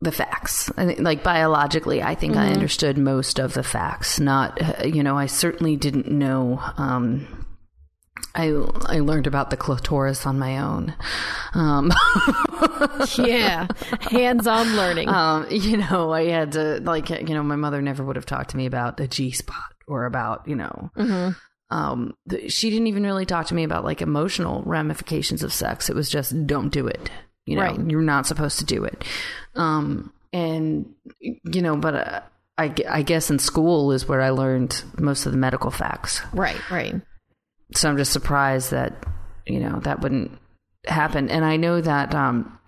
the 0.01 0.13
facts. 0.13 0.71
I 0.77 0.87
think, 0.87 1.01
like 1.01 1.23
biologically, 1.23 2.03
I 2.03 2.15
think 2.15 2.37
I 2.37 2.49
understood 2.53 2.97
most 2.97 3.39
of 3.39 3.53
the 3.53 3.63
facts. 3.63 4.19
Not, 4.19 4.61
uh, 4.63 4.87
you 4.87 5.03
know, 5.03 5.17
I 5.19 5.27
certainly 5.27 5.77
didn't 5.77 6.11
know. 6.11 6.61
Um, 6.77 7.40
I 8.35 8.47
I 8.87 9.01
learned 9.01 9.27
about 9.27 9.51
the 9.51 9.57
clitoris 9.57 10.27
on 10.27 10.39
my 10.39 10.59
own. 10.59 10.95
Um, 11.55 11.93
yeah, 13.19 13.67
hands-on 14.11 14.77
learning. 14.77 15.09
um, 15.09 15.47
you 15.51 15.77
know, 15.79 16.13
I 16.13 16.27
had 16.27 16.53
to 16.53 16.81
like, 16.81 17.11
you 17.11 17.35
know, 17.35 17.43
my 17.43 17.57
mother 17.57 17.83
never 17.83 18.05
would 18.05 18.17
have 18.17 18.27
talked 18.27 18.51
to 18.51 18.57
me 18.57 18.67
about 18.67 18.97
the 18.97 19.09
G 19.09 19.31
spot 19.31 19.73
or 19.89 20.05
about, 20.05 20.47
you 20.47 20.55
know, 20.57 20.91
um, 21.71 22.15
th- 22.29 22.53
she 22.53 22.71
didn't 22.71 22.87
even 22.89 23.03
really 23.05 23.27
talk 23.27 23.47
to 23.47 23.55
me 23.55 23.65
about 23.65 23.85
like 23.85 24.03
emotional 24.03 24.63
ramifications 24.65 25.43
of 25.43 25.53
sex. 25.53 25.89
It 25.89 25.97
was 25.97 26.09
just 26.09 26.47
don't 26.47 26.71
do 26.71 26.87
it. 26.87 27.11
You 27.47 27.57
know, 27.57 27.63
Right. 27.63 27.81
you're 27.91 28.03
not 28.03 28.27
supposed 28.27 28.59
to 28.61 28.65
do 28.65 28.85
it. 28.85 29.05
Um, 29.57 30.13
and 30.33 30.89
you 31.21 31.63
know, 31.63 31.77
but 31.77 31.95
uh, 31.95 32.21
I, 32.57 32.75
I 32.89 33.03
guess 33.03 33.31
in 33.31 33.39
school 33.41 33.91
is 33.93 34.07
where 34.07 34.21
I 34.21 34.31
learned 34.31 34.83
most 34.99 35.27
of 35.27 35.33
the 35.33 35.39
medical 35.39 35.71
facts. 35.73 36.21
right, 36.33 36.71
right. 36.71 36.95
So 37.75 37.89
I'm 37.89 37.97
just 37.97 38.13
surprised 38.13 38.71
that 38.73 39.07
you 39.47 39.61
know 39.61 39.81
that 39.81 40.01
wouldn't 40.01 40.37
happen. 40.87 41.31
And 41.31 41.45
I 41.45 41.57
know 41.57 41.81
that 41.81 42.15
um, 42.15 42.59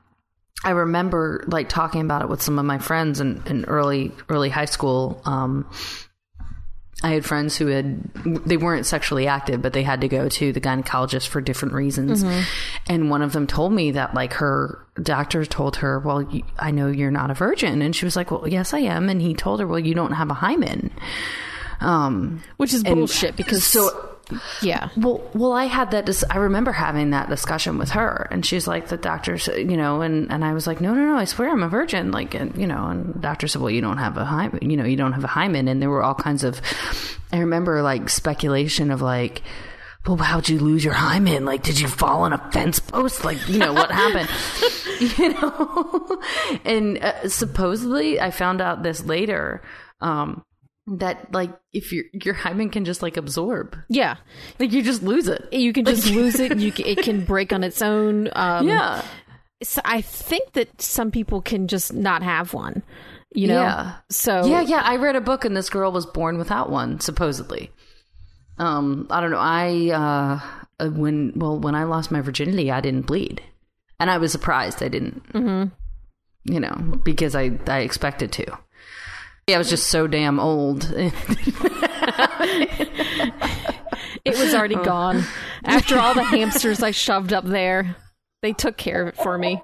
I 0.65 0.71
remember 0.71 1.45
like 1.49 1.69
talking 1.69 2.01
about 2.03 2.23
it 2.23 2.29
with 2.29 2.43
some 2.43 2.59
of 2.59 2.65
my 2.65 2.79
friends 2.79 3.21
in, 3.21 3.43
in 3.47 3.65
early 3.65 4.13
early 4.29 4.49
high 4.49 4.67
school. 4.67 5.21
Um, 5.25 5.69
I 7.05 7.11
had 7.11 7.25
friends 7.25 7.57
who 7.57 7.67
had 7.67 8.15
they 8.47 8.57
weren't 8.57 8.87
sexually 8.87 9.27
active, 9.27 9.61
but 9.61 9.73
they 9.73 9.83
had 9.83 10.03
to 10.03 10.09
go 10.09 10.29
to 10.29 10.53
the 10.53 10.61
gynecologist 10.61 11.27
for 11.27 11.41
different 11.41 11.75
reasons. 11.75 12.23
And 12.87 13.11
one 13.11 13.23
of 13.23 13.33
them 13.33 13.49
told 13.49 13.73
me 13.73 13.91
that 13.93 14.15
like 14.15 14.35
her 14.35 14.87
doctor 15.03 15.45
told 15.45 15.77
her, 15.77 15.99
"Well, 15.99 16.23
you, 16.23 16.45
I 16.59 16.71
know 16.71 16.87
you're 16.89 17.11
not 17.11 17.31
a 17.33 17.35
virgin," 17.35 17.83
and 17.83 17.97
she 17.97 18.05
was 18.05 18.15
like, 18.15 18.31
"Well, 18.31 18.47
yes, 18.47 18.73
I 18.73 18.81
am." 18.81 19.09
And 19.09 19.21
he 19.21 19.35
told 19.35 19.59
her, 19.59 19.67
"Well, 19.67 19.81
you 19.81 19.95
don't 19.95 20.13
have 20.13 20.31
a 20.31 20.35
hymen." 20.35 20.93
Um, 21.81 22.41
Which 22.59 22.73
is 22.73 22.85
bullshit 22.85 23.35
because 23.35 23.65
so 23.65 24.12
yeah, 24.63 24.89
well, 24.97 25.23
well, 25.35 25.53
I 25.53 25.65
had 25.65 25.91
that. 25.93 26.07
Dis- 26.07 26.25
I 26.31 26.39
remember 26.39 26.73
having 26.73 27.11
that 27.11 27.29
discussion 27.29 27.79
with 27.79 27.91
her, 27.91 28.29
and 28.31 28.45
she's 28.45 28.67
like, 28.67 28.89
"The 28.89 28.97
doctor, 28.97 29.39
said, 29.39 29.71
you 29.71 29.77
know," 29.77 30.03
and 30.03 30.31
and 30.31 30.45
I 30.45 30.53
was 30.53 30.67
like, 30.67 30.81
"No, 30.81 30.95
no, 30.95 31.05
no, 31.05 31.17
I 31.17 31.25
swear 31.25 31.51
I'm 31.51 31.63
a 31.63 31.69
virgin." 31.69 32.11
Like, 32.11 32.35
and 32.35 32.57
you 32.57 32.67
know, 32.67 32.87
and 32.87 33.15
the 33.15 33.19
doctor 33.19 33.49
said, 33.49 33.63
"Well, 33.63 33.71
you 33.71 33.81
don't 33.81 33.99
have 33.99 34.17
a 34.17 34.25
hymen, 34.25 34.71
you 34.71 34.77
know, 34.77 34.85
you 34.85 34.97
don't 34.97 35.13
have 35.13 35.25
a 35.25 35.29
hymen," 35.29 35.69
and 35.69 35.81
there 35.81 35.91
were 35.91 36.03
all 36.03 36.15
kinds 36.15 36.45
of. 36.45 36.61
I 37.33 37.39
remember 37.39 37.83
like 37.83 38.09
speculation 38.09 38.91
of 38.91 39.03
like. 39.03 39.43
Well, 40.05 40.17
how'd 40.17 40.49
you 40.49 40.59
lose 40.59 40.85
your 40.85 40.95
hymen? 40.95 41.45
Like, 41.45 41.63
did 41.63 41.79
you 41.79 41.87
fall 41.87 42.23
on 42.23 42.33
a 42.33 42.51
fence 42.51 42.81
post? 42.81 43.25
Like, 43.25 43.49
you 43.49 43.61
know, 43.61 43.73
what 43.73 43.93
happened? 43.93 44.29
you 45.19 45.29
know? 45.31 46.21
and 46.65 46.99
uh, 46.99 47.29
supposedly, 47.29 48.21
I 48.21 48.31
found 48.31 48.61
out 48.61 48.83
this 48.83 49.05
later, 49.05 49.63
um, 50.01 50.45
that 50.87 51.33
like 51.33 51.51
if 51.73 51.93
your 51.93 52.05
your 52.13 52.35
hymen 52.35 52.69
can 52.69 52.85
just 52.85 53.03
like 53.03 53.17
absorb 53.17 53.77
yeah. 53.89 54.17
like 54.59 54.73
you 54.73 54.83
just 54.83 55.03
lose 55.03 55.29
it. 55.29 55.53
You 55.53 55.73
can 55.73 55.85
just 55.85 56.07
lose 56.11 56.41
it. 56.41 56.59
You 56.59 56.73
can, 56.73 56.87
it 56.87 56.99
can 56.99 57.25
break 57.25 57.53
on 57.53 57.63
its 57.63 57.83
own. 57.83 58.29
Um, 58.33 58.67
yeah. 58.67 59.05
so 59.63 59.81
I 59.85 60.01
think 60.01 60.53
that 60.55 60.83
some 60.83 61.11
people 61.11 61.41
can 61.41 61.69
just 61.69 61.93
not 61.93 62.23
have 62.23 62.53
one. 62.53 62.83
You 63.35 63.49
know. 63.49 63.63
Yeah. 63.63 63.97
So 64.11 64.45
Yeah, 64.45 64.61
yeah. 64.61 64.83
I 64.85 64.97
read 64.97 65.17
a 65.17 65.21
book 65.21 65.45
and 65.45 65.57
this 65.57 65.71
girl 65.71 65.93
was 65.93 66.05
born 66.05 66.37
without 66.37 66.69
one, 66.69 67.01
supposedly. 67.01 67.71
Um, 68.59 69.07
I 69.11 69.21
don't 69.21 69.31
know. 69.31 69.39
I 69.39 69.91
uh, 69.91 70.85
uh, 70.85 70.91
when 70.91 71.33
well 71.37 71.59
when 71.59 71.75
I 71.75 71.85
lost 71.85 72.11
my 72.11 72.21
virginity, 72.21 72.71
I 72.71 72.81
didn't 72.81 73.07
bleed, 73.07 73.43
and 73.99 74.11
I 74.11 74.19
was 74.19 74.33
surprised 74.33 74.83
I 74.83 74.89
didn't. 74.89 75.33
Mm-hmm. 75.33 76.53
You 76.53 76.61
know, 76.61 77.01
because 77.05 77.35
I 77.35 77.59
I 77.67 77.81
expected 77.81 78.33
to. 78.33 78.59
I 79.55 79.59
was 79.59 79.71
just 79.71 79.89
so 79.89 80.07
damn 80.07 80.41
old. 80.41 80.93
It 84.25 84.39
was 84.39 84.55
already 84.55 84.77
oh. 84.77 84.85
gone. 84.85 85.25
After 85.65 85.99
all 85.99 86.15
the 86.15 86.23
hamsters 86.23 86.83
I 86.83 86.93
shoved 86.93 87.33
up 87.33 87.45
there, 87.45 87.97
they 88.41 88.53
took 88.53 88.77
care 88.77 89.03
of 89.03 89.09
it 89.09 89.17
for 89.17 89.37
me. 89.37 89.61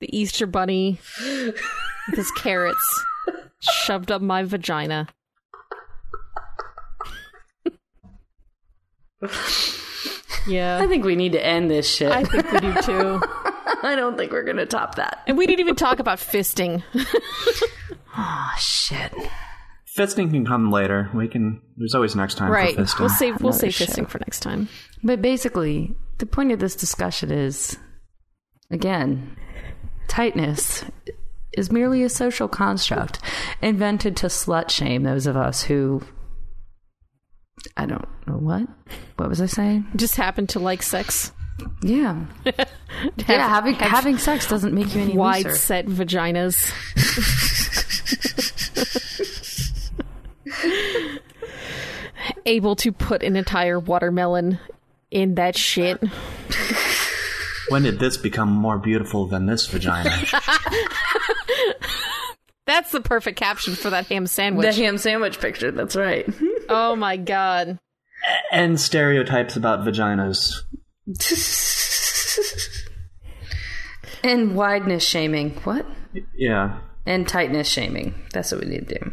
the 0.00 0.16
Easter 0.16 0.46
bunny 0.46 1.00
with 1.20 2.14
his 2.14 2.30
carrots 2.32 3.04
shoved 3.60 4.12
up 4.12 4.22
my 4.22 4.44
vagina. 4.44 5.08
Yeah. 10.46 10.78
I 10.80 10.86
think 10.88 11.04
we 11.04 11.14
need 11.16 11.32
to 11.32 11.44
end 11.44 11.70
this 11.70 11.88
shit. 11.88 12.10
I 12.10 12.24
think 12.24 12.50
we 12.50 12.60
do 12.60 12.74
too. 12.82 13.22
I 13.88 13.96
don't 13.96 14.16
think 14.16 14.32
we're 14.32 14.44
gonna 14.44 14.66
top 14.66 14.96
that. 14.96 15.22
And 15.26 15.36
we 15.36 15.46
didn't 15.46 15.60
even 15.60 15.76
talk 15.76 15.98
about 15.98 16.18
fisting. 16.18 16.82
Oh 18.16 18.50
shit. 18.58 19.12
Fisting 19.96 20.30
can 20.30 20.46
come 20.46 20.70
later. 20.70 21.10
We 21.14 21.28
can. 21.28 21.60
There's 21.76 21.94
always 21.94 22.16
next 22.16 22.36
time 22.36 22.50
right. 22.50 22.74
for 22.74 22.82
fisting. 22.82 23.00
We'll 23.00 23.08
save 23.08 23.40
we'll 23.40 23.52
Another 23.52 23.70
save 23.70 23.74
show. 23.74 23.84
fisting 23.84 24.08
for 24.08 24.18
next 24.18 24.40
time. 24.40 24.68
But 25.02 25.22
basically, 25.22 25.94
the 26.18 26.26
point 26.26 26.52
of 26.52 26.58
this 26.58 26.74
discussion 26.74 27.30
is 27.30 27.78
again, 28.70 29.36
tightness 30.08 30.84
is 31.52 31.70
merely 31.70 32.02
a 32.02 32.08
social 32.08 32.48
construct 32.48 33.20
invented 33.60 34.16
to 34.18 34.26
slut 34.26 34.70
shame 34.70 35.02
those 35.02 35.26
of 35.26 35.36
us 35.36 35.62
who. 35.62 36.02
I 37.76 37.86
don't 37.86 38.08
know 38.26 38.38
what. 38.38 38.66
What 39.16 39.28
was 39.28 39.40
I 39.40 39.46
saying? 39.46 39.86
Just 39.96 40.16
happened 40.16 40.48
to 40.50 40.58
like 40.58 40.82
sex. 40.82 41.32
Yeah, 41.82 42.24
yeah. 42.44 43.48
Having 43.48 43.74
having 43.74 44.18
sex 44.18 44.48
doesn't 44.48 44.72
make 44.74 44.94
you 44.94 45.00
any 45.02 45.14
Wide 45.16 45.44
looser. 45.44 45.56
set 45.56 45.86
vaginas. 45.86 46.72
Able 52.46 52.76
to 52.76 52.92
put 52.92 53.22
an 53.22 53.36
entire 53.36 53.78
watermelon 53.80 54.58
in 55.10 55.34
that 55.36 55.56
shit. 55.56 56.00
When 57.68 57.82
did 57.82 57.98
this 57.98 58.16
become 58.16 58.48
more 58.50 58.78
beautiful 58.78 59.26
than 59.26 59.46
this 59.46 59.66
vagina? 59.66 60.10
That's 62.66 62.92
the 62.92 63.00
perfect 63.00 63.38
caption 63.38 63.74
for 63.74 63.90
that 63.90 64.06
ham 64.06 64.26
sandwich. 64.26 64.74
The 64.74 64.82
ham 64.82 64.98
sandwich 64.98 65.40
picture. 65.40 65.70
That's 65.72 65.96
right. 65.96 66.28
oh 66.68 66.94
my 66.96 67.16
god. 67.16 67.78
and 68.52 68.80
stereotypes 68.80 69.56
about 69.56 69.80
vaginas. 69.80 70.52
and 74.24 74.54
wideness 74.54 75.06
shaming. 75.06 75.50
What? 75.64 75.86
Yeah. 76.34 76.78
And 77.06 77.26
tightness 77.26 77.68
shaming. 77.68 78.14
That's 78.32 78.52
what 78.52 78.62
we 78.62 78.70
need 78.70 78.88
to 78.88 78.98
do. 78.98 79.12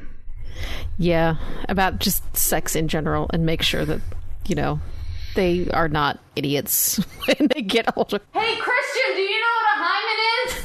Yeah, 0.97 1.35
about 1.69 1.99
just 1.99 2.35
sex 2.35 2.75
in 2.75 2.89
general 2.89 3.29
and 3.33 3.45
make 3.45 3.61
sure 3.61 3.85
that 3.85 4.01
you 4.49 4.55
know, 4.55 4.81
they 5.35 5.69
are 5.69 5.87
not 5.87 6.19
idiots 6.35 6.97
when 7.25 7.47
they 7.53 7.61
get 7.61 7.95
older. 7.95 8.19
Hey, 8.33 8.55
Christian, 8.57 9.15
do 9.15 9.21
you 9.21 9.39
know 9.39 9.55
what 9.55 9.65
a 9.65 9.77
hymen 9.85 10.47
is? 10.47 10.55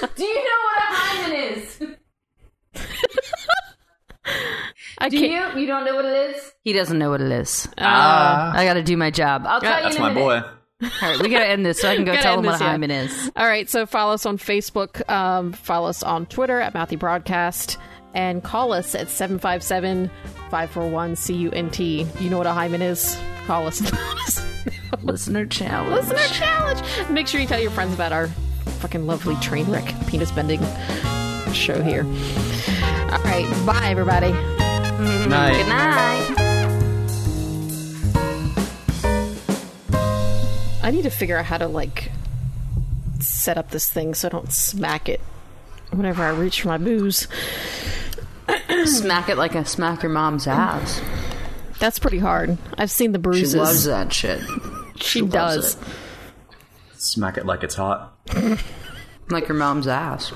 What? 0.00 0.16
Do 0.16 0.24
you 0.24 0.34
know 0.34 0.60
what 0.64 0.78
a 0.78 0.80
hymen 0.90 1.32
is? 1.54 1.80
I 4.98 5.08
Do 5.08 5.18
can't. 5.18 5.54
you? 5.54 5.62
You 5.62 5.66
don't 5.66 5.84
know 5.84 5.94
what 5.94 6.04
it 6.04 6.36
is? 6.36 6.52
He 6.62 6.72
doesn't 6.72 6.98
know 6.98 7.10
what 7.10 7.20
it 7.20 7.30
is. 7.30 7.68
Ah, 7.78 8.52
I 8.54 8.64
got 8.64 8.74
to 8.74 8.82
do 8.82 8.96
my 8.96 9.10
job. 9.10 9.44
I'll 9.46 9.60
tell 9.60 9.76
you 9.76 9.82
that's 9.82 9.98
my 9.98 10.14
boy. 10.14 10.42
All 10.82 10.88
right, 11.02 11.20
we 11.20 11.28
got 11.28 11.40
to 11.40 11.46
end 11.46 11.64
this 11.64 11.80
so 11.80 11.88
I 11.88 11.96
can 11.96 12.04
go 12.06 12.14
tell 12.16 12.38
him 12.38 12.44
what 12.44 12.60
yeah. 12.60 12.70
hymen 12.70 12.90
is. 12.90 13.30
All 13.36 13.46
right, 13.46 13.68
so 13.68 13.86
follow 13.86 14.14
us 14.14 14.26
on 14.26 14.36
Facebook, 14.38 15.08
um, 15.08 15.52
follow 15.52 15.88
us 15.88 16.02
on 16.02 16.26
Twitter 16.26 16.60
at 16.60 16.74
Mouthy 16.74 16.96
Broadcast, 16.96 17.78
and 18.14 18.42
call 18.42 18.72
us 18.72 18.94
at 18.94 19.08
757 19.08 20.10
541 20.50 21.16
CUNT. 21.16 21.78
You 21.78 22.30
know 22.30 22.38
what 22.38 22.46
a 22.46 22.52
hymen 22.52 22.82
is? 22.82 23.16
Call 23.46 23.66
us. 23.66 23.80
Listener 25.02 25.46
challenge. 25.46 26.08
Listener 26.08 26.34
challenge. 26.34 27.10
Make 27.10 27.26
sure 27.26 27.40
you 27.40 27.46
tell 27.46 27.60
your 27.60 27.70
friends 27.70 27.94
about 27.94 28.12
our 28.12 28.28
fucking 28.80 29.06
lovely 29.06 29.36
train 29.36 29.70
wreck 29.70 29.94
penis 30.08 30.30
bending 30.30 30.60
show 31.52 31.82
here. 31.82 32.04
All 33.12 33.18
right, 33.24 33.46
bye, 33.66 33.88
everybody. 33.90 34.32
Night. 34.32 35.52
Good 35.52 35.68
night. 35.68 36.34
I 40.82 40.90
need 40.90 41.02
to 41.02 41.10
figure 41.10 41.36
out 41.36 41.44
how 41.44 41.58
to, 41.58 41.68
like, 41.68 42.10
set 43.20 43.58
up 43.58 43.70
this 43.70 43.90
thing 43.90 44.14
so 44.14 44.28
I 44.28 44.30
don't 44.30 44.50
smack 44.50 45.10
it 45.10 45.20
whenever 45.90 46.22
I 46.22 46.30
reach 46.30 46.62
for 46.62 46.68
my 46.68 46.78
booze. 46.78 47.28
Smack 48.86 49.28
it 49.28 49.36
like 49.36 49.56
I 49.56 49.62
smack 49.64 50.02
your 50.02 50.10
mom's 50.10 50.46
ass. 50.46 51.02
That's 51.80 51.98
pretty 51.98 52.18
hard. 52.18 52.56
I've 52.78 52.90
seen 52.90 53.12
the 53.12 53.18
bruises. 53.18 53.52
She 53.52 53.58
loves 53.58 53.84
that 53.84 54.12
shit. 54.12 54.40
She, 54.96 55.20
loves 55.20 55.74
does. 55.74 55.74
it. 55.74 55.78
Smack 56.96 57.36
it 57.36 57.44
like 57.44 57.62
it's 57.62 57.74
hot. 57.74 58.16
Like 59.28 59.48
your 59.48 59.58
mom's 59.58 59.86
ass. 59.86 60.32